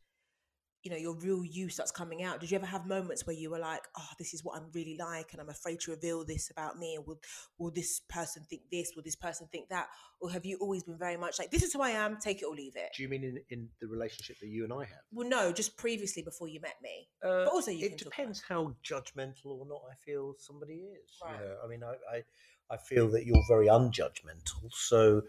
you 0.83 0.91
know, 0.91 0.97
your 0.97 1.15
real 1.15 1.43
you 1.43 1.69
starts 1.69 1.91
coming 1.91 2.23
out. 2.23 2.39
Did 2.39 2.51
you 2.51 2.57
ever 2.57 2.65
have 2.65 2.85
moments 2.85 3.25
where 3.25 3.35
you 3.35 3.49
were 3.49 3.59
like, 3.59 3.81
oh, 3.97 4.09
this 4.17 4.33
is 4.33 4.43
what 4.43 4.57
I'm 4.57 4.69
really 4.73 4.95
like, 4.97 5.33
and 5.33 5.41
I'm 5.41 5.49
afraid 5.49 5.79
to 5.81 5.91
reveal 5.91 6.23
this 6.25 6.49
about 6.49 6.77
me? 6.77 6.95
And 6.95 7.05
will 7.05 7.19
will 7.57 7.71
this 7.71 8.01
person 8.09 8.43
think 8.49 8.63
this? 8.71 8.93
Will 8.95 9.03
this 9.03 9.15
person 9.15 9.47
think 9.51 9.69
that? 9.69 9.87
Or 10.19 10.31
have 10.31 10.45
you 10.45 10.57
always 10.59 10.83
been 10.83 10.97
very 10.97 11.17
much 11.17 11.37
like, 11.37 11.51
this 11.51 11.61
is 11.61 11.73
who 11.73 11.81
I 11.81 11.91
am, 11.91 12.17
take 12.19 12.41
it 12.41 12.45
or 12.45 12.55
leave 12.55 12.75
it? 12.75 12.89
Do 12.95 13.03
you 13.03 13.09
mean 13.09 13.23
in, 13.23 13.39
in 13.49 13.69
the 13.79 13.87
relationship 13.87 14.37
that 14.39 14.47
you 14.47 14.63
and 14.63 14.73
I 14.73 14.79
have? 14.79 15.03
Well, 15.11 15.29
no, 15.29 15.51
just 15.51 15.77
previously 15.77 16.23
before 16.23 16.47
you 16.47 16.59
met 16.59 16.75
me. 16.81 17.07
Uh, 17.23 17.45
But 17.45 17.53
also 17.53 17.71
you 17.71 17.85
it 17.85 17.97
can 17.97 17.97
depends 17.97 18.41
how 18.47 18.75
judgmental 18.83 19.45
or 19.45 19.67
not 19.67 19.81
I 19.91 19.95
feel 20.03 20.35
somebody 20.39 20.73
is. 20.73 21.19
Right. 21.23 21.33
You 21.39 21.45
know, 21.45 21.55
I 21.63 21.67
mean, 21.67 21.83
I, 21.83 22.17
I, 22.17 22.23
I 22.69 22.77
feel 22.77 23.09
that 23.11 23.25
you're 23.25 23.43
very 23.47 23.67
unjudgmental, 23.67 24.71
so 24.71 25.21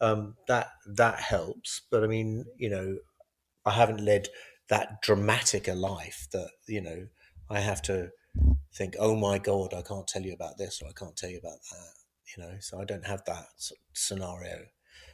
um, 0.00 0.36
that 0.46 0.68
that 0.86 1.20
helps. 1.20 1.82
But 1.90 2.04
I 2.04 2.06
mean, 2.06 2.44
you 2.56 2.70
know, 2.70 2.98
I 3.64 3.72
haven't 3.72 4.04
led 4.04 4.28
that 4.68 5.00
dramatic 5.02 5.68
a 5.68 5.74
life 5.74 6.28
that 6.32 6.50
you 6.66 6.80
know 6.80 7.06
I 7.50 7.60
have 7.60 7.82
to 7.82 8.10
think, 8.74 8.94
oh 8.98 9.16
my 9.16 9.38
god, 9.38 9.72
I 9.74 9.82
can't 9.82 10.06
tell 10.06 10.22
you 10.22 10.32
about 10.34 10.58
this 10.58 10.82
or 10.82 10.88
I 10.88 10.92
can't 10.92 11.16
tell 11.16 11.30
you 11.30 11.38
about 11.38 11.58
that. 11.72 11.92
You 12.36 12.42
know, 12.42 12.56
so 12.60 12.80
I 12.80 12.84
don't 12.84 13.06
have 13.06 13.24
that 13.26 13.46
scenario. 13.94 14.66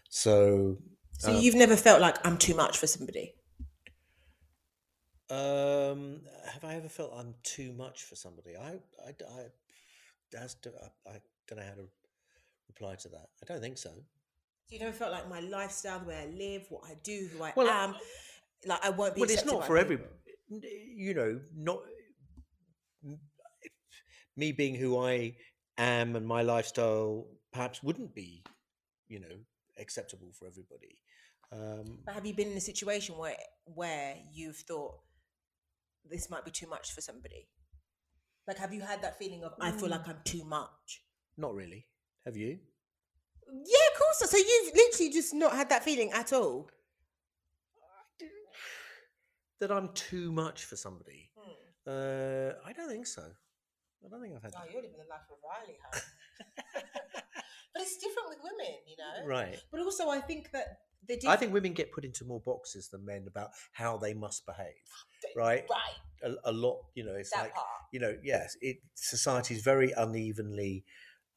So 0.09 0.79
So 1.19 1.31
Uh, 1.31 1.41
you've 1.41 1.55
never 1.55 1.77
felt 1.77 2.01
like 2.01 2.25
I'm 2.27 2.39
too 2.39 2.55
much 2.55 2.79
for 2.79 2.87
somebody. 2.87 3.35
Um, 5.31 6.23
have 6.53 6.65
I 6.65 6.75
ever 6.75 6.89
felt 6.89 7.13
I'm 7.17 7.35
too 7.43 7.73
much 7.73 8.05
for 8.05 8.17
somebody? 8.17 8.57
I, 8.57 8.73
I, 9.07 9.11
I, 9.11 9.47
that's, 10.31 10.57
I, 10.67 11.11
I 11.11 11.21
don't 11.49 11.59
know 11.59 11.65
how 11.65 11.75
to 11.75 11.89
reply 12.69 12.97
to 12.97 13.09
that. 13.09 13.29
I 13.43 13.47
don't 13.47 13.61
think 13.63 13.79
so. 13.79 13.91
So 13.91 14.75
you 14.75 14.79
never 14.81 14.93
felt 14.93 15.13
like 15.13 15.29
my 15.29 15.41
lifestyle, 15.41 16.01
the 16.01 16.07
way 16.07 16.19
I 16.19 16.27
live, 16.27 16.67
what 16.69 16.85
I 16.91 16.95
do, 17.03 17.29
who 17.33 17.43
I 17.43 17.53
Well, 17.57 17.69
am, 17.69 17.95
like 18.67 18.85
I 18.85 18.91
won't 18.91 19.15
be. 19.15 19.21
Well, 19.23 19.31
it's 19.31 19.45
not 19.45 19.67
for 19.67 19.79
everybody. 19.79 20.09
You 20.97 21.15
know, 21.15 21.41
not 21.57 21.81
me 24.37 24.53
being 24.53 24.75
who 24.75 24.99
I 24.99 25.37
am 25.79 26.17
and 26.17 26.27
my 26.27 26.43
lifestyle 26.43 27.27
perhaps 27.53 27.83
wouldn't 27.83 28.15
be, 28.15 28.43
you 29.09 29.21
know, 29.21 29.37
acceptable 29.79 30.33
for 30.33 30.47
everybody. 30.47 30.99
Um, 31.51 31.99
But 32.05 32.15
have 32.15 32.25
you 32.25 32.35
been 32.35 32.51
in 32.51 32.57
a 32.57 32.61
situation 32.61 33.17
where 33.19 33.37
where 33.65 34.17
you've 34.33 34.57
thought 34.57 34.95
this 36.05 36.31
might 36.31 36.45
be 36.45 36.51
too 36.51 36.67
much 36.67 36.93
for 36.93 37.01
somebody? 37.01 37.49
Like, 38.47 38.59
have 38.59 38.75
you 38.75 38.81
had 38.81 39.03
that 39.03 39.19
feeling 39.19 39.45
of 39.45 39.53
I 39.61 39.71
feel 39.71 39.89
like 39.89 40.09
I'm 40.09 40.19
too 40.25 40.45
much? 40.45 41.05
Not 41.37 41.55
really. 41.55 41.87
Have 42.25 42.37
you? 42.37 42.59
Yeah, 43.49 43.87
of 43.93 43.99
course. 43.99 44.31
So 44.31 44.37
you've 44.37 44.75
literally 44.75 45.13
just 45.13 45.35
not 45.35 45.53
had 45.53 45.69
that 45.69 45.85
feeling 45.85 46.11
at 46.13 46.33
all. 46.33 46.69
That 49.63 49.71
I'm 49.71 49.91
too 49.95 50.33
much 50.33 50.65
for 50.65 50.75
somebody? 50.75 51.31
Uh, 51.87 52.51
I 52.67 52.73
don't 52.73 52.89
think 52.89 53.07
so. 53.07 53.23
I 53.23 54.09
don't 54.09 54.21
think 54.21 54.35
I've 54.35 54.43
had. 54.43 54.51
Oh, 54.57 54.63
that. 54.65 54.73
you're 54.73 54.83
living 54.83 54.97
the 54.99 55.09
life 55.09 55.21
of 55.31 55.39
Riley, 55.49 55.79
huh? 55.85 56.01
but 57.73 57.81
it's 57.83 57.97
different 57.99 58.31
with 58.31 58.39
women, 58.43 58.75
you 58.89 58.97
know. 58.99 59.25
Right. 59.25 59.61
But 59.71 59.79
also, 59.83 60.09
I 60.09 60.19
think 60.19 60.51
that 60.51 60.79
the 61.07 61.21
I 61.29 61.37
think 61.37 61.53
women 61.53 61.75
get 61.75 61.93
put 61.93 62.05
into 62.05 62.25
more 62.25 62.41
boxes 62.41 62.89
than 62.89 63.05
men 63.05 63.27
about 63.29 63.51
how 63.71 63.97
they 63.97 64.15
must 64.15 64.45
behave. 64.47 64.75
Right. 65.37 65.65
Right. 65.71 66.35
A, 66.45 66.51
a 66.51 66.53
lot, 66.53 66.79
you 66.97 67.05
know. 67.05 67.15
It's 67.15 67.31
That 67.31 67.43
like 67.43 67.55
part. 67.55 67.67
you 67.93 68.01
know, 68.01 68.17
yes, 68.21 68.57
it 68.63 68.79
society 68.97 69.55
is 69.55 69.63
very 69.63 69.93
unevenly 69.93 70.85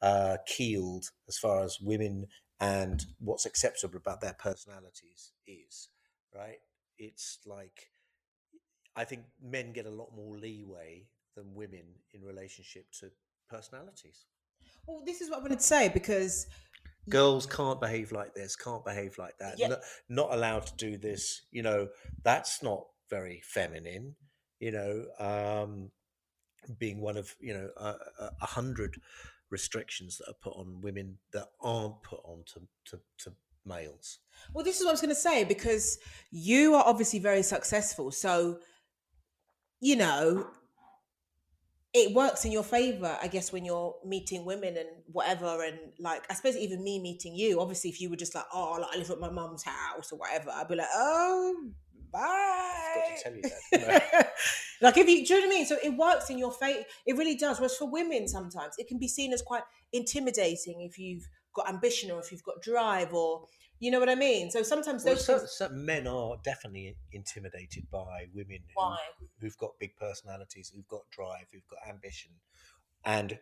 uh, 0.02 0.38
keeled 0.48 1.10
as 1.28 1.38
far 1.38 1.62
as 1.62 1.78
women 1.80 2.26
and 2.58 3.06
what's 3.20 3.46
acceptable 3.46 3.98
about 3.98 4.20
their 4.20 4.34
personalities 4.34 5.30
is. 5.46 5.90
Right. 6.34 6.58
It's 6.98 7.38
like 7.46 7.90
I 8.96 9.04
think 9.04 9.22
men 9.42 9.72
get 9.72 9.86
a 9.86 9.90
lot 9.90 10.10
more 10.16 10.36
leeway 10.38 11.06
than 11.36 11.54
women 11.54 11.84
in 12.14 12.22
relationship 12.22 12.86
to 13.00 13.10
personalities. 13.48 14.24
Well, 14.86 15.02
this 15.04 15.20
is 15.20 15.28
what 15.30 15.40
I 15.40 15.42
wanted 15.42 15.58
to 15.58 15.64
say 15.64 15.88
because 15.88 16.46
girls 17.08 17.46
can't 17.46 17.80
behave 17.80 18.10
like 18.12 18.34
this, 18.34 18.56
can't 18.56 18.84
behave 18.84 19.18
like 19.18 19.36
that, 19.38 19.58
Yeah. 19.58 19.68
not, 19.68 19.80
not 20.08 20.32
allowed 20.32 20.66
to 20.66 20.74
do 20.76 20.96
this. 20.96 21.42
You 21.50 21.62
know, 21.62 21.88
that's 22.22 22.62
not 22.62 22.86
very 23.10 23.42
feminine. 23.44 24.16
You 24.60 24.72
know, 24.72 25.04
um, 25.18 25.90
being 26.78 27.00
one 27.00 27.16
of 27.16 27.34
you 27.38 27.52
know 27.54 27.70
a, 27.76 27.94
a- 28.40 28.46
hundred 28.46 28.96
restrictions 29.50 30.18
that 30.18 30.28
are 30.28 30.34
put 30.42 30.54
on 30.56 30.80
women 30.80 31.18
that 31.32 31.46
aren't 31.60 32.02
put 32.02 32.20
on 32.24 32.42
to, 32.52 32.60
to, 32.86 33.00
to 33.18 33.32
males. 33.64 34.18
Well, 34.52 34.64
this 34.64 34.78
is 34.80 34.84
what 34.84 34.90
I 34.90 34.94
was 34.94 35.00
going 35.00 35.14
to 35.14 35.20
say 35.20 35.44
because 35.44 35.98
you 36.32 36.74
are 36.74 36.82
obviously 36.84 37.20
very 37.20 37.42
successful. 37.42 38.10
So, 38.10 38.58
you 39.80 39.96
know, 39.96 40.48
it 41.92 42.14
works 42.14 42.44
in 42.44 42.52
your 42.52 42.62
favor, 42.62 43.16
I 43.22 43.28
guess, 43.28 43.52
when 43.52 43.64
you're 43.64 43.94
meeting 44.04 44.44
women 44.44 44.76
and 44.76 44.88
whatever. 45.06 45.64
And 45.64 45.78
like, 45.98 46.24
I 46.30 46.34
suppose 46.34 46.56
even 46.56 46.84
me 46.84 47.00
meeting 47.00 47.34
you, 47.34 47.60
obviously, 47.60 47.90
if 47.90 48.00
you 48.00 48.10
were 48.10 48.16
just 48.16 48.34
like, 48.34 48.44
oh, 48.52 48.78
like, 48.80 48.94
I 48.94 48.98
live 48.98 49.10
at 49.10 49.18
my 49.18 49.30
mum's 49.30 49.64
house 49.64 50.12
or 50.12 50.18
whatever, 50.18 50.50
I'd 50.50 50.68
be 50.68 50.74
like, 50.76 50.88
oh, 50.94 51.70
bye. 52.12 52.82
Forgot 52.94 53.16
to 53.16 53.22
tell 53.22 53.34
you 53.34 53.86
that. 53.86 54.32
like 54.82 54.96
if 54.98 55.08
you 55.08 55.24
do 55.26 55.34
you 55.34 55.40
know 55.40 55.46
what 55.46 55.54
I 55.54 55.58
mean? 55.58 55.66
So 55.66 55.76
it 55.82 55.96
works 55.96 56.28
in 56.30 56.38
your 56.38 56.52
favor. 56.52 56.84
It 57.06 57.16
really 57.16 57.36
does. 57.36 57.58
Whereas 57.58 57.76
for 57.76 57.90
women, 57.90 58.28
sometimes 58.28 58.74
it 58.78 58.88
can 58.88 58.98
be 58.98 59.08
seen 59.08 59.32
as 59.32 59.42
quite 59.42 59.62
intimidating 59.92 60.82
if 60.82 60.98
you've 60.98 61.26
got 61.54 61.68
ambition 61.68 62.10
or 62.10 62.20
if 62.20 62.30
you've 62.30 62.44
got 62.44 62.60
drive 62.62 63.14
or 63.14 63.46
you 63.78 63.90
know 63.90 63.98
what 64.00 64.08
I 64.08 64.14
mean. 64.14 64.50
So 64.50 64.62
sometimes 64.62 65.04
Well, 65.04 65.14
those 65.14 65.24
some, 65.24 65.38
things. 65.40 65.52
some 65.52 65.84
men 65.84 66.06
are 66.06 66.36
definitely 66.42 66.96
intimidated 67.12 67.84
by 67.90 68.26
women 68.34 68.58
who, 68.74 68.82
Why? 68.82 68.98
who've 69.40 69.56
got 69.58 69.78
big 69.78 69.96
personalities, 69.96 70.72
who've 70.74 70.88
got 70.88 71.02
drive, 71.10 71.46
who've 71.52 71.66
got 71.68 71.80
ambition, 71.88 72.32
and 73.04 73.38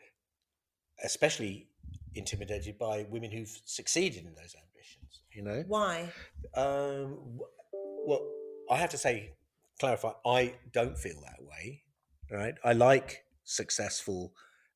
especially 1.04 1.68
intimidated 2.14 2.78
by 2.78 3.06
women 3.10 3.30
who've 3.30 3.60
succeeded 3.64 4.24
in 4.24 4.34
those 4.34 4.54
ambitions. 4.54 5.22
You 5.32 5.42
know, 5.42 5.64
Why? 5.66 6.12
um, 6.54 7.40
well, 7.72 8.26
I 8.70 8.76
have 8.76 8.90
to 8.90 8.98
say, 8.98 9.32
clarify, 9.80 10.12
I 10.24 10.54
don't 10.72 10.96
feel 10.98 11.20
that 11.22 11.42
way. 11.44 11.82
Right, 12.30 12.54
I 12.64 12.72
like 12.72 13.24
successful, 13.44 14.32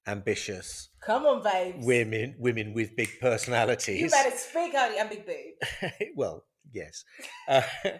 ambitious 0.08 0.88
Come 1.04 1.26
on, 1.26 1.42
babes. 1.42 1.86
women, 1.86 2.34
women 2.38 2.72
with 2.72 2.96
big 2.96 3.10
personalities. 3.20 4.00
You 4.00 4.10
better 4.10 4.36
speak, 4.36 4.74
honey. 4.74 4.98
I'm 4.98 5.08
big 5.08 5.26
boob. 5.26 5.92
well, 6.16 6.44
yes, 6.72 7.04
uh, 7.46 7.62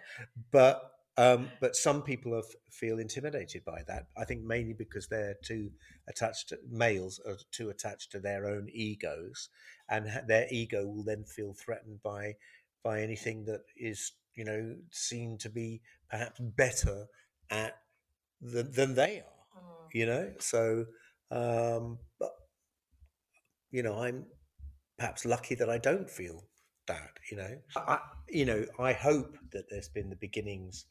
but 0.50 0.82
um, 1.16 1.50
but 1.60 1.74
some 1.74 2.02
people 2.02 2.34
are, 2.34 2.44
feel 2.70 2.98
intimidated 3.00 3.64
by 3.64 3.82
that. 3.88 4.06
I 4.16 4.24
think 4.24 4.44
mainly 4.44 4.72
because 4.72 5.08
they're 5.08 5.36
too 5.44 5.70
attached. 6.08 6.50
To, 6.50 6.58
males 6.70 7.20
are 7.26 7.36
too 7.52 7.70
attached 7.70 8.12
to 8.12 8.20
their 8.20 8.46
own 8.46 8.68
egos, 8.72 9.48
and 9.90 10.06
their 10.26 10.46
ego 10.50 10.86
will 10.86 11.04
then 11.04 11.24
feel 11.24 11.54
threatened 11.54 12.02
by 12.02 12.36
by 12.84 13.02
anything 13.02 13.44
that 13.46 13.62
is 13.76 14.12
you 14.34 14.44
know 14.44 14.76
seen 14.90 15.36
to 15.38 15.50
be 15.50 15.82
perhaps 16.08 16.40
better 16.40 17.06
at 17.50 17.74
than, 18.40 18.70
than 18.72 18.94
they 18.94 19.18
are. 19.20 19.34
You 19.92 20.06
know, 20.06 20.32
so 20.38 20.84
um, 21.30 21.98
but 22.18 22.30
you 23.70 23.82
know, 23.82 23.98
I'm 24.00 24.26
perhaps 24.98 25.24
lucky 25.24 25.54
that 25.56 25.70
I 25.70 25.78
don't 25.78 26.10
feel 26.10 26.44
that. 26.86 27.10
You 27.30 27.38
know, 27.38 27.56
I, 27.76 27.98
you 28.28 28.44
know, 28.44 28.64
I 28.78 28.92
hope 28.92 29.36
that 29.52 29.64
there's 29.70 29.88
been 29.88 30.10
the 30.10 30.16
beginnings 30.16 30.86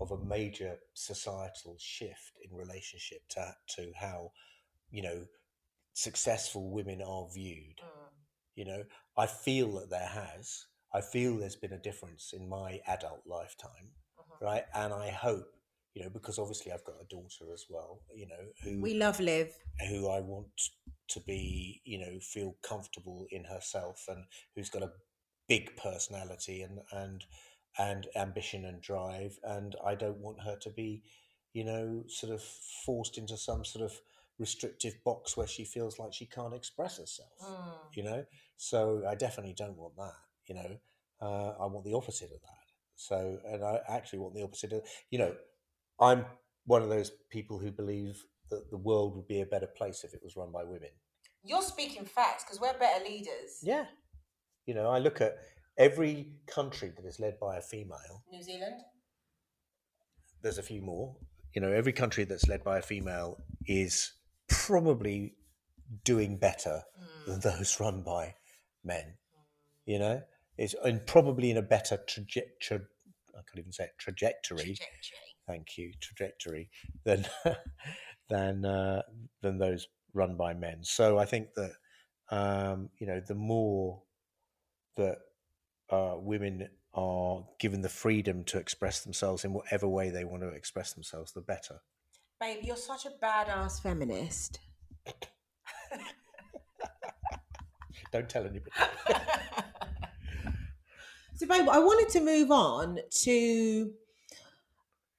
of 0.00 0.10
a 0.10 0.24
major 0.24 0.76
societal 0.94 1.76
shift 1.78 2.38
in 2.42 2.56
relationship 2.56 3.20
to 3.30 3.54
to 3.76 3.92
how 4.00 4.32
you 4.90 5.02
know 5.02 5.24
successful 5.94 6.70
women 6.70 7.02
are 7.02 7.28
viewed. 7.34 7.80
You 8.54 8.66
know, 8.66 8.84
I 9.16 9.26
feel 9.26 9.72
that 9.80 9.90
there 9.90 10.06
has. 10.06 10.66
I 10.94 11.00
feel 11.00 11.38
there's 11.38 11.56
been 11.56 11.72
a 11.72 11.78
difference 11.78 12.32
in 12.34 12.48
my 12.48 12.80
adult 12.86 13.22
lifetime, 13.26 13.92
right? 14.40 14.64
And 14.74 14.92
I 14.92 15.10
hope, 15.10 15.46
you 15.94 16.02
know, 16.02 16.10
because 16.10 16.38
obviously 16.38 16.72
I've 16.72 16.84
got 16.84 16.96
a 17.00 17.08
daughter 17.08 17.52
as 17.52 17.66
well, 17.68 18.00
you 18.14 18.26
know, 18.26 18.44
who 18.62 18.80
We 18.80 18.94
love 18.94 19.20
Liv. 19.20 19.52
who 19.88 20.08
I 20.08 20.20
want 20.20 20.48
to 21.08 21.20
be, 21.20 21.80
you 21.84 21.98
know, 21.98 22.18
feel 22.20 22.56
comfortable 22.62 23.26
in 23.30 23.44
herself 23.44 24.04
and 24.08 24.24
who's 24.56 24.70
got 24.70 24.82
a 24.82 24.92
big 25.48 25.76
personality 25.76 26.62
and 26.62 26.78
and 26.92 27.24
and 27.78 28.06
ambition 28.16 28.64
and 28.64 28.80
drive 28.82 29.38
and 29.44 29.74
I 29.84 29.94
don't 29.94 30.18
want 30.18 30.42
her 30.42 30.56
to 30.62 30.70
be, 30.70 31.02
you 31.52 31.64
know, 31.64 32.04
sort 32.08 32.32
of 32.32 32.42
forced 32.42 33.18
into 33.18 33.36
some 33.36 33.64
sort 33.64 33.84
of 33.84 34.00
restrictive 34.38 34.94
box 35.04 35.36
where 35.36 35.46
she 35.46 35.64
feels 35.64 35.98
like 35.98 36.12
she 36.12 36.26
can't 36.26 36.54
express 36.54 36.98
herself. 36.98 37.30
You 37.94 38.02
know? 38.04 38.24
So 38.56 39.04
I 39.08 39.14
definitely 39.14 39.54
don't 39.56 39.76
want 39.76 39.96
that, 39.96 40.14
you 40.46 40.54
know. 40.54 40.76
Uh, 41.20 41.54
I 41.62 41.66
want 41.66 41.84
the 41.84 41.94
opposite 41.94 42.30
of 42.32 42.40
that. 42.40 42.66
So 42.96 43.38
and 43.46 43.62
I 43.64 43.80
actually 43.88 44.18
want 44.20 44.34
the 44.34 44.42
opposite 44.42 44.72
of 44.72 44.82
you 45.10 45.18
know, 45.18 45.34
I'm 46.02 46.24
one 46.66 46.82
of 46.82 46.88
those 46.88 47.12
people 47.30 47.58
who 47.58 47.70
believe 47.70 48.22
that 48.50 48.70
the 48.70 48.76
world 48.76 49.14
would 49.14 49.28
be 49.28 49.40
a 49.40 49.46
better 49.46 49.68
place 49.68 50.02
if 50.02 50.12
it 50.12 50.20
was 50.22 50.36
run 50.36 50.50
by 50.50 50.64
women. 50.64 50.90
You're 51.44 51.62
speaking 51.62 52.04
facts 52.04 52.44
because 52.44 52.60
we're 52.60 52.76
better 52.78 53.04
leaders. 53.04 53.60
Yeah. 53.62 53.84
You 54.66 54.74
know, 54.74 54.90
I 54.90 54.98
look 54.98 55.20
at 55.20 55.38
every 55.78 56.32
country 56.46 56.92
that 56.96 57.06
is 57.06 57.20
led 57.20 57.38
by 57.40 57.56
a 57.56 57.62
female, 57.62 58.24
New 58.30 58.42
Zealand. 58.42 58.80
there's 60.42 60.58
a 60.58 60.62
few 60.62 60.82
more. 60.82 61.16
You 61.54 61.62
know, 61.62 61.70
every 61.72 61.92
country 61.92 62.24
that's 62.24 62.48
led 62.48 62.64
by 62.64 62.78
a 62.78 62.82
female 62.82 63.38
is 63.66 64.12
probably 64.48 65.34
doing 66.04 66.36
better 66.36 66.82
hmm. 66.98 67.30
than 67.30 67.40
those 67.40 67.78
run 67.80 68.02
by 68.02 68.34
men. 68.84 69.04
Hmm. 69.04 69.42
You 69.86 69.98
know, 69.98 70.22
it's 70.58 70.74
and 70.84 71.06
probably 71.06 71.50
in 71.50 71.56
a 71.56 71.62
better 71.62 71.98
trajectory. 72.08 72.80
I 73.34 73.40
can't 73.48 73.58
even 73.58 73.72
say 73.72 73.84
it, 73.84 73.92
trajectory. 73.98 74.76
Thank 75.46 75.76
you, 75.76 75.92
trajectory 76.00 76.70
than 77.04 77.26
than 78.28 78.64
uh, 78.64 79.02
than 79.40 79.58
those 79.58 79.88
run 80.14 80.36
by 80.36 80.54
men. 80.54 80.78
So 80.82 81.18
I 81.18 81.24
think 81.24 81.48
that 81.54 81.72
um, 82.30 82.90
you 82.98 83.06
know 83.06 83.20
the 83.26 83.34
more 83.34 84.02
that 84.96 85.18
uh, 85.90 86.14
women 86.16 86.68
are 86.94 87.44
given 87.58 87.80
the 87.80 87.88
freedom 87.88 88.44
to 88.44 88.58
express 88.58 89.00
themselves 89.02 89.44
in 89.44 89.52
whatever 89.52 89.88
way 89.88 90.10
they 90.10 90.24
want 90.24 90.42
to 90.42 90.48
express 90.48 90.92
themselves, 90.92 91.32
the 91.32 91.40
better. 91.40 91.80
Babe, 92.40 92.58
you're 92.62 92.76
such 92.76 93.06
a 93.06 93.10
badass 93.24 93.80
feminist. 93.82 94.58
Don't 98.12 98.28
tell 98.28 98.44
anybody. 98.44 98.72
So, 101.34 101.48
babe, 101.48 101.68
I 101.68 101.80
wanted 101.80 102.08
to 102.10 102.20
move 102.20 102.52
on 102.52 103.00
to 103.22 103.92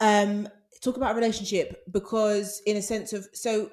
um 0.03 0.47
talk 0.83 0.97
about 0.97 1.13
a 1.13 1.15
relationship 1.15 1.83
because, 1.91 2.61
in 2.65 2.77
a 2.77 2.81
sense 2.81 3.13
of, 3.13 3.27
so 3.33 3.69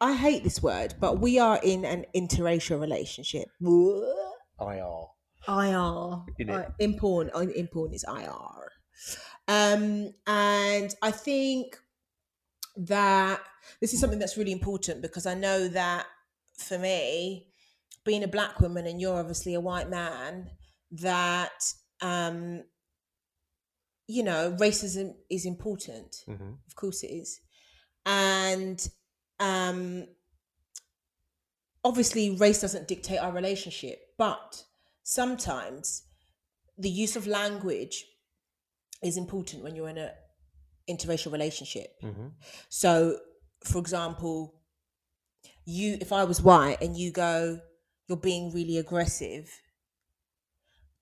I 0.00 0.14
hate 0.14 0.44
this 0.44 0.62
word, 0.62 0.94
but 1.00 1.18
we 1.20 1.38
are 1.38 1.58
in 1.62 1.84
an 1.84 2.04
interracial 2.14 2.80
relationship. 2.80 3.48
IR. 4.60 5.06
IR. 5.48 6.22
In. 6.38 6.50
Uh, 6.50 6.70
in 6.78 6.98
porn, 6.98 7.30
in 7.54 7.68
porn 7.68 7.94
is 7.94 8.04
IR. 8.06 8.70
Um, 9.48 10.12
and 10.26 10.94
I 11.02 11.10
think 11.10 11.76
that 12.76 13.40
this 13.80 13.92
is 13.92 14.00
something 14.00 14.18
that's 14.18 14.36
really 14.36 14.52
important 14.52 15.02
because 15.02 15.26
I 15.26 15.34
know 15.34 15.68
that 15.68 16.06
for 16.58 16.78
me, 16.78 17.48
being 18.04 18.24
a 18.24 18.28
black 18.28 18.60
woman 18.60 18.86
and 18.86 19.00
you're 19.00 19.18
obviously 19.18 19.54
a 19.54 19.60
white 19.60 19.88
man, 19.88 20.50
that 20.90 21.62
um, 22.00 22.62
you 24.06 24.22
know, 24.22 24.56
racism 24.60 25.14
is 25.30 25.46
important. 25.46 26.24
Mhm. 26.28 26.58
Of 26.66 26.74
course 26.74 27.02
it 27.02 27.08
is. 27.08 27.40
And 28.04 28.86
um, 29.38 30.06
obviously 31.84 32.36
race 32.36 32.60
doesn't 32.60 32.88
dictate 32.88 33.18
our 33.18 33.32
relationship, 33.32 34.00
but 34.18 34.64
sometimes 35.02 36.04
the 36.78 36.90
use 36.90 37.16
of 37.16 37.26
language 37.26 38.04
is 39.02 39.16
important 39.16 39.62
when 39.62 39.74
you're 39.74 39.88
in 39.88 39.98
a 39.98 40.12
interracial 40.88 41.32
relationship. 41.32 41.88
Mm-hmm. 42.02 42.28
So, 42.68 43.18
for 43.64 43.78
example, 43.78 44.54
you 45.64 45.96
if 46.00 46.12
I 46.12 46.24
was 46.24 46.42
white 46.42 46.78
and 46.80 46.96
you 46.96 47.10
go, 47.10 47.60
you're 48.08 48.18
being 48.18 48.52
really 48.52 48.78
aggressive 48.78 49.50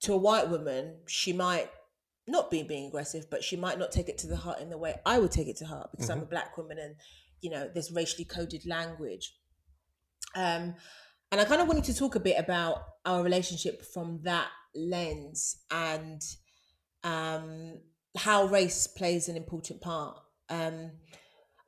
to 0.03 0.13
a 0.15 0.17
white 0.17 0.49
woman, 0.49 0.97
she 1.07 1.33
might 1.33 1.71
not 2.31 2.51
be 2.51 2.63
being 2.63 2.87
aggressive, 2.87 3.29
but 3.31 3.45
she 3.45 3.57
might 3.57 3.79
not 3.79 3.93
take 3.93 4.09
it 4.09 4.19
to 4.19 4.27
the 4.27 4.37
heart 4.37 4.61
in 4.61 4.71
the 4.71 4.79
way 4.79 4.95
I 5.05 5.19
would 5.19 5.33
take 5.33 5.49
it 5.49 5.57
to 5.59 5.67
heart 5.67 5.91
because 5.91 6.09
I'm 6.11 6.23
a 6.23 6.27
black 6.27 6.57
woman 6.57 6.79
and 6.79 6.95
you 7.41 7.51
know 7.51 7.69
there's 7.73 7.93
racially 7.93 8.25
coded 8.25 8.67
language. 8.67 9.35
Um, 10.35 10.75
and 11.33 11.41
I 11.41 11.45
kind 11.45 11.61
of 11.61 11.69
wanted 11.69 11.85
to 11.85 11.95
talk 11.95 12.15
a 12.15 12.21
bit 12.21 12.39
about 12.39 12.83
our 13.05 13.23
relationship 13.23 13.85
from 13.85 14.21
that 14.25 14.49
lens 14.75 15.57
and 15.71 16.21
um, 17.05 17.81
how 18.17 18.47
race 18.47 18.87
plays 18.87 19.29
an 19.29 19.37
important 19.37 19.81
part. 19.81 20.19
Um, 20.49 20.93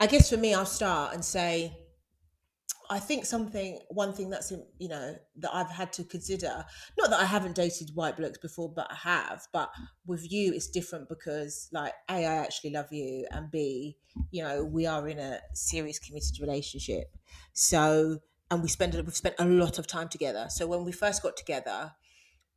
I 0.01 0.07
guess 0.07 0.31
for 0.31 0.37
me, 0.37 0.53
I'll 0.55 0.67
start 0.67 1.15
and 1.15 1.25
say, 1.25 1.77
I 2.93 2.99
think 2.99 3.25
something, 3.25 3.79
one 3.89 4.13
thing 4.13 4.29
that's, 4.29 4.53
you 4.79 4.89
know, 4.89 5.17
that 5.37 5.55
I've 5.55 5.71
had 5.71 5.95
to 5.95 6.05
consider, 6.05 6.63
not 6.99 7.09
that 7.09 7.21
I 7.21 7.25
haven't 7.25 7.55
dated 7.55 7.91
white 7.95 8.19
blokes 8.19 8.37
before, 8.37 8.71
but 8.71 8.87
I 8.91 8.95
have, 8.97 9.47
but 9.51 9.71
with 10.07 10.31
you, 10.31 10.53
it's 10.53 10.69
different 10.69 11.09
because, 11.09 11.71
like, 11.73 11.95
A, 12.11 12.27
I 12.27 12.35
actually 12.35 12.73
love 12.73 12.93
you, 12.93 13.27
and 13.31 13.51
B, 13.51 13.97
you 14.31 14.45
know, 14.45 14.63
we 14.63 14.85
are 14.85 15.09
in 15.09 15.19
a 15.19 15.41
serious 15.55 15.99
committed 15.99 16.39
relationship. 16.39 17.17
So, 17.55 18.19
and 18.51 18.63
we 18.63 18.69
spend, 18.69 18.93
we've 18.93 19.17
spent 19.17 19.37
a 19.39 19.47
lot 19.47 19.79
of 19.79 19.87
time 19.87 20.09
together. 20.09 20.49
So 20.51 20.67
when 20.67 20.85
we 20.85 20.93
first 20.93 21.23
got 21.23 21.39
together, 21.39 21.93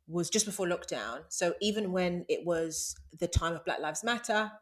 was 0.06 0.28
just 0.28 0.44
before 0.44 0.66
lockdown. 0.66 1.20
So 1.30 1.54
even 1.62 1.92
when 1.92 2.26
it 2.28 2.44
was 2.44 2.94
the 3.18 3.26
time 3.26 3.54
of 3.54 3.64
Black 3.64 3.80
Lives 3.80 4.04
Matter, 4.04 4.52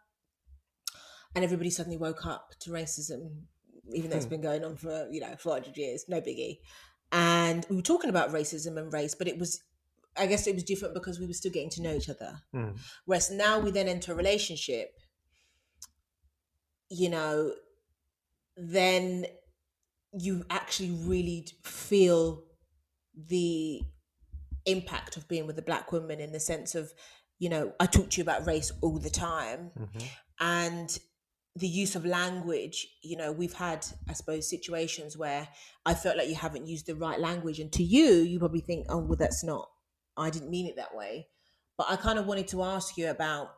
and 1.34 1.44
everybody 1.44 1.70
suddenly 1.70 1.98
woke 1.98 2.24
up 2.24 2.52
to 2.60 2.70
racism, 2.70 3.46
even 3.92 4.10
though 4.10 4.16
it's 4.16 4.26
been 4.26 4.40
going 4.40 4.64
on 4.64 4.76
for 4.76 5.08
you 5.10 5.20
know 5.20 5.34
400 5.38 5.76
years, 5.76 6.04
no 6.08 6.20
biggie. 6.20 6.58
And 7.12 7.64
we 7.70 7.76
were 7.76 7.82
talking 7.82 8.10
about 8.10 8.32
racism 8.32 8.76
and 8.76 8.92
race, 8.92 9.14
but 9.14 9.28
it 9.28 9.38
was, 9.38 9.62
I 10.16 10.26
guess, 10.26 10.46
it 10.46 10.54
was 10.54 10.64
different 10.64 10.94
because 10.94 11.20
we 11.20 11.26
were 11.26 11.32
still 11.32 11.52
getting 11.52 11.70
to 11.70 11.82
know 11.82 11.94
each 11.94 12.08
other. 12.08 12.40
Mm. 12.54 12.78
Whereas 13.04 13.30
now 13.30 13.60
we 13.60 13.70
then 13.70 13.86
enter 13.86 14.12
a 14.12 14.16
relationship, 14.16 14.90
you 16.88 17.08
know, 17.08 17.52
then 18.56 19.26
you 20.12 20.44
actually 20.50 20.90
really 20.90 21.46
feel 21.62 22.42
the 23.16 23.80
impact 24.66 25.16
of 25.16 25.28
being 25.28 25.46
with 25.46 25.58
a 25.58 25.62
black 25.62 25.92
woman 25.92 26.20
in 26.20 26.32
the 26.32 26.40
sense 26.40 26.74
of, 26.74 26.92
you 27.38 27.48
know, 27.48 27.72
I 27.78 27.86
talk 27.86 28.10
to 28.10 28.16
you 28.18 28.22
about 28.22 28.46
race 28.46 28.72
all 28.80 28.98
the 28.98 29.10
time 29.10 29.70
Mm-hmm. 29.78 30.06
and 30.40 30.98
the 31.56 31.68
use 31.68 31.94
of 31.94 32.04
language 32.04 32.86
you 33.02 33.16
know 33.16 33.30
we've 33.30 33.52
had 33.52 33.86
i 34.08 34.12
suppose 34.12 34.50
situations 34.50 35.16
where 35.16 35.46
i 35.86 35.94
felt 35.94 36.16
like 36.16 36.28
you 36.28 36.34
haven't 36.34 36.66
used 36.66 36.86
the 36.86 36.94
right 36.96 37.20
language 37.20 37.60
and 37.60 37.72
to 37.72 37.82
you 37.82 38.06
you 38.22 38.38
probably 38.40 38.60
think 38.60 38.86
oh 38.88 38.98
well 38.98 39.16
that's 39.16 39.44
not 39.44 39.70
i 40.16 40.30
didn't 40.30 40.50
mean 40.50 40.66
it 40.66 40.76
that 40.76 40.94
way. 40.94 41.28
But 41.76 41.86
i 41.90 41.96
kind 41.96 42.18
of 42.18 42.26
wanted 42.26 42.48
to 42.48 42.62
ask 42.62 42.96
you 42.96 43.08
about 43.08 43.54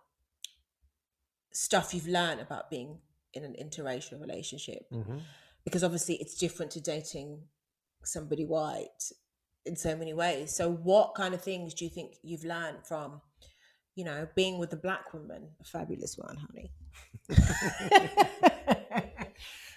stuff 1.53 1.95
you've 1.95 2.07
learned 2.09 2.41
about 2.41 2.71
being 2.71 2.99
in 3.35 3.45
an 3.45 3.55
interracial 3.61 4.21
relationship 4.21 4.83
Mm-hmm. 4.93 5.19
because 5.65 5.83
obviously 5.83 6.17
it's 6.17 6.35
different 6.37 6.73
to 6.73 6.81
dating 6.81 7.43
somebody 8.05 8.45
white 8.45 9.11
in 9.65 9.75
so 9.75 9.97
many 9.97 10.13
ways. 10.15 10.55
So 10.55 10.71
what 10.71 11.15
kind 11.15 11.35
of 11.35 11.43
things 11.43 11.75
do 11.75 11.85
you 11.85 11.91
think 11.91 12.15
you've 12.23 12.45
learned 12.45 12.87
from 12.87 13.21
you 13.95 14.05
know 14.05 14.29
being 14.37 14.59
with 14.59 14.73
a 14.73 14.77
black 14.77 15.13
woman? 15.13 15.49
A 15.61 15.65
fabulous 15.65 16.17
one 16.17 16.37
honey 16.37 16.71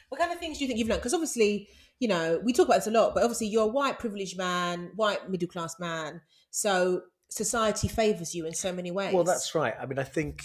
what 0.09 0.19
kind 0.19 0.31
of 0.31 0.39
things 0.39 0.57
do 0.57 0.63
you 0.63 0.67
think 0.67 0.79
you've 0.79 0.87
learned 0.87 1.01
because 1.01 1.13
obviously 1.13 1.67
you 1.99 2.07
know 2.07 2.39
we 2.43 2.53
talk 2.53 2.67
about 2.67 2.77
this 2.77 2.87
a 2.87 2.91
lot 2.91 3.13
but 3.13 3.23
obviously 3.23 3.47
you're 3.47 3.63
a 3.63 3.67
white 3.67 3.99
privileged 3.99 4.37
man 4.37 4.91
white 4.95 5.29
middle 5.29 5.47
class 5.47 5.79
man 5.79 6.21
so 6.51 7.01
society 7.29 7.87
favors 7.87 8.35
you 8.35 8.45
in 8.45 8.53
so 8.53 8.73
many 8.73 8.91
ways 8.91 9.13
Well, 9.13 9.23
that's 9.23 9.55
right. 9.55 9.73
I 9.79 9.85
mean, 9.85 9.99
I 9.99 10.03
think 10.03 10.43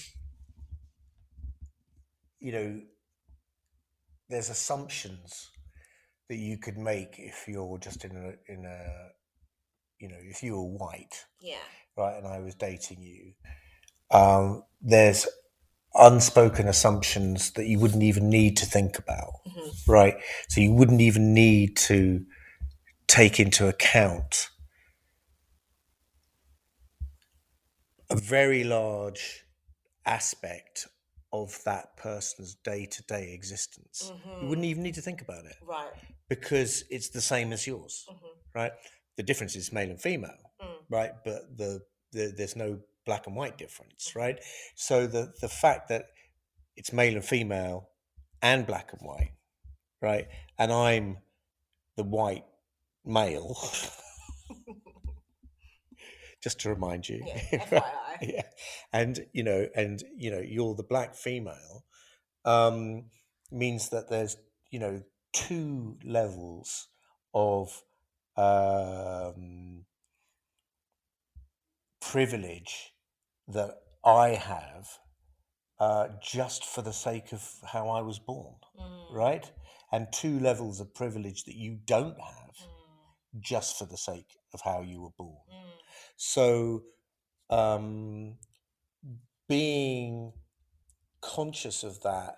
you 2.40 2.52
know 2.52 2.80
there's 4.28 4.50
assumptions 4.50 5.50
that 6.28 6.36
you 6.36 6.58
could 6.58 6.78
make 6.78 7.14
if 7.18 7.44
you're 7.48 7.78
just 7.78 8.04
in 8.04 8.12
a 8.16 8.52
in 8.52 8.64
a 8.64 9.08
you 9.98 10.08
know 10.08 10.18
if 10.20 10.42
you 10.42 10.54
were 10.56 10.78
white, 10.78 11.24
yeah 11.40 11.56
right, 11.96 12.16
and 12.16 12.26
I 12.26 12.40
was 12.40 12.54
dating 12.54 13.02
you. 13.02 13.32
Um, 14.10 14.62
there's 14.80 15.26
unspoken 15.94 16.68
assumptions 16.68 17.52
that 17.52 17.66
you 17.66 17.78
wouldn't 17.78 18.02
even 18.02 18.28
need 18.28 18.56
to 18.56 18.66
think 18.66 18.98
about, 18.98 19.32
mm-hmm. 19.46 19.90
right? 19.90 20.16
So 20.48 20.60
you 20.60 20.72
wouldn't 20.72 21.00
even 21.00 21.34
need 21.34 21.76
to 21.76 22.24
take 23.06 23.38
into 23.38 23.68
account 23.68 24.48
a 28.10 28.16
very 28.16 28.64
large 28.64 29.44
aspect 30.06 30.86
of 31.32 31.58
that 31.64 31.96
person's 31.96 32.54
day-to-day 32.64 33.32
existence. 33.32 34.12
You 34.24 34.48
wouldn't 34.48 34.64
mm-hmm. 34.64 34.64
even 34.64 34.82
need 34.82 34.94
to 34.94 35.00
think 35.00 35.20
about 35.20 35.44
it 35.44 35.56
right 35.66 35.90
because 36.28 36.84
it's 36.90 37.08
the 37.10 37.20
same 37.20 37.52
as 37.52 37.66
yours, 37.66 38.06
mm-hmm. 38.08 38.58
right? 38.58 38.72
The 39.16 39.22
difference 39.22 39.56
is 39.56 39.72
male 39.72 39.90
and 39.90 40.00
female, 40.00 40.38
mm. 40.62 40.76
right? 40.90 41.12
But 41.24 41.56
the, 41.56 41.80
the 42.12 42.32
there's 42.36 42.56
no 42.56 42.78
black 43.06 43.26
and 43.26 43.36
white 43.36 43.58
difference, 43.58 44.14
right? 44.16 44.38
So 44.74 45.06
the 45.06 45.32
the 45.40 45.48
fact 45.48 45.88
that 45.88 46.06
it's 46.76 46.92
male 46.92 47.14
and 47.14 47.24
female 47.24 47.90
and 48.42 48.66
black 48.66 48.92
and 48.92 49.02
white, 49.02 49.32
right? 50.02 50.28
And 50.58 50.72
I'm 50.72 51.18
the 51.96 52.04
white 52.04 52.44
male. 53.04 53.56
Just 56.42 56.60
to 56.60 56.68
remind 56.68 57.08
you, 57.08 57.22
Yeah, 57.24 57.64
right? 57.72 57.82
Yeah, 58.20 58.42
and 58.92 59.26
you 59.32 59.42
know, 59.42 59.66
and 59.74 60.02
you 60.16 60.30
know, 60.30 60.40
you're 60.40 60.74
the 60.74 60.82
black 60.82 61.14
female, 61.14 61.84
um, 62.44 63.06
means 63.50 63.90
that 63.90 64.10
there's 64.10 64.36
you 64.70 64.78
know 64.80 65.02
two 65.32 65.98
levels 66.04 66.88
of 67.34 67.82
um, 68.36 69.84
privilege 72.00 72.93
that 73.48 73.76
I 74.04 74.30
have 74.30 74.86
uh, 75.80 76.08
just 76.22 76.64
for 76.64 76.82
the 76.82 76.92
sake 76.92 77.32
of 77.32 77.46
how 77.64 77.88
I 77.88 78.00
was 78.00 78.18
born, 78.18 78.54
right? 79.12 79.50
And 79.92 80.08
two 80.12 80.38
levels 80.40 80.80
of 80.80 80.94
privilege 80.94 81.44
that 81.44 81.56
you 81.56 81.78
don't 81.84 82.18
have 82.20 82.68
just 83.40 83.78
for 83.78 83.86
the 83.86 83.96
sake 83.96 84.38
of 84.52 84.60
how 84.64 84.82
you 84.82 85.02
were 85.02 85.10
born. 85.16 85.38
So, 86.16 86.82
um, 87.50 88.36
being 89.48 90.32
conscious 91.20 91.82
of 91.82 92.00
that 92.02 92.36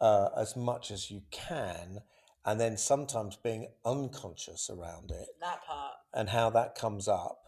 uh, 0.00 0.30
as 0.36 0.56
much 0.56 0.90
as 0.90 1.10
you 1.10 1.22
can, 1.30 1.98
and 2.44 2.60
then 2.60 2.76
sometimes 2.76 3.36
being 3.36 3.68
unconscious 3.84 4.68
around 4.70 5.10
it 5.10 5.26
that 5.40 5.64
part 5.64 5.94
and 6.12 6.28
how 6.28 6.50
that 6.50 6.74
comes 6.74 7.08
up 7.08 7.38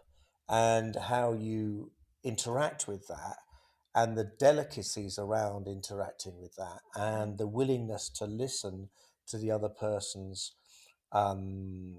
and 0.49 0.97
how 0.97 1.33
you 1.33 1.91
interact 2.27 2.89
with 2.89 3.07
that 3.09 3.37
and 3.95 4.17
the 4.17 4.31
delicacies 4.39 5.19
around 5.19 5.69
interacting 5.69 6.39
with 6.41 6.55
that 6.57 6.81
and 6.97 7.39
the 7.39 7.47
willingness 7.47 8.11
to 8.11 8.27
listen 8.27 8.91
to 9.27 9.39
the 9.39 9.51
other 9.51 9.69
person's 9.71 10.53
um, 11.13 11.97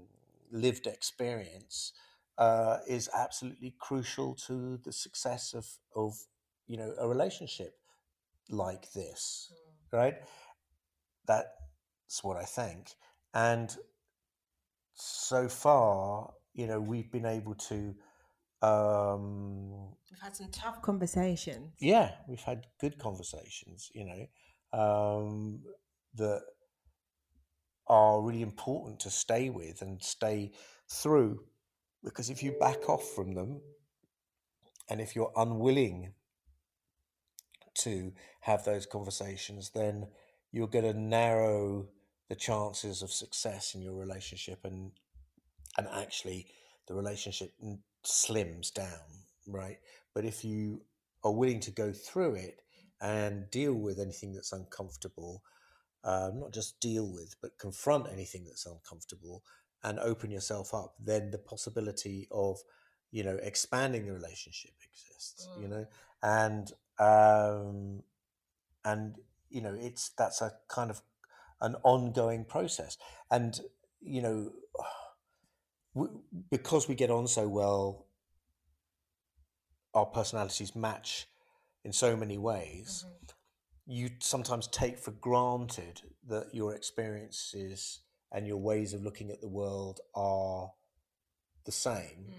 lived 0.52 0.86
experience 0.86 1.92
uh, 2.38 2.78
is 2.88 3.10
absolutely 3.14 3.74
crucial 3.80 4.34
to 4.34 4.78
the 4.84 4.92
success 4.92 5.54
of, 5.54 5.66
of 5.96 6.14
you 6.66 6.76
know 6.76 6.94
a 6.98 7.08
relationship 7.08 7.74
like 8.50 8.92
this 8.92 9.52
right? 9.92 10.16
That's 11.26 12.22
what 12.22 12.36
i 12.36 12.44
think. 12.44 12.92
And 13.34 13.76
so 14.94 15.48
far 15.48 16.32
you 16.54 16.66
know 16.66 16.80
we've 16.80 17.10
been 17.12 17.26
able 17.26 17.54
to 17.54 17.94
um 18.62 19.88
we've 20.10 20.20
had 20.20 20.34
some 20.34 20.50
tough 20.50 20.82
conversations. 20.82 21.74
Yeah 21.80 22.12
we've 22.28 22.40
had 22.40 22.66
good 22.80 22.98
conversations 22.98 23.90
you 23.94 24.04
know 24.04 24.78
um 24.78 25.60
that 26.14 26.40
are 27.86 28.20
really 28.20 28.42
important 28.42 29.00
to 29.00 29.10
stay 29.10 29.48
with 29.48 29.80
and 29.80 30.02
stay 30.02 30.50
through 30.90 31.40
because 32.04 32.30
if 32.30 32.42
you 32.42 32.52
back 32.60 32.88
off 32.88 33.04
from 33.14 33.34
them 33.34 33.60
and 34.90 35.00
if 35.00 35.14
you're 35.14 35.32
unwilling 35.36 36.12
to 37.74 38.12
have 38.40 38.64
those 38.64 38.86
conversations 38.86 39.70
then 39.74 40.06
you're 40.50 40.66
going 40.66 40.84
to 40.84 40.98
narrow 40.98 41.86
the 42.28 42.34
chances 42.34 43.02
of 43.02 43.10
success 43.10 43.74
in 43.74 43.82
your 43.82 43.94
relationship 43.94 44.58
and 44.64 44.92
and 45.76 45.86
actually 45.94 46.46
the 46.88 46.94
relationship 46.94 47.52
slims 48.08 48.72
down 48.72 49.08
right? 49.46 49.78
But 50.14 50.24
if 50.24 50.44
you 50.44 50.82
are 51.24 51.32
willing 51.32 51.60
to 51.60 51.70
go 51.70 51.92
through 51.92 52.34
it 52.34 52.60
and 53.00 53.50
deal 53.50 53.74
with 53.74 53.98
anything 53.98 54.32
that's 54.32 54.52
uncomfortable 54.52 55.42
uh, 56.04 56.30
not 56.34 56.52
just 56.52 56.80
deal 56.80 57.12
with 57.12 57.34
but 57.42 57.58
confront 57.58 58.08
anything 58.12 58.44
that's 58.44 58.66
uncomfortable 58.66 59.42
and 59.84 59.98
open 60.00 60.30
yourself 60.30 60.74
up 60.74 60.94
then 61.00 61.30
the 61.30 61.38
possibility 61.38 62.28
of 62.30 62.58
you 63.10 63.22
know 63.24 63.38
expanding 63.42 64.06
the 64.06 64.12
relationship 64.12 64.72
exists 64.84 65.48
you 65.60 65.68
know? 65.68 65.86
And 66.22 66.72
um 66.98 68.02
and 68.84 69.16
you 69.50 69.60
know 69.60 69.76
it's 69.78 70.10
that's 70.10 70.40
a 70.40 70.52
kind 70.68 70.90
of 70.90 71.02
an 71.60 71.76
ongoing 71.82 72.44
process. 72.44 72.96
And 73.30 73.60
you 74.00 74.22
know 74.22 74.52
because 76.50 76.88
we 76.88 76.94
get 76.94 77.10
on 77.10 77.26
so 77.26 77.48
well 77.48 78.06
our 79.94 80.06
personalities 80.06 80.76
match 80.76 81.26
in 81.84 81.92
so 81.92 82.16
many 82.16 82.38
ways. 82.38 83.04
Mm-hmm. 83.06 83.24
You 83.90 84.10
sometimes 84.20 84.66
take 84.68 84.98
for 84.98 85.12
granted 85.12 86.02
that 86.28 86.54
your 86.54 86.74
experiences 86.74 88.00
and 88.30 88.46
your 88.46 88.58
ways 88.58 88.92
of 88.92 89.02
looking 89.02 89.30
at 89.30 89.40
the 89.40 89.48
world 89.48 90.00
are 90.14 90.70
the 91.64 91.72
same 91.72 92.26
mm. 92.28 92.34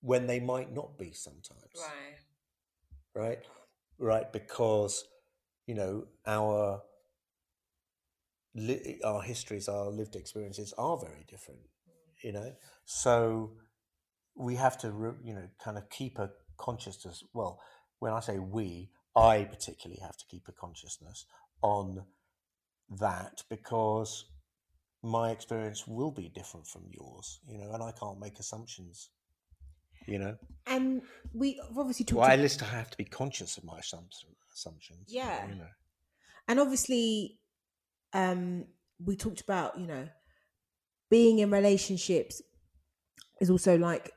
when 0.00 0.26
they 0.28 0.38
might 0.38 0.72
not 0.72 0.96
be 0.96 1.12
sometimes. 1.12 1.60
Right. 3.14 3.22
right? 3.22 3.38
Right 3.98 4.32
because 4.32 5.04
you 5.66 5.74
know 5.74 6.06
our 6.26 6.82
li- 8.54 9.00
our 9.04 9.22
histories 9.22 9.68
our 9.68 9.90
lived 9.90 10.16
experiences 10.16 10.74
are 10.76 10.96
very 10.98 11.24
different 11.28 11.60
you 12.24 12.32
know 12.32 12.52
so 12.84 13.52
we 14.36 14.56
have 14.56 14.76
to 14.78 14.90
re- 14.90 15.20
you 15.22 15.34
know 15.34 15.46
kind 15.62 15.78
of 15.78 15.88
keep 15.90 16.18
a 16.18 16.30
consciousness 16.58 17.22
well 17.32 17.60
when 18.00 18.12
i 18.12 18.20
say 18.20 18.38
we 18.38 18.90
i 19.14 19.44
particularly 19.44 20.00
have 20.00 20.16
to 20.16 20.24
keep 20.28 20.48
a 20.48 20.52
consciousness 20.52 21.26
on 21.62 22.04
that 22.98 23.42
because 23.48 24.24
my 25.02 25.30
experience 25.30 25.86
will 25.86 26.10
be 26.10 26.30
different 26.34 26.66
from 26.66 26.82
yours 26.90 27.40
you 27.48 27.58
know 27.58 27.70
and 27.72 27.82
i 27.82 27.92
can't 27.92 28.18
make 28.20 28.38
assumptions 28.38 29.10
you 30.06 30.18
know 30.18 30.36
And 30.66 31.02
we 31.32 31.60
obviously 31.76 32.04
talked 32.04 32.20
well, 32.20 32.30
at 32.30 32.38
least 32.38 32.62
I 32.62 32.66
have 32.66 32.90
to 32.90 32.96
be 32.96 33.04
conscious 33.04 33.56
of 33.58 33.64
my 33.64 33.78
assumption, 33.78 34.30
assumptions. 34.52 35.06
Yeah. 35.08 35.48
You 35.48 35.56
know. 35.56 35.68
and 36.48 36.60
obviously 36.60 37.38
um 38.12 38.66
we 39.04 39.16
talked 39.16 39.40
about 39.40 39.78
you 39.78 39.86
know 39.86 40.08
being 41.10 41.38
in 41.38 41.50
relationships 41.50 42.42
is 43.40 43.50
also 43.50 43.76
like 43.76 44.12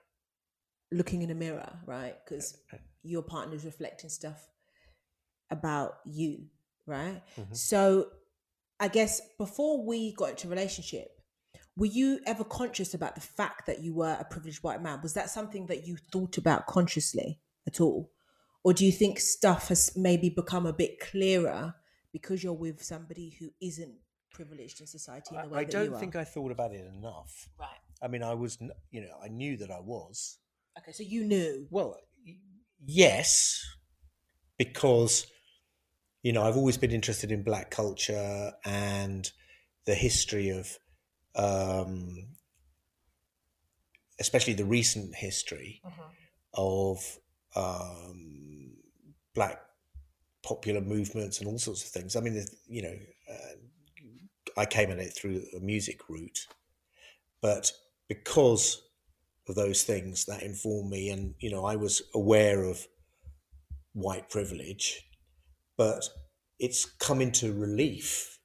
looking 0.91 1.21
in 1.21 1.29
a 1.29 1.35
mirror 1.35 1.79
right? 1.85 2.15
Because 2.23 2.57
your 3.03 3.21
partner's 3.21 3.65
reflecting 3.65 4.09
stuff 4.09 4.47
about 5.49 5.99
you 6.05 6.45
right? 6.85 7.21
Mhm. 7.37 7.55
so 7.55 8.11
i 8.79 8.87
guess 8.87 9.21
before 9.37 9.85
we 9.85 10.13
got 10.13 10.29
into 10.31 10.47
a 10.47 10.49
relationship 10.49 11.17
were 11.77 11.85
you 11.85 12.19
ever 12.25 12.43
conscious 12.43 12.93
about 12.93 13.15
the 13.15 13.21
fact 13.21 13.67
that 13.67 13.81
you 13.81 13.93
were 13.93 14.17
a 14.19 14.25
privileged 14.25 14.63
white 14.63 14.81
man? 14.81 14.99
Was 15.03 15.13
that 15.13 15.29
something 15.29 15.67
that 15.67 15.85
you 15.85 15.95
thought 15.95 16.39
about 16.39 16.65
consciously 16.65 17.39
at 17.67 17.79
all? 17.79 18.11
Or 18.63 18.73
do 18.73 18.83
you 18.83 18.91
think 18.91 19.19
stuff 19.19 19.67
has 19.67 19.95
maybe 19.95 20.29
become 20.29 20.65
a 20.65 20.73
bit 20.73 20.99
clearer 20.99 21.75
because 22.11 22.43
you're 22.43 22.53
with 22.53 22.83
somebody 22.83 23.35
who 23.39 23.51
isn't 23.61 23.93
privileged 24.37 24.79
in 24.81 24.87
society 24.87 25.35
in 25.35 25.41
the 25.41 25.49
way 25.49 25.57
I, 25.59 25.61
I 25.61 25.63
don't 25.65 25.99
think 25.99 26.15
I 26.15 26.23
thought 26.23 26.51
about 26.51 26.71
it 26.71 26.85
enough. 26.97 27.49
right 27.59 27.83
I 28.01 28.07
mean, 28.07 28.23
I 28.23 28.35
was, 28.35 28.59
you 28.91 29.01
know, 29.01 29.15
I 29.23 29.27
knew 29.27 29.57
that 29.57 29.71
I 29.71 29.79
was. 29.79 30.37
okay 30.77 30.91
so 30.91 31.03
you 31.03 31.25
knew 31.25 31.67
Well, 31.71 31.97
yes, 32.85 33.63
because, 34.57 35.25
you 36.21 36.31
know, 36.33 36.43
I've 36.43 36.57
always 36.57 36.77
been 36.77 36.91
interested 36.91 37.31
in 37.31 37.43
black 37.43 37.71
culture 37.71 38.51
and 38.65 39.29
the 39.85 39.95
history 39.95 40.49
of, 40.49 40.77
um, 41.35 42.27
especially 44.19 44.53
the 44.53 44.65
recent 44.65 45.15
history 45.15 45.81
of 46.53 47.19
um, 47.55 48.73
black 49.33 49.59
popular 50.43 50.81
movements 50.81 51.39
and 51.39 51.47
all 51.47 51.59
sorts 51.59 51.83
of 51.83 51.89
things. 51.89 52.15
I 52.15 52.21
mean, 52.21 52.43
you 52.67 52.81
know, 52.81 52.95
uh, 53.29 53.55
I 54.57 54.65
came 54.65 54.91
at 54.91 54.99
it 54.99 55.13
through 55.15 55.43
a 55.55 55.59
music 55.59 56.09
route, 56.09 56.47
but 57.41 57.71
because 58.07 58.81
of 59.47 59.55
those 59.55 59.83
things 59.83 60.25
that 60.25 60.43
informed 60.43 60.89
me, 60.91 61.09
and 61.09 61.35
you 61.39 61.49
know, 61.51 61.65
I 61.65 61.75
was 61.75 62.01
aware 62.13 62.63
of 62.63 62.87
white 63.93 64.29
privilege, 64.29 65.09
but 65.77 66.03
it's 66.59 66.85
come 66.85 67.21
into 67.21 67.53
relief, 67.53 68.39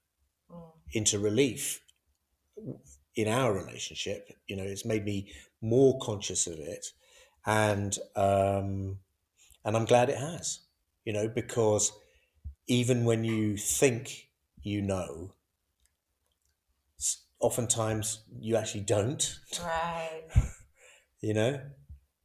into 0.92 1.18
relief 1.18 1.81
in 3.14 3.29
our 3.29 3.53
relationship. 3.53 4.29
You 4.46 4.57
know, 4.57 4.64
it's 4.64 4.85
made 4.85 5.05
me 5.05 5.33
more 5.61 5.98
conscious 6.01 6.46
of 6.46 6.59
it, 6.59 6.87
and 7.46 7.96
um, 8.16 8.98
and 9.64 9.77
I'm 9.77 9.85
glad 9.87 10.11
it 10.11 10.18
has. 10.18 10.61
You 11.05 11.12
know, 11.12 11.29
because 11.29 11.92
even 12.68 13.05
when 13.05 13.25
you 13.25 13.57
think 13.57 14.29
you 14.62 14.81
know, 14.81 15.35
oftentimes 17.43 18.25
you 18.41 18.57
actually 18.57 18.85
don't. 18.85 19.39
Right. 19.63 20.23
You 21.25 21.35
know, 21.35 21.61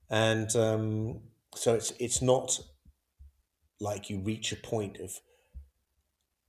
and 0.10 0.56
um, 0.56 1.20
so 1.54 1.76
it's 1.76 1.94
it's 2.00 2.20
not 2.20 2.60
like 3.80 4.10
you 4.10 4.20
reach 4.20 4.52
a 4.52 4.56
point 4.56 4.98
of 4.98 5.12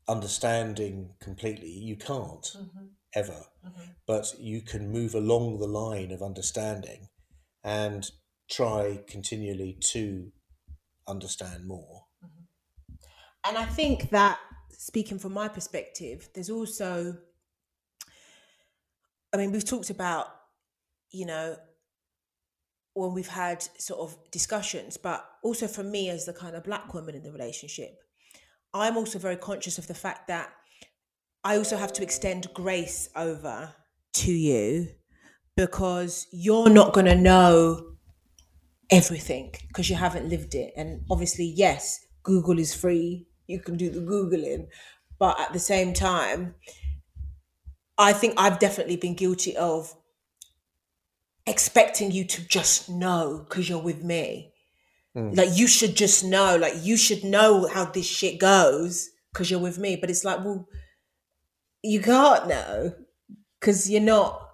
understanding 0.08 1.10
completely. 1.20 1.68
You 1.68 1.96
can't 1.96 2.46
mm-hmm. 2.56 2.86
ever, 3.14 3.44
mm-hmm. 3.66 3.90
but 4.06 4.34
you 4.38 4.62
can 4.62 4.90
move 4.90 5.14
along 5.14 5.58
the 5.58 5.66
line 5.66 6.10
of 6.10 6.22
understanding 6.22 7.08
and 7.62 8.10
try 8.50 9.00
continually 9.06 9.76
to 9.92 10.32
understand 11.06 11.66
more. 11.66 12.04
Mm-hmm. 12.24 12.94
and 13.48 13.58
i 13.58 13.64
think 13.64 14.10
that 14.10 14.38
speaking 14.76 15.18
from 15.18 15.32
my 15.32 15.48
perspective 15.48 16.28
there's 16.34 16.50
also 16.50 17.16
i 19.32 19.36
mean 19.36 19.52
we've 19.52 19.64
talked 19.64 19.90
about 19.90 20.26
you 21.10 21.26
know 21.26 21.56
when 22.94 23.14
we've 23.14 23.28
had 23.28 23.62
sort 23.78 24.00
of 24.00 24.16
discussions 24.30 24.96
but 24.96 25.24
also 25.42 25.66
for 25.66 25.82
me 25.82 26.10
as 26.10 26.26
the 26.26 26.32
kind 26.32 26.56
of 26.56 26.64
black 26.64 26.92
woman 26.94 27.14
in 27.14 27.22
the 27.22 27.32
relationship 27.32 27.98
i'm 28.74 28.96
also 28.96 29.18
very 29.18 29.36
conscious 29.36 29.78
of 29.78 29.86
the 29.86 29.94
fact 29.94 30.28
that 30.28 30.50
i 31.44 31.56
also 31.56 31.76
have 31.76 31.92
to 31.92 32.02
extend 32.02 32.46
grace 32.54 33.08
over 33.14 33.72
to 34.12 34.32
you 34.32 34.88
because 35.56 36.26
you're 36.32 36.70
not 36.70 36.92
going 36.92 37.06
to 37.06 37.16
know 37.16 37.88
everything 38.90 39.52
because 39.68 39.90
you 39.90 39.96
haven't 39.96 40.28
lived 40.28 40.54
it. 40.54 40.72
And 40.76 41.02
obviously, 41.10 41.52
yes, 41.56 41.98
Google 42.22 42.58
is 42.58 42.74
free. 42.74 43.26
You 43.46 43.60
can 43.60 43.76
do 43.76 43.90
the 43.90 44.00
Googling. 44.00 44.68
But 45.18 45.40
at 45.40 45.52
the 45.52 45.58
same 45.58 45.92
time, 45.94 46.54
I 47.98 48.12
think 48.12 48.34
I've 48.36 48.58
definitely 48.58 48.96
been 48.96 49.14
guilty 49.14 49.56
of 49.56 49.94
expecting 51.46 52.12
you 52.12 52.24
to 52.24 52.46
just 52.46 52.88
know 52.88 53.44
because 53.48 53.68
you're 53.68 53.82
with 53.82 54.04
me. 54.04 54.52
Mm. 55.16 55.36
Like, 55.36 55.50
you 55.54 55.66
should 55.66 55.96
just 55.96 56.24
know. 56.24 56.56
Like, 56.56 56.74
you 56.82 56.96
should 56.96 57.24
know 57.24 57.66
how 57.66 57.86
this 57.86 58.06
shit 58.06 58.38
goes 58.38 59.10
because 59.32 59.50
you're 59.50 59.60
with 59.60 59.78
me. 59.78 59.96
But 59.96 60.10
it's 60.10 60.24
like, 60.24 60.44
well, 60.44 60.68
you 61.82 62.00
can't 62.00 62.48
know 62.48 62.92
because 63.60 63.90
you're 63.90 64.00
not 64.00 64.44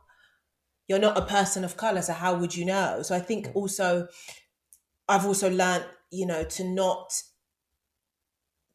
you're 0.89 0.99
not 0.99 1.17
a 1.17 1.23
person 1.23 1.65
of 1.65 1.77
color 1.77 2.03
so 2.03 2.13
how 2.13 2.35
would 2.35 2.55
you 2.55 2.65
know 2.65 3.01
so 3.03 3.15
i 3.15 3.19
think 3.19 3.47
mm. 3.47 3.55
also 3.55 4.07
i've 5.09 5.27
also 5.27 5.51
learned 5.51 5.85
you 6.11 6.27
know 6.27 6.45
to 6.45 6.65
not 6.65 7.23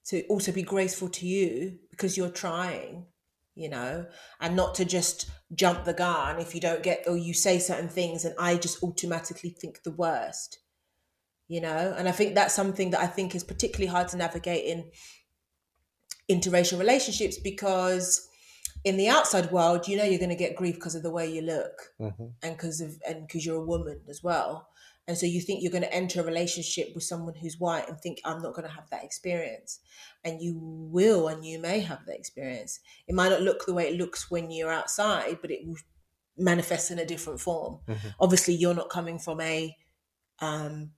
to 0.05 0.25
also 0.25 0.51
be 0.51 0.63
graceful 0.63 1.09
to 1.09 1.27
you 1.27 1.77
because 1.91 2.17
you're 2.17 2.29
trying 2.29 3.05
you 3.59 3.69
know 3.69 4.05
and 4.39 4.55
not 4.55 4.73
to 4.75 4.85
just 4.85 5.29
jump 5.53 5.83
the 5.83 5.93
gun 5.93 6.39
if 6.39 6.55
you 6.55 6.61
don't 6.61 6.83
get 6.83 7.03
or 7.07 7.17
you 7.17 7.33
say 7.33 7.59
certain 7.59 7.89
things 7.89 8.23
and 8.25 8.33
i 8.39 8.55
just 8.55 8.81
automatically 8.83 9.49
think 9.49 9.83
the 9.83 9.91
worst 9.91 10.59
you 11.47 11.59
know 11.59 11.93
and 11.97 12.07
i 12.07 12.11
think 12.11 12.35
that's 12.35 12.53
something 12.53 12.91
that 12.91 13.01
i 13.01 13.07
think 13.07 13.35
is 13.35 13.43
particularly 13.43 13.87
hard 13.91 14.07
to 14.07 14.17
navigate 14.17 14.63
in 14.65 14.89
interracial 16.29 16.79
relationships 16.79 17.37
because 17.37 18.27
in 18.85 18.95
the 18.97 19.09
outside 19.09 19.51
world 19.51 19.87
you 19.87 19.97
know 19.97 20.03
you're 20.03 20.19
going 20.19 20.29
to 20.29 20.35
get 20.35 20.55
grief 20.55 20.75
because 20.75 20.95
of 20.95 21.03
the 21.03 21.11
way 21.11 21.29
you 21.29 21.41
look 21.41 21.73
Mm-hmm. 21.99 22.27
and 22.43 22.55
because 22.55 22.79
of 22.79 22.95
and 23.07 23.27
because 23.27 23.45
you're 23.45 23.61
a 23.61 23.65
woman 23.65 23.99
as 24.09 24.23
well 24.23 24.68
And 25.09 25.17
so 25.17 25.25
you 25.25 25.41
think 25.41 25.63
you're 25.63 25.71
going 25.71 25.81
to 25.81 25.91
enter 25.91 26.21
a 26.21 26.23
relationship 26.23 26.89
with 26.93 27.03
someone 27.03 27.33
who's 27.33 27.59
white 27.59 27.89
and 27.89 27.99
think, 27.99 28.21
I'm 28.23 28.43
not 28.43 28.53
going 28.53 28.67
to 28.67 28.73
have 28.75 28.87
that 28.91 29.03
experience. 29.03 29.79
And 30.23 30.39
you 30.39 30.55
will, 30.61 31.27
and 31.29 31.43
you 31.43 31.57
may 31.57 31.79
have 31.79 32.05
that 32.05 32.15
experience. 32.15 32.79
It 33.07 33.15
might 33.15 33.29
not 33.29 33.41
look 33.41 33.65
the 33.65 33.73
way 33.73 33.87
it 33.89 33.97
looks 33.97 34.29
when 34.29 34.51
you're 34.51 34.71
outside, 34.71 35.39
but 35.41 35.49
it 35.49 35.65
will 35.65 35.77
manifest 36.37 36.91
in 36.91 36.99
a 36.99 37.07
different 37.07 37.41
form. 37.41 37.79
Mhm. 37.87 38.13
Obviously, 38.19 38.53
you're 38.53 38.75
not 38.75 38.91
coming 38.91 39.17
from 39.17 39.41
a 39.41 39.75
um, 40.41 40.91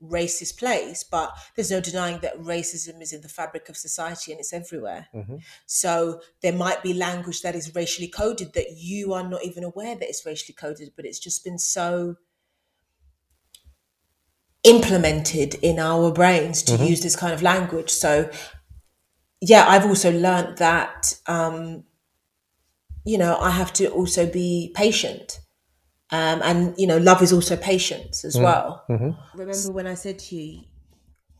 racist 0.00 0.56
place, 0.56 1.02
but 1.02 1.36
there's 1.56 1.72
no 1.72 1.80
denying 1.80 2.20
that 2.20 2.38
racism 2.38 3.02
is 3.02 3.12
in 3.12 3.20
the 3.22 3.28
fabric 3.28 3.68
of 3.68 3.76
society 3.76 4.30
and 4.30 4.38
it's 4.40 4.52
everywhere. 4.52 5.08
Mhm. 5.12 5.42
So 5.66 6.22
there 6.40 6.52
might 6.52 6.84
be 6.84 6.94
language 6.94 7.42
that 7.42 7.56
is 7.56 7.74
racially 7.74 8.06
coded 8.06 8.52
that 8.52 8.76
you 8.76 9.12
are 9.12 9.28
not 9.28 9.44
even 9.44 9.64
aware 9.64 9.96
that 9.96 10.08
it's 10.08 10.24
racially 10.24 10.54
coded, 10.54 10.92
but 10.94 11.04
it's 11.04 11.18
just 11.18 11.42
been 11.42 11.58
so 11.58 12.14
implemented 14.64 15.54
in 15.56 15.78
our 15.78 16.10
brains 16.10 16.62
to 16.64 16.76
use 16.76 17.02
this 17.02 17.16
kind 17.16 17.32
of 17.32 17.42
language. 17.42 17.90
So 17.90 18.30
yeah, 19.40 19.66
I've 19.68 19.86
also 19.86 20.10
learned 20.10 20.58
that 20.58 21.18
um, 21.26 21.84
you 23.04 23.18
know, 23.18 23.36
I 23.38 23.50
have 23.50 23.72
to 23.74 23.88
also 23.90 24.26
be 24.26 24.72
patient. 24.74 25.40
Um, 26.10 26.40
and 26.42 26.74
you 26.78 26.86
know, 26.86 26.98
love 26.98 27.22
is 27.22 27.32
also 27.32 27.56
patience 27.56 28.24
as 28.24 28.36
well. 28.38 28.84
Remember 29.34 29.72
when 29.72 29.86
I 29.86 29.94
said 29.94 30.18
to 30.20 30.36
you, 30.36 30.62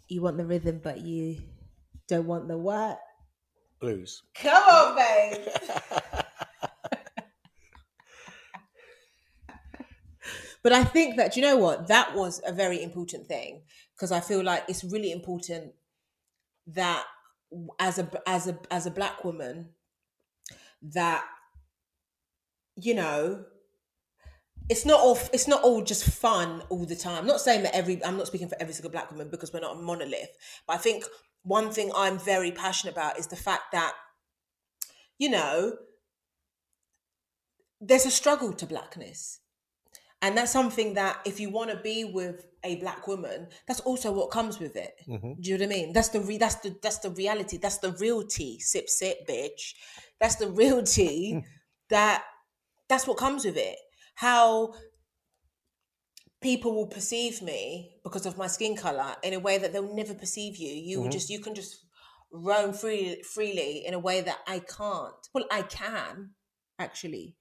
you 0.08 0.22
want 0.22 0.36
the 0.36 0.44
rhythm, 0.44 0.80
but 0.82 1.00
you 1.00 1.38
don't 2.08 2.26
want 2.26 2.48
the 2.48 2.58
what? 2.58 2.98
Blues. 3.80 4.22
Come 4.34 4.62
on, 4.62 4.96
babe. 4.96 5.48
but 10.64 10.72
I 10.72 10.82
think 10.82 11.16
that 11.16 11.36
you 11.36 11.42
know 11.42 11.56
what 11.58 11.86
that 11.88 12.16
was 12.16 12.40
a 12.44 12.52
very 12.52 12.82
important 12.82 13.28
thing 13.28 13.62
because 13.94 14.10
I 14.10 14.20
feel 14.20 14.42
like 14.42 14.64
it's 14.66 14.82
really 14.82 15.12
important 15.12 15.74
that 16.66 17.04
as 17.78 17.98
a 17.98 18.10
as 18.26 18.48
a 18.48 18.58
as 18.70 18.86
a 18.86 18.90
black 18.90 19.22
woman 19.24 19.68
that 20.82 21.24
you 22.76 22.94
know 22.94 23.44
it's 24.70 24.86
not 24.86 25.00
all 25.00 25.18
it's 25.34 25.46
not 25.46 25.62
all 25.62 25.82
just 25.82 26.04
fun 26.04 26.62
all 26.70 26.86
the 26.86 26.96
time. 26.96 27.18
I'm 27.18 27.26
not 27.26 27.42
saying 27.42 27.62
that 27.64 27.76
every 27.76 28.02
I'm 28.02 28.16
not 28.16 28.26
speaking 28.26 28.48
for 28.48 28.56
every 28.58 28.72
single 28.72 28.90
black 28.90 29.10
woman 29.10 29.28
because 29.30 29.52
we're 29.52 29.60
not 29.60 29.76
a 29.76 29.80
monolith. 29.80 30.30
But 30.66 30.76
I 30.76 30.78
think 30.78 31.04
one 31.42 31.70
thing 31.70 31.92
I'm 31.94 32.18
very 32.18 32.50
passionate 32.50 32.92
about 32.92 33.18
is 33.18 33.26
the 33.26 33.36
fact 33.36 33.72
that 33.72 33.92
you 35.18 35.28
know 35.28 35.76
there's 37.82 38.06
a 38.06 38.10
struggle 38.10 38.54
to 38.54 38.64
blackness. 38.64 39.40
And 40.24 40.36
that's 40.38 40.52
something 40.52 40.94
that 40.94 41.20
if 41.26 41.38
you 41.38 41.50
want 41.50 41.70
to 41.70 41.76
be 41.76 42.04
with 42.04 42.46
a 42.64 42.76
black 42.76 43.06
woman, 43.06 43.48
that's 43.68 43.80
also 43.80 44.10
what 44.10 44.30
comes 44.30 44.58
with 44.58 44.74
it. 44.74 44.94
Mhm. 45.06 45.40
Do 45.40 45.50
you 45.50 45.58
know 45.58 45.66
what 45.66 45.74
I 45.74 45.76
mean? 45.78 45.92
That's 45.92 46.08
the 46.08 46.20
re- 46.20 46.38
that's 46.38 46.56
the 46.56 46.70
that's 46.82 46.98
the 46.98 47.10
reality. 47.10 47.58
That's 47.58 47.78
the 47.78 47.92
real 47.92 48.26
tea. 48.26 48.58
Sip 48.60 48.88
sip, 48.88 49.26
bitch. 49.28 49.74
That's 50.20 50.36
the 50.36 50.48
real 50.50 50.82
tea. 50.96 51.42
that 51.90 52.24
that's 52.88 53.06
what 53.06 53.18
comes 53.18 53.44
with 53.44 53.58
it. 53.58 53.76
How 54.14 54.74
people 56.40 56.74
will 56.74 56.86
perceive 56.86 57.42
me 57.42 57.96
because 58.02 58.26
of 58.26 58.36
my 58.38 58.46
skin 58.46 58.76
color 58.76 59.14
in 59.22 59.32
a 59.34 59.38
way 59.38 59.58
that 59.58 59.72
they'll 59.72 59.94
never 59.94 60.14
perceive 60.14 60.56
you. 60.56 60.72
You 60.72 61.00
will 61.00 61.08
just 61.10 61.28
you 61.30 61.40
can 61.40 61.54
just 61.54 61.84
roam 62.32 62.72
free, 62.72 63.22
freely 63.34 63.84
in 63.86 63.94
a 63.94 63.98
way 63.98 64.20
that 64.22 64.38
I 64.46 64.58
can't. 64.60 65.14
Well, 65.34 65.46
I 65.50 65.62
can 65.62 66.30
actually, 66.78 67.36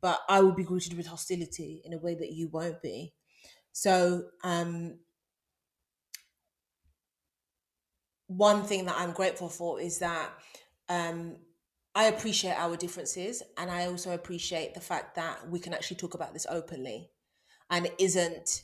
but 0.00 0.20
I 0.28 0.40
will 0.40 0.54
be 0.54 0.64
greeted 0.64 0.96
with 0.96 1.06
hostility 1.06 1.82
in 1.84 1.92
a 1.92 1.98
way 1.98 2.14
that 2.14 2.32
you 2.32 2.48
won't 2.48 2.82
be. 2.82 3.14
So, 3.72 4.24
um, 4.44 4.98
one 8.26 8.62
thing 8.64 8.86
that 8.86 8.96
I'm 8.98 9.12
grateful 9.12 9.48
for 9.48 9.80
is 9.80 9.98
that 9.98 10.30
um, 10.88 11.36
I 11.94 12.04
appreciate 12.04 12.54
our 12.54 12.76
differences, 12.76 13.42
and 13.58 13.70
I 13.70 13.86
also 13.86 14.12
appreciate 14.12 14.74
the 14.74 14.80
fact 14.80 15.16
that 15.16 15.48
we 15.48 15.58
can 15.58 15.74
actually 15.74 15.96
talk 15.96 16.14
about 16.14 16.32
this 16.32 16.46
openly, 16.48 17.10
and 17.70 17.86
it 17.86 17.94
isn't 17.98 18.62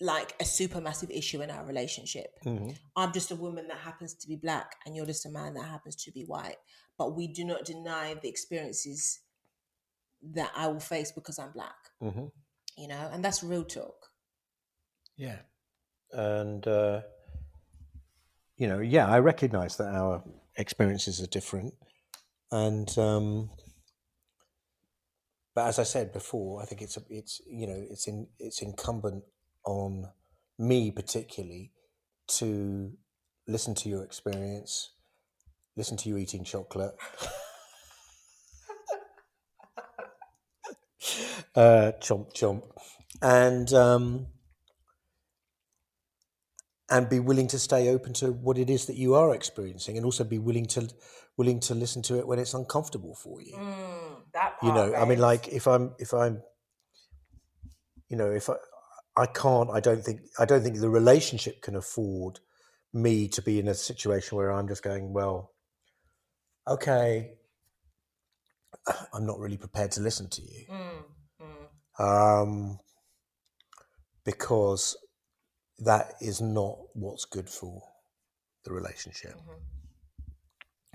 like 0.00 0.34
a 0.40 0.44
super 0.44 0.80
massive 0.80 1.10
issue 1.10 1.40
in 1.40 1.50
our 1.50 1.64
relationship. 1.64 2.38
Mhm. 2.44 2.76
I'm 2.96 3.12
just 3.12 3.30
a 3.30 3.36
woman 3.36 3.66
that 3.68 3.78
happens 3.78 4.14
to 4.14 4.28
be 4.28 4.36
black, 4.36 4.76
and 4.84 4.94
you're 4.94 5.06
just 5.06 5.26
a 5.26 5.30
man 5.30 5.54
that 5.54 5.64
happens 5.64 5.96
to 6.04 6.12
be 6.12 6.24
white. 6.24 6.58
But 6.98 7.16
we 7.16 7.28
do 7.28 7.44
not 7.44 7.64
deny 7.64 8.14
the 8.14 8.28
experiences 8.28 9.20
that 10.34 10.52
I 10.56 10.66
will 10.68 10.80
face 10.80 11.12
because 11.12 11.38
I'm 11.38 11.52
black, 11.52 11.76
Mhm. 12.02 12.30
you 12.76 12.88
know, 12.88 13.08
and 13.12 13.24
that's 13.24 13.42
real 13.42 13.64
talk. 13.64 14.10
Yeah. 15.16 15.40
And, 16.12 16.66
uh, 16.66 17.02
you 18.56 18.68
know, 18.68 18.80
yeah, 18.80 19.06
I 19.08 19.18
recognize 19.18 19.76
that 19.76 19.94
our 19.94 20.22
experiences 20.56 21.20
are 21.20 21.26
different. 21.26 21.74
And, 22.50 22.96
um, 22.98 23.50
but 25.54 25.66
as 25.68 25.78
I 25.78 25.84
said 25.84 26.12
before, 26.12 26.62
I 26.62 26.66
think 26.66 26.82
it's, 26.82 26.96
a, 26.96 27.02
it's, 27.08 27.40
you 27.46 27.66
know, 27.66 27.86
it's 27.90 28.06
in, 28.06 28.28
it's 28.38 28.62
incumbent 28.62 29.24
on 29.64 30.12
me 30.58 30.90
particularly 30.90 31.72
to 32.28 32.92
listen 33.46 33.74
to 33.74 33.88
your 33.88 34.04
experience, 34.04 34.90
listen 35.76 35.96
to 35.98 36.08
you 36.08 36.16
eating 36.16 36.44
chocolate. 36.44 36.94
uh, 41.56 41.92
chomp 42.00 42.32
chomp, 42.34 42.62
and 43.22 43.72
um, 43.72 44.26
and 46.90 47.08
be 47.08 47.18
willing 47.18 47.48
to 47.48 47.58
stay 47.58 47.88
open 47.88 48.12
to 48.14 48.32
what 48.32 48.58
it 48.58 48.70
is 48.70 48.86
that 48.86 48.96
you 48.96 49.14
are 49.14 49.34
experiencing, 49.34 49.96
and 49.96 50.04
also 50.04 50.22
be 50.22 50.38
willing 50.38 50.66
to 50.66 50.88
willing 51.36 51.60
to 51.60 51.74
listen 51.74 52.02
to 52.02 52.18
it 52.18 52.26
when 52.26 52.38
it's 52.38 52.54
uncomfortable 52.54 53.14
for 53.14 53.40
you. 53.40 53.56
that 54.32 54.56
You 54.62 54.72
know, 54.72 54.94
I 54.94 55.04
mean, 55.04 55.18
like 55.18 55.48
if 55.48 55.66
I'm 55.66 55.94
if 55.98 56.12
I'm, 56.12 56.42
you 58.08 58.16
know, 58.16 58.30
if 58.30 58.48
I 58.48 58.54
I 59.16 59.26
can't, 59.26 59.70
I 59.70 59.80
don't 59.80 60.02
think 60.04 60.20
I 60.38 60.44
don't 60.44 60.62
think 60.62 60.78
the 60.78 60.90
relationship 60.90 61.62
can 61.62 61.74
afford 61.74 62.40
me 62.92 63.28
to 63.28 63.42
be 63.42 63.58
in 63.58 63.68
a 63.68 63.74
situation 63.74 64.36
where 64.36 64.52
I'm 64.52 64.68
just 64.68 64.82
going, 64.82 65.12
well, 65.12 65.52
okay, 66.68 67.32
I'm 69.12 69.26
not 69.26 69.38
really 69.38 69.56
prepared 69.56 69.90
to 69.92 70.00
listen 70.00 70.28
to 70.30 70.42
you 70.42 70.66
um, 71.98 72.78
because 74.24 74.96
that 75.78 76.14
is 76.20 76.40
not 76.40 76.76
what's 76.94 77.24
good 77.24 77.48
for 77.48 77.82
the 78.64 78.72
relationship. 78.72 79.34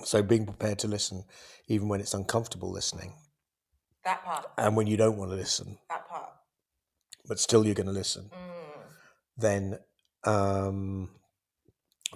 So 0.03 0.23
being 0.23 0.45
prepared 0.45 0.79
to 0.79 0.87
listen, 0.87 1.23
even 1.67 1.87
when 1.87 2.01
it's 2.01 2.13
uncomfortable 2.13 2.71
listening, 2.71 3.13
that 4.03 4.23
part, 4.25 4.47
and 4.57 4.75
when 4.75 4.87
you 4.87 4.97
don't 4.97 5.17
want 5.17 5.29
to 5.31 5.37
listen, 5.37 5.77
that 5.89 6.07
part. 6.09 6.31
but 7.27 7.39
still 7.39 7.65
you're 7.65 7.75
going 7.75 7.85
to 7.85 7.91
listen, 7.91 8.31
then 9.37 9.77
um, 10.23 11.09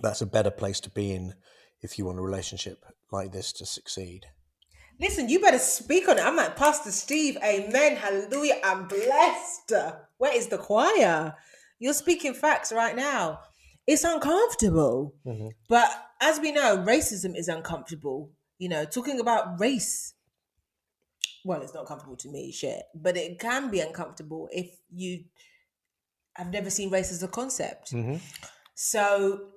that's 0.02 0.22
a 0.22 0.26
better 0.26 0.50
place 0.50 0.80
to 0.82 0.90
be 0.90 1.14
in 1.14 1.36
if 1.82 2.00
you 2.00 2.06
want 2.06 2.18
a 2.18 2.22
relationship 2.24 2.84
like 3.12 3.32
this 3.32 3.54
to 3.54 3.66
succeed. 3.68 4.26
Listen, 5.00 5.28
you 5.28 5.40
better 5.40 5.60
speak 5.60 6.08
on 6.08 6.18
it. 6.18 6.26
I'm 6.26 6.36
like 6.36 6.56
Pastor 6.56 6.92
Steve. 6.92 7.38
Amen. 7.44 7.98
Hallelujah. 7.98 8.60
I'm 8.64 8.88
blessed. 8.88 9.74
Where 10.18 10.36
is 10.36 10.48
the 10.48 10.58
choir? 10.58 11.36
You're 11.80 11.94
speaking 11.94 12.34
facts 12.34 12.72
right 12.72 12.96
now. 12.96 13.40
It's 13.86 14.04
uncomfortable. 14.04 15.14
Mhm. 15.26 15.52
But 15.68 15.90
as 16.22 16.40
we 16.40 16.52
know, 16.52 16.78
racism 16.78 17.36
is 17.38 17.48
uncomfortable. 17.48 18.32
You 18.58 18.70
know, 18.70 18.86
talking 18.86 19.20
about 19.20 19.60
race, 19.60 20.14
well, 21.44 21.62
it's 21.62 21.74
not 21.74 21.86
comfortable 21.86 22.16
to 22.18 22.30
me, 22.30 22.52
shit, 22.52 22.84
but 22.96 23.18
it 23.18 23.38
can 23.38 23.70
be 23.70 23.82
uncomfortable 23.82 24.48
if 24.52 24.80
you 24.90 25.26
have 26.36 26.48
never 26.52 26.70
seen 26.70 26.90
race 26.90 27.12
as 27.12 27.22
a 27.22 27.28
concept. 27.28 27.92
Mhm. 27.92 28.22
So 28.74 29.52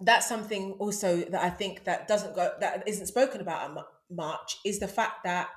that's 0.00 0.26
something 0.26 0.72
also 0.72 1.18
that 1.18 1.42
I 1.42 1.50
think 1.50 1.84
that 1.84 2.08
doesn't 2.08 2.34
go 2.34 2.54
that 2.60 2.88
isn't 2.88 3.06
spoken 3.06 3.40
about 3.40 3.66
much 4.10 4.58
is 4.64 4.78
the 4.80 4.88
fact 4.88 5.24
that 5.24 5.48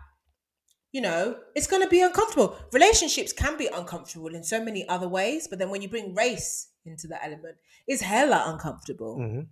you 0.91 1.01
know 1.01 1.39
it's 1.55 1.67
going 1.67 1.83
to 1.83 1.89
be 1.89 2.01
uncomfortable. 2.01 2.57
Relationships 2.73 3.33
can 3.33 3.57
be 3.57 3.67
uncomfortable 3.67 4.33
in 4.33 4.43
so 4.43 4.63
many 4.63 4.87
other 4.87 5.07
ways, 5.07 5.47
but 5.47 5.59
then 5.59 5.69
when 5.69 5.81
you 5.81 5.89
bring 5.89 6.15
race 6.15 6.69
into 6.85 7.07
the 7.07 7.23
element, 7.23 7.57
it's 7.87 8.01
hella 8.01 8.43
uncomfortable. 8.47 9.17
Mhm. 9.17 9.47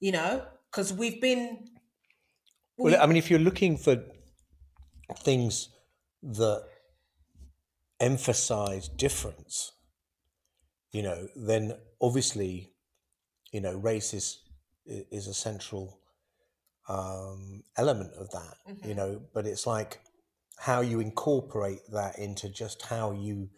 You 0.00 0.12
know, 0.12 0.46
because 0.70 0.92
we've 0.92 1.20
been 1.20 1.68
Well, 2.78 3.00
I 3.00 3.06
mean, 3.06 3.16
if 3.16 3.30
you're 3.30 3.38
looking 3.40 3.76
for 3.78 4.04
things 5.20 5.70
that 6.22 6.64
emphasize 8.00 8.88
difference, 8.88 9.72
you 10.92 11.02
know, 11.02 11.28
then 11.36 11.78
obviously, 12.00 12.74
you 13.52 13.60
know, 13.60 13.74
race 13.76 14.12
is 14.14 14.42
is 14.86 15.26
a 15.26 15.34
central 15.34 16.00
um, 16.88 17.62
element 17.76 18.12
of 18.14 18.30
that. 18.30 18.54
You 18.84 18.94
know, 18.94 19.22
but 19.34 19.46
it's 19.46 19.66
like 19.66 20.00
how 20.58 20.80
you 20.80 21.00
incorporate 21.00 21.80
that 21.92 22.18
into 22.18 22.48
just 22.48 22.82
how 22.82 23.12
you 23.12 23.50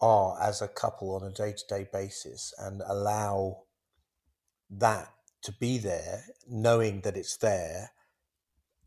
are 0.00 0.40
as 0.42 0.60
a 0.60 0.68
couple 0.68 1.14
on 1.14 1.22
a 1.22 1.32
day 1.32 1.52
to 1.52 1.64
day 1.68 1.88
basis 1.92 2.52
and 2.58 2.82
allow 2.86 3.62
that 4.70 5.08
to 5.42 5.52
be 5.52 5.78
there, 5.78 6.24
knowing 6.48 7.00
that 7.02 7.16
it's 7.16 7.36
there 7.36 7.90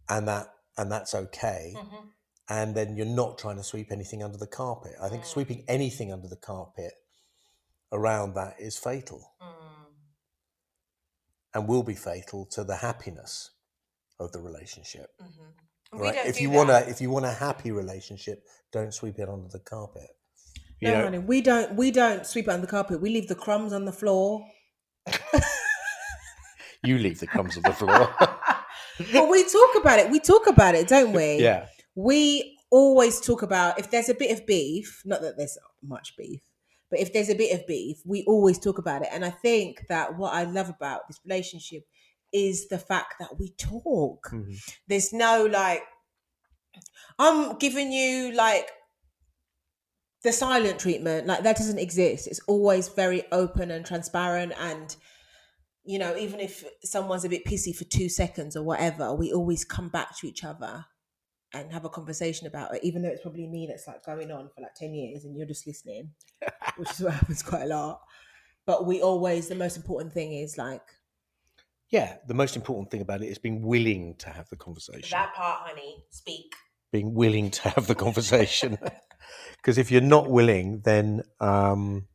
and 0.09 0.27
that 0.27 0.47
and 0.77 0.91
that's 0.91 1.15
okay. 1.15 1.73
Mhm. 1.77 2.09
And 2.49 2.75
then 2.75 2.95
you're 2.95 3.05
not 3.05 3.37
trying 3.37 3.55
to 3.57 3.63
sweep 3.63 3.91
anything 3.91 4.21
under 4.21 4.37
the 4.37 4.47
carpet. 4.47 4.93
I 5.01 5.09
think 5.09 5.23
Mm. 5.23 5.27
sweeping 5.27 5.65
anything 5.67 6.11
under 6.11 6.27
the 6.27 6.35
carpet 6.35 6.93
around 7.91 8.33
that 8.35 8.59
is 8.59 8.77
fatal 8.77 9.33
Mm. 9.41 9.85
and 11.53 11.67
will 11.67 11.83
be 11.83 11.95
fatal 11.95 12.45
to 12.47 12.63
the 12.63 12.77
happiness 12.77 13.51
of 14.19 14.31
the 14.31 14.41
relationship. 14.41 15.09
Mhm. 15.21 15.99
Right? 15.99 16.25
If 16.25 16.41
you 16.41 16.49
that. 16.49 16.55
want 16.55 16.69
a 16.69 16.89
if 16.89 17.01
you 17.01 17.09
want 17.09 17.25
a 17.25 17.31
happy 17.31 17.71
relationship, 17.71 18.43
don't 18.71 18.93
sweep 18.93 19.19
it 19.19 19.29
under 19.29 19.47
the 19.47 19.59
carpet. 19.59 20.09
You 20.81 20.89
no, 20.89 20.97
know, 20.97 21.03
honey, 21.05 21.19
we 21.19 21.41
don't. 21.41 21.75
We 21.75 21.91
don't 21.91 22.25
sweep 22.25 22.47
it 22.47 22.51
under 22.51 22.65
the 22.65 22.71
carpet. 22.71 23.01
We 23.01 23.09
leave 23.09 23.27
the 23.27 23.35
crumbs 23.35 23.71
on 23.71 23.85
the 23.85 23.93
floor. 23.93 24.45
you 26.83 26.97
leave 26.97 27.19
the 27.19 27.27
crumbs 27.27 27.55
on 27.57 27.63
the 27.63 27.73
floor. 27.73 28.13
but 29.13 29.29
we 29.29 29.43
talk 29.43 29.75
about 29.79 29.99
it. 29.99 30.11
We 30.11 30.19
talk 30.19 30.47
about 30.47 30.75
it, 30.75 30.87
don't 30.87 31.13
we? 31.13 31.37
yeah. 31.39 31.67
we 31.95 32.57
always 32.71 33.21
talk 33.21 33.41
about 33.41 33.79
if 33.79 33.89
there's 33.89 34.09
a 34.09 34.13
bit 34.13 34.37
of 34.37 34.45
beef, 34.45 35.01
not 35.05 35.21
that 35.21 35.37
there's 35.37 35.57
much 35.81 36.17
beef, 36.17 36.41
but 36.89 36.99
if 36.99 37.13
there's 37.13 37.29
a 37.29 37.35
bit 37.35 37.57
of 37.57 37.65
beef, 37.67 37.97
we 38.05 38.23
always 38.27 38.59
talk 38.59 38.77
about 38.77 39.01
it. 39.01 39.09
And 39.11 39.23
I 39.23 39.29
think 39.29 39.85
that 39.87 40.17
what 40.17 40.33
I 40.33 40.43
love 40.43 40.69
about 40.69 41.07
this 41.07 41.19
relationship 41.25 41.83
is 42.33 42.67
the 42.67 42.77
fact 42.77 43.15
that 43.19 43.37
we 43.39 43.51
talk. 43.51 44.29
Mhm. 44.31 44.57
There's 44.87 45.13
no 45.13 45.45
like, 45.45 45.83
I'm 47.17 47.57
giving 47.57 47.91
you 47.91 48.31
like 48.33 48.69
the 50.23 50.31
silent 50.33 50.79
treatment, 50.79 51.27
like 51.27 51.43
that 51.43 51.55
doesn't 51.57 51.77
exist. 51.79 52.27
It's 52.27 52.39
always 52.47 52.89
very 52.89 53.23
open 53.31 53.69
and 53.71 53.85
transparent. 53.85 54.53
And, 54.59 54.95
you 55.83 55.99
know, 55.99 56.15
even 56.17 56.39
if 56.39 56.65
someone's 56.83 57.25
a 57.25 57.29
bit 57.29 57.45
pissy 57.45 57.75
for 57.75 57.83
two 57.85 58.09
seconds 58.09 58.55
or 58.55 58.63
whatever, 58.63 59.13
we 59.13 59.31
always 59.31 59.63
come 59.63 59.89
back 59.89 60.17
to 60.17 60.27
each 60.27 60.43
other 60.43 60.85
and 61.53 61.71
have 61.71 61.85
a 61.85 61.89
conversation 61.89 62.47
about 62.47 62.73
it, 62.75 62.83
even 62.83 63.03
though 63.03 63.09
it's 63.09 63.21
probably 63.21 63.47
me 63.47 63.67
that's 63.67 63.87
like 63.87 64.03
going 64.03 64.31
on 64.31 64.49
for 64.53 64.61
like 64.61 64.73
10 64.75 64.93
years 64.93 65.23
and 65.25 65.37
you're 65.37 65.45
just 65.45 65.67
listening, 65.67 66.11
which 66.77 66.89
is 66.91 67.01
what 67.01 67.13
happens 67.13 67.43
quite 67.43 67.63
a 67.63 67.67
lot. 67.67 68.01
But 68.65 68.87
we 68.87 69.01
always, 69.01 69.47
the 69.47 69.55
most 69.55 69.77
important 69.77 70.11
thing 70.11 70.33
is 70.33 70.57
like, 70.57 70.81
Yeah. 71.91 72.17
The 72.27 72.33
most 72.33 72.55
important 72.55 72.91
thing 72.91 73.01
about 73.01 73.21
it 73.21 73.27
is 73.27 73.37
being 73.37 73.61
willing 73.61 74.15
to 74.19 74.29
have 74.29 74.49
the 74.49 74.55
conversation. 74.57 75.09
that 75.11 75.33
part, 75.33 75.59
honey. 75.67 76.03
Speak. 76.09 76.53
being 76.91 77.13
willing 77.13 77.51
to 77.51 77.69
have 77.69 77.87
the 77.87 77.95
conversation. 78.05 78.77
Because 79.57 79.79
if 79.79 79.89
you're 79.91 80.01
not 80.01 80.29
willing, 80.29 80.81
then 80.85 81.23
um, 81.39 82.07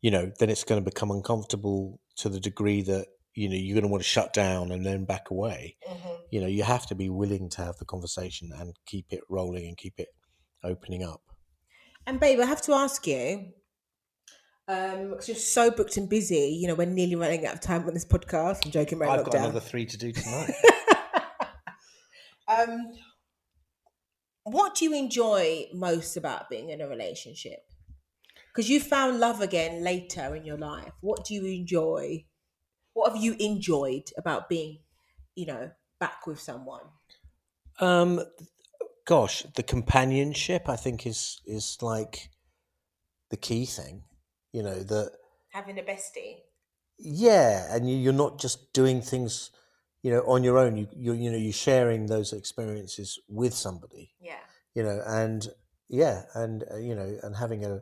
you 0.00 0.10
know, 0.10 0.32
then 0.38 0.48
it's 0.48 0.64
going 0.64 0.82
to 0.82 0.90
become 0.90 1.10
uncomfortable 1.10 2.00
to 2.16 2.30
the 2.30 2.40
degree 2.40 2.80
that 2.82 3.06
you 3.34 3.48
know 3.50 3.54
you're 3.56 3.74
going 3.74 3.82
to 3.84 3.88
want 3.90 4.02
to 4.02 4.08
shut 4.08 4.32
down 4.32 4.72
and 4.72 4.86
then 4.86 5.04
back 5.04 5.28
away. 5.30 5.76
Mhm. 5.86 6.16
You 6.30 6.40
know, 6.40 6.46
you 6.46 6.62
have 6.62 6.86
to 6.86 6.94
be 6.94 7.10
willing 7.10 7.50
to 7.50 7.62
have 7.62 7.76
the 7.76 7.84
conversation 7.84 8.50
and 8.58 8.74
keep 8.86 9.06
it 9.12 9.20
rolling 9.28 9.66
and 9.66 9.76
keep 9.76 9.94
it 9.98 10.08
opening 10.62 11.02
up. 11.04 11.20
and 12.06 12.18
babe, 12.18 12.40
I 12.40 12.46
have 12.46 12.62
to 12.62 12.72
ask 12.72 13.06
you, 13.06 13.52
um, 14.68 15.10
because 15.10 15.28
you're 15.28 15.36
so 15.36 15.70
booked 15.70 15.96
and 15.96 16.08
busy, 16.08 16.56
you 16.60 16.68
know, 16.68 16.74
we're 16.74 16.86
nearly 16.86 17.14
running 17.14 17.46
out 17.46 17.54
of 17.54 17.60
time 17.60 17.86
on 17.86 17.94
this 17.94 18.04
podcast. 18.04 18.64
I'm 18.64 18.70
joking, 18.70 18.98
right? 18.98 19.18
I've 19.18 19.24
got 19.24 19.34
another 19.34 19.60
three 19.60 19.86
to 19.86 19.96
do 19.96 20.12
tonight. 20.12 20.54
um, 22.48 22.92
what 24.44 24.74
do 24.74 24.84
you 24.84 24.94
enjoy 24.94 25.66
most 25.72 26.16
about 26.16 26.48
being 26.48 26.70
in 26.70 26.80
a 26.80 26.88
relationship? 26.88 27.60
Because 28.48 28.70
you 28.70 28.80
found 28.80 29.18
love 29.18 29.40
again 29.40 29.82
later 29.82 30.34
in 30.36 30.44
your 30.44 30.58
life. 30.58 30.92
What 31.00 31.24
do 31.24 31.34
you 31.34 31.44
enjoy? 31.44 32.24
What 32.92 33.12
have 33.12 33.22
you 33.22 33.34
enjoyed 33.40 34.10
about 34.16 34.48
being, 34.48 34.78
you 35.34 35.46
know, 35.46 35.70
back 35.98 36.26
with 36.26 36.40
someone? 36.40 36.82
um, 37.80 38.20
gosh, 39.04 39.44
the 39.54 39.62
companionship 39.62 40.68
I 40.68 40.76
think 40.76 41.06
is 41.06 41.40
is 41.46 41.78
like 41.82 42.30
the 43.30 43.36
key 43.36 43.66
thing. 43.66 44.04
You 44.54 44.62
know 44.62 44.78
that 44.94 45.10
Having 45.50 45.78
a 45.80 45.82
bestie. 45.82 46.36
yeah 46.98 47.74
and 47.74 47.90
you, 47.90 47.96
you're 47.96 48.12
not 48.24 48.38
just 48.40 48.72
doing 48.72 49.02
things 49.02 49.50
you 50.02 50.10
know 50.12 50.20
on 50.34 50.44
your 50.44 50.58
own 50.58 50.76
you 50.76 50.86
you 50.96 51.12
you 51.12 51.30
know 51.30 51.36
you're 51.36 51.52
sharing 51.70 52.06
those 52.06 52.32
experiences 52.32 53.18
with 53.28 53.54
somebody 53.54 54.12
Yeah. 54.20 54.42
you 54.76 54.82
know 54.84 55.00
and 55.06 55.48
yeah 55.88 56.22
and 56.34 56.64
uh, 56.72 56.76
you 56.88 56.94
know 56.94 57.18
and 57.24 57.34
having 57.36 57.64
a 57.64 57.80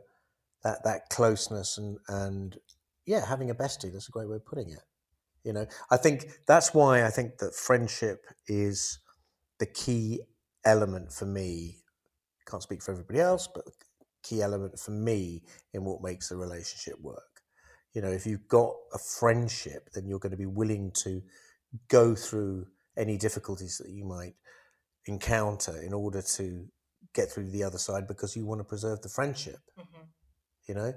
that 0.63 0.83
that 0.83 1.09
closeness 1.09 1.77
and 1.77 1.97
and 2.07 2.57
yeah 3.05 3.23
having 3.33 3.49
a 3.51 3.55
bestie 3.55 3.91
that's 3.91 4.07
a 4.09 4.11
great 4.11 4.29
way 4.29 4.37
of 4.37 4.45
putting 4.45 4.69
it 4.71 4.83
you 5.43 5.53
know 5.53 5.65
i 5.91 5.97
think 5.97 6.17
that's 6.47 6.73
why 6.73 7.05
i 7.05 7.09
think 7.09 7.37
that 7.37 7.53
friendship 7.53 8.25
is 8.47 8.99
the 9.59 9.65
key 9.67 10.21
element 10.65 11.11
for 11.11 11.25
me 11.25 11.77
can't 12.49 12.63
speak 12.63 12.81
for 12.81 12.91
everybody 12.91 13.19
else 13.19 13.47
but 13.53 13.65
key 14.23 14.41
element 14.41 14.79
for 14.79 14.91
me 14.91 15.43
in 15.73 15.83
what 15.83 16.01
makes 16.01 16.31
a 16.31 16.35
relationship 16.35 16.99
work 17.01 17.41
you 17.93 18.01
know 18.01 18.09
if 18.09 18.25
you've 18.25 18.47
got 18.47 18.73
a 18.93 18.97
friendship 18.97 19.89
then 19.93 20.07
you're 20.07 20.19
going 20.19 20.31
to 20.31 20.37
be 20.37 20.45
willing 20.45 20.91
to 20.91 21.21
go 21.89 22.15
through 22.15 22.65
any 22.97 23.17
difficulties 23.17 23.77
that 23.77 23.89
you 23.91 24.05
might 24.05 24.35
encounter 25.05 25.81
in 25.81 25.93
order 25.93 26.21
to 26.21 26.65
get 27.13 27.31
through 27.31 27.49
the 27.51 27.63
other 27.63 27.77
side 27.77 28.07
because 28.07 28.35
you 28.35 28.45
want 28.45 28.59
to 28.59 28.63
preserve 28.63 29.01
the 29.01 29.09
friendship 29.09 29.59
Mhm. 29.77 30.07
you 30.67 30.73
know 30.75 30.93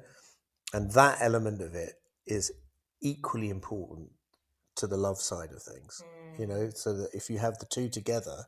and 0.72 0.90
that 0.92 1.18
element 1.20 1.60
of 1.62 1.74
it 1.74 1.94
is 2.26 2.52
equally 3.00 3.50
important 3.50 4.10
to 4.76 4.86
the 4.86 4.96
love 4.96 5.18
side 5.18 5.52
of 5.52 5.62
things 5.62 6.02
you 6.38 6.46
Mm. 6.46 6.48
know 6.48 6.70
so 6.70 6.92
that 6.94 7.10
if 7.14 7.30
you 7.30 7.38
have 7.38 7.58
the 7.58 7.66
two 7.66 7.88
together 7.88 8.46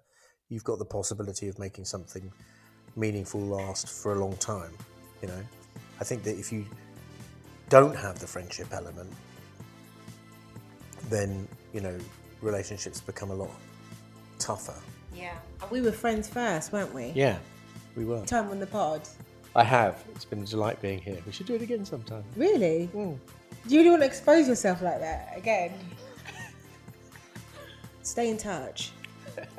you've 0.48 0.64
got 0.64 0.78
the 0.78 0.84
possibility 0.84 1.48
of 1.48 1.58
making 1.58 1.84
something 1.84 2.32
meaningful 2.96 3.40
last 3.40 3.88
for 3.88 4.12
a 4.12 4.18
long 4.18 4.36
time 4.36 4.72
you 5.22 5.28
know 5.28 5.42
i 6.00 6.04
think 6.04 6.22
that 6.22 6.36
if 6.38 6.52
you 6.52 6.64
don't 7.68 7.96
have 7.96 8.18
the 8.18 8.26
friendship 8.26 8.66
element 8.72 9.10
then 11.08 11.46
you 11.72 11.80
know 11.80 11.96
relationships 12.42 13.00
become 13.00 13.30
a 13.30 13.34
lot 13.34 13.50
tougher 14.38 14.74
Yeah. 15.14 15.36
We 15.70 15.80
were 15.80 15.90
friends 15.92 16.28
first, 16.28 16.72
weren't 16.72 16.94
we? 16.94 17.12
yeah 17.14 17.38
we 17.96 18.04
were 18.04 18.24
Time 18.24 18.48
on 18.50 18.58
the 18.60 18.66
pod. 18.66 19.02
i 19.56 19.64
have 19.64 20.02
it's 20.14 20.24
been 20.24 20.42
a 20.42 20.46
delight 20.46 20.80
being 20.80 21.00
here 21.00 21.18
we 21.26 21.32
should 21.32 21.46
do 21.46 21.54
it 21.54 21.62
again 21.62 21.84
sometime 21.84 22.24
Really? 22.36 22.88
Mm. 22.94 23.18
Do 23.66 23.74
you 23.74 23.80
really 23.80 23.90
want 23.90 24.02
to 24.02 24.06
expose 24.06 24.46
yourself 24.48 24.80
like 24.82 25.00
that 25.00 25.34
again? 25.36 25.72
Stay 28.02 28.30
in 28.30 28.38
touch. 28.38 28.92